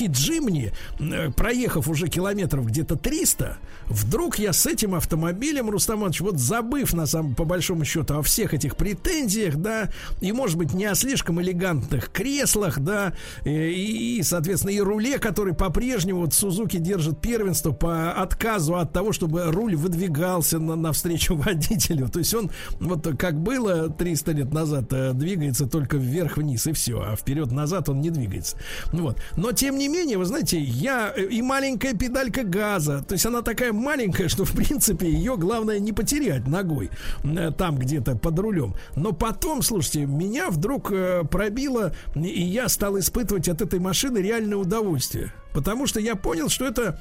[0.07, 6.37] Jimny, э, проехав уже километров где-то 300, вдруг я с этим автомобилем, Рустам Иванович, вот
[6.37, 9.89] забыв на самом, по большому счету о всех этих претензиях, да,
[10.21, 13.13] и, может быть, не о слишком элегантных креслах, да,
[13.45, 18.93] и, и, соответственно, и руле, который по по-прежнему вот Сузуки держит первенство по отказу от
[18.93, 22.09] того, чтобы руль выдвигался на, навстречу водителю.
[22.09, 22.49] То есть он
[22.79, 28.01] вот как было 300 лет назад, э, двигается только вверх-вниз и все, а вперед-назад он
[28.01, 28.57] не двигается.
[28.91, 29.21] Вот.
[29.35, 33.43] Но тем не менее, вы знаете, я э, и маленькая педалька газа, то есть она
[33.43, 36.89] такая маленькая, что в принципе ее главное не потерять ногой
[37.23, 38.73] э, там где-то под рулем.
[38.95, 40.91] Но потом, слушайте, меня вдруг
[41.29, 45.31] пробило, и я стал испытывать от этой машины реальное удовольствие.
[45.57, 46.99] Потому что я понял, что это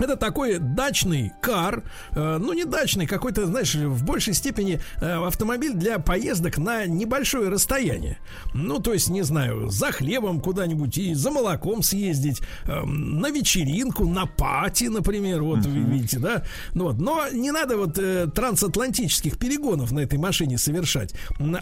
[0.00, 5.74] это такой дачный кар, э, ну не дачный, какой-то, знаешь, в большей степени э, автомобиль
[5.74, 8.18] для поездок на небольшое расстояние.
[8.54, 14.06] Ну, то есть, не знаю, за хлебом куда-нибудь и за молоком съездить, э, на вечеринку,
[14.06, 16.44] на пати, например, вот вы видите, да.
[16.74, 16.98] Ну, вот.
[16.98, 21.14] Но не надо вот э, трансатлантических перегонов на этой машине совершать.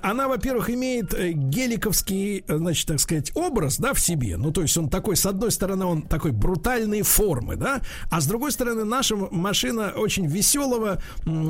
[0.03, 4.37] Она, во-первых, имеет геликовский, значит, так сказать, образ, да, в себе.
[4.37, 8.28] Ну, то есть он такой, с одной стороны, он такой брутальной формы, да, а с
[8.29, 11.01] другой стороны, наша машина очень веселого,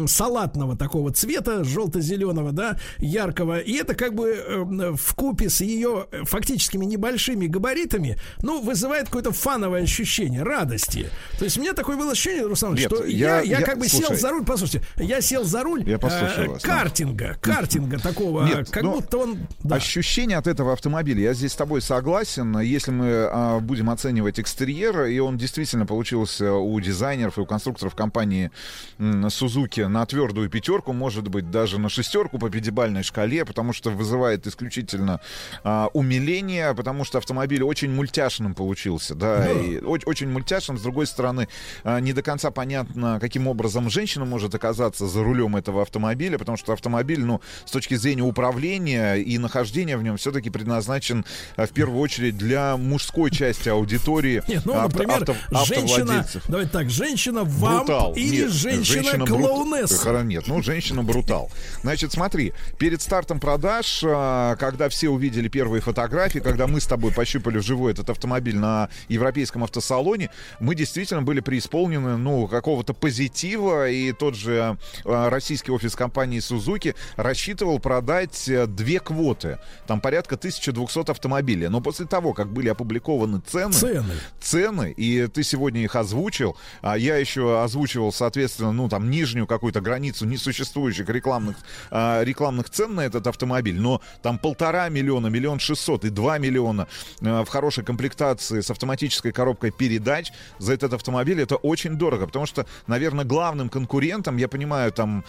[0.07, 3.59] салатного такого цвета, желто-зеленого, да, яркого.
[3.59, 9.07] И это как бы э, в купе с ее э, фактическими небольшими габаритами, ну, вызывает
[9.07, 11.11] какое-то фановое ощущение радости.
[11.39, 13.79] То есть у меня такое было ощущение, Руслан, Нет, что я- я, я, я- как
[13.79, 14.07] бы слушай.
[14.09, 16.59] сел за руль, послушайте, я сел за руль Я э, вас, да.
[16.63, 19.39] картинга, картинга такого, Нет, как будто он...
[19.63, 19.77] да.
[19.77, 22.59] Ощущение от этого автомобиля, я здесь с тобой согласен.
[22.61, 27.95] Если мы а, будем оценивать экстерьер, и он действительно получился у дизайнеров и у конструкторов
[27.95, 28.51] компании
[28.99, 34.47] Suzuki на твердую пятерку, может быть, даже на шестерку по пятибалльной шкале, потому что вызывает
[34.47, 35.21] исключительно
[35.65, 40.79] а, умиление, потому что автомобиль очень мультяшным получился, да, и о- очень мультяшным.
[40.79, 41.49] С другой стороны,
[41.85, 46.57] а, не до конца понятно, каким образом женщина может оказаться за рулем этого автомобиля, потому
[46.59, 51.25] что автомобиль, ну, с точки зрения управления и нахождения в нем все-таки предназначен
[51.57, 56.48] а, в первую очередь для мужской части аудитории Нет, ну, авто- например, авто- женщина, автовладельцев.
[56.49, 58.15] Давайте так, женщина Брутал.
[58.15, 60.09] или Нет, женщина брут- клоунесса.
[60.09, 61.51] Хоро- Нет, ну, женщина брутал.
[61.83, 67.13] Значит, смотри, перед стартом продаж, а, когда все увидели первые фотографии, когда мы с тобой
[67.13, 74.13] пощупали вживую этот автомобиль на европейском автосалоне, мы действительно были преисполнены, ну, какого-то позитива, и
[74.13, 79.59] тот же а, российский офис компании Suzuki рассчитывал продать э, две квоты.
[79.87, 81.69] Там порядка 1200 автомобилей.
[81.69, 84.15] Но после того, как были опубликованы цены, Цены.
[84.41, 86.38] цены, и ты сегодня их озвучил,
[86.83, 91.57] а я еще озвучивал, соответственно, ну, там, нижнюю какую-то границу несуществующих рекламных,
[91.91, 96.87] а, рекламных цен на этот автомобиль, но там полтора миллиона, миллион шестьсот и два миллиона
[97.23, 102.47] а, в хорошей комплектации с автоматической коробкой передач за этот автомобиль, это очень дорого, потому
[102.47, 105.25] что, наверное, главным конкурентом, я понимаю, там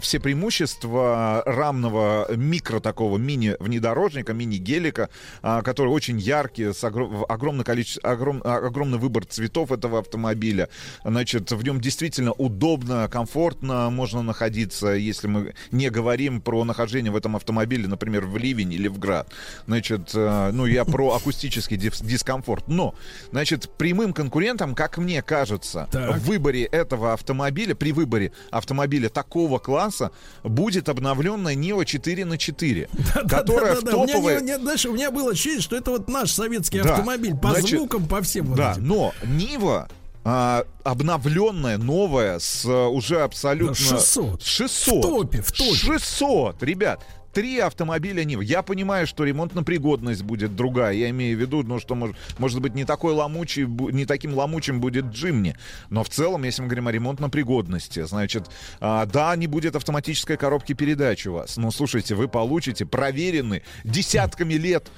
[0.00, 5.08] все преимущества рамного микро такого мини-внедорожника, мини-гелика,
[5.42, 10.19] а, который очень яркий, с огром- огромное количество, огром- огромный выбор цветов этого автомобиля.
[11.04, 17.16] Значит, в нем действительно удобно, комфортно можно находиться, если мы не говорим про нахождение в
[17.16, 19.32] этом автомобиле, например, в ливень или в град.
[19.66, 22.68] Значит, э, ну, я про акустический дис- дискомфорт.
[22.68, 22.94] Но,
[23.30, 26.16] значит, прямым конкурентом, как мне кажется, Так.
[26.16, 30.10] в выборе этого автомобиля, при выборе автомобиля такого класса,
[30.42, 32.88] будет обновленная Nio 4 на 4
[33.28, 33.96] которая в Да-да-да-да.
[33.96, 34.60] У меня топовой...
[34.62, 38.54] знаешь, у меня было ощущение, что это вот наш советский автомобиль по звукам, по всем
[38.54, 39.88] Да, но Нива
[40.24, 43.74] а, обновленная, новая, с а, уже абсолютно...
[43.74, 44.42] Да, 600.
[44.42, 44.94] 600.
[44.94, 45.74] В топе, в топе.
[45.74, 47.04] 600, ребят.
[47.32, 48.40] Три автомобиля Нива.
[48.40, 50.92] Я понимаю, что ремонтно-пригодность будет другая.
[50.94, 54.34] Я имею в виду, ну, что может, может быть не такой ломучий, бу- не таким
[54.34, 55.56] ломучим будет Джимни.
[55.90, 58.50] Но в целом, если мы говорим о ремонтно-пригодности, значит,
[58.80, 61.56] а, да, не будет автоматической коробки передач у вас.
[61.56, 64.88] Но слушайте, вы получите проверенный десятками лет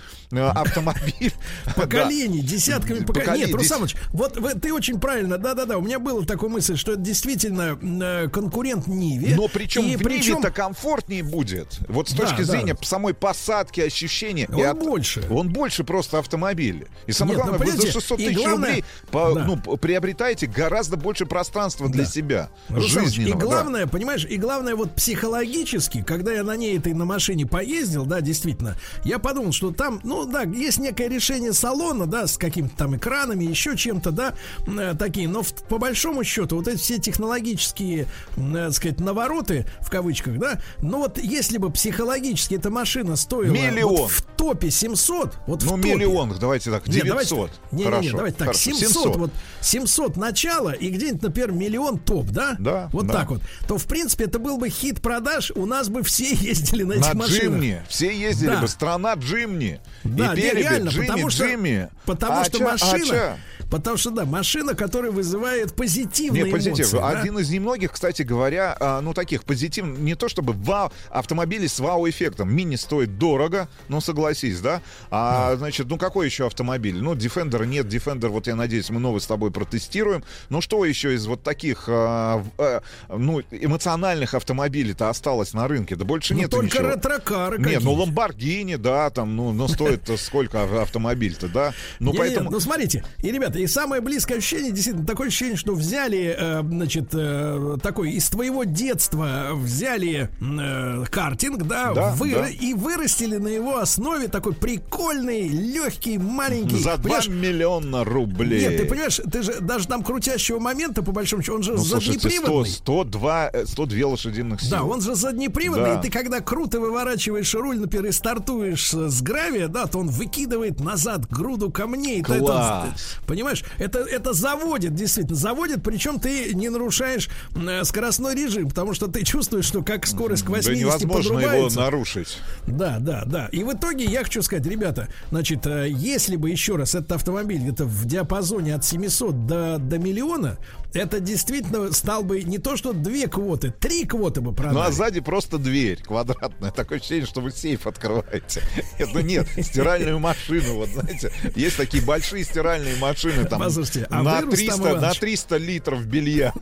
[0.41, 1.33] автомобиль.
[1.77, 3.47] Поколений, десятками поколений.
[3.47, 7.79] Нет, Русамович, вот ты очень правильно, да-да-да, у меня была такая мысль, что это действительно
[7.81, 9.35] э, конкурент Ниве.
[9.37, 11.79] Но причем в Ниве-то комфортнее будет.
[11.89, 14.49] Вот с точки зрения самой посадки, ощущения.
[14.49, 15.25] Он больше.
[15.31, 16.87] Он больше просто автомобиля.
[17.07, 21.27] И самое ну, главное, вы за понимаете, 600 и тысяч рублей ну, приобретаете гораздо больше
[21.27, 22.51] пространства для себя.
[22.71, 23.39] Жизненного.
[23.39, 28.05] и главное, понимаешь, и главное вот психологически, когда я на ней этой на машине поездил,
[28.05, 32.77] да, действительно, я подумал, что там, ну да, есть некое решение салона, да, с какими-то
[32.77, 34.35] там экранами, еще чем-то, да,
[34.67, 39.67] э, такие, но в- по большому счету вот эти все технологические, э, так сказать, навороты,
[39.81, 43.97] в кавычках, да, ну вот если бы психологически эта машина стоила Миллион.
[43.97, 47.09] вот в топе 700, вот Ну, в топе, миллион, давайте так, нет, 900.
[47.11, 51.53] давайте, не, не, Хорошо, не, давайте так, хорошо, 700, вот 700 начало и где-нибудь, например,
[51.53, 52.57] миллион топ, да?
[52.59, 53.13] Да, Вот да.
[53.15, 53.43] так вот.
[53.69, 57.09] То, в принципе, это был бы хит продаж, у нас бы все ездили на этих
[57.09, 57.43] На машинах.
[57.61, 57.83] Джимни.
[57.89, 58.61] Все ездили Да.
[58.61, 58.69] бы.
[58.69, 59.81] Страна Джимни.
[60.05, 61.89] Да, и не, пели бы реально, Джимми, потому что, Джимми.
[62.07, 63.39] потому что Ача, машина, ача.
[63.73, 66.79] Потому что, да, машина, которая вызывает позитивные Нет, позитив.
[66.93, 66.97] эмоции.
[66.99, 67.09] да?
[67.09, 71.81] Один из немногих, кстати говоря, а, ну таких позитивных, не то чтобы вау, автомобили с
[71.81, 72.55] вау-эффектом.
[72.55, 74.83] Мини стоит дорого, ну согласись, да?
[75.11, 77.01] А, значит, ну какой еще автомобиль?
[77.01, 80.23] Ну, Defender нет, Defender, вот я надеюсь, мы новый с тобой протестируем.
[80.51, 85.97] Ну что еще из вот таких, а, а, ну, эмоциональных автомобилей-то осталось на рынке?
[85.97, 86.91] Да больше Ну, нет только ничего.
[86.91, 87.97] ретро-кары Нет, ну.
[88.05, 91.73] Lamborghini, да, там, ну, ну стоит сколько ав- автомобиль-то, да?
[92.01, 92.51] Ну, поэтому...
[92.51, 97.09] ну смотрите, и ребята, и самое близкое ощущение, действительно, такое ощущение, что взяли, э, значит,
[97.13, 102.49] э, такой из твоего детства взяли э, картинг, да, Да, вы- да.
[102.49, 106.77] и вырастили на его основе такой прикольный, легкий, маленький.
[106.83, 108.61] За 2 понимаешь, миллиона рублей.
[108.63, 111.79] Нет, ты понимаешь, ты же даже там крутящего момента, по большому счету, он же Ну,
[111.85, 112.71] слушайте, 100, заднеприводный.
[112.73, 114.71] 102, э, 102 лошадиных сил.
[114.71, 115.99] Да, он же заднеприводный, Да.
[116.01, 120.81] и ты когда круто выворачиваешь руль, например, и стартуешь с гравия, да, то он выкидывает
[120.81, 122.23] назад груду камней.
[122.23, 123.19] То это- Класс.
[123.53, 129.09] Понимаешь, это, это заводит, действительно, заводит, причем ты не нарушаешь э, скоростной режим, потому что
[129.09, 132.39] ты чувствуешь, что как скорость к 80 Да невозможно его нарушить.
[132.67, 133.49] Да, да, да.
[133.53, 137.59] И в итоге я хочу сказать, ребята, значит, э, если бы еще раз этот автомобиль
[137.59, 140.59] где-то в диапазоне от 700 до, до миллиона,
[140.95, 144.75] это действительно стал бы не то что две квоты, три квоты бы продали.
[144.75, 146.71] Ну а сзади просто дверь квадратная.
[146.71, 148.63] Такое ощущение, что вы сейф открываете.
[148.99, 150.75] Это нет, стиральную машину.
[150.75, 154.91] Вот знаете, есть такие большие стиральные машины там Послушайте, а на, вы, Рустам 300, на
[154.91, 155.19] Иванович?
[155.19, 156.53] 300 литров белья.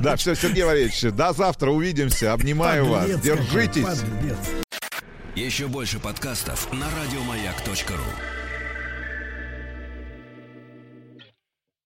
[0.00, 2.32] Да, все, Сергей Валерьевич, до завтра увидимся.
[2.32, 3.08] Обнимаю вас.
[3.20, 4.02] Держитесь.
[5.34, 8.43] Еще больше подкастов на радиомаяк.ру.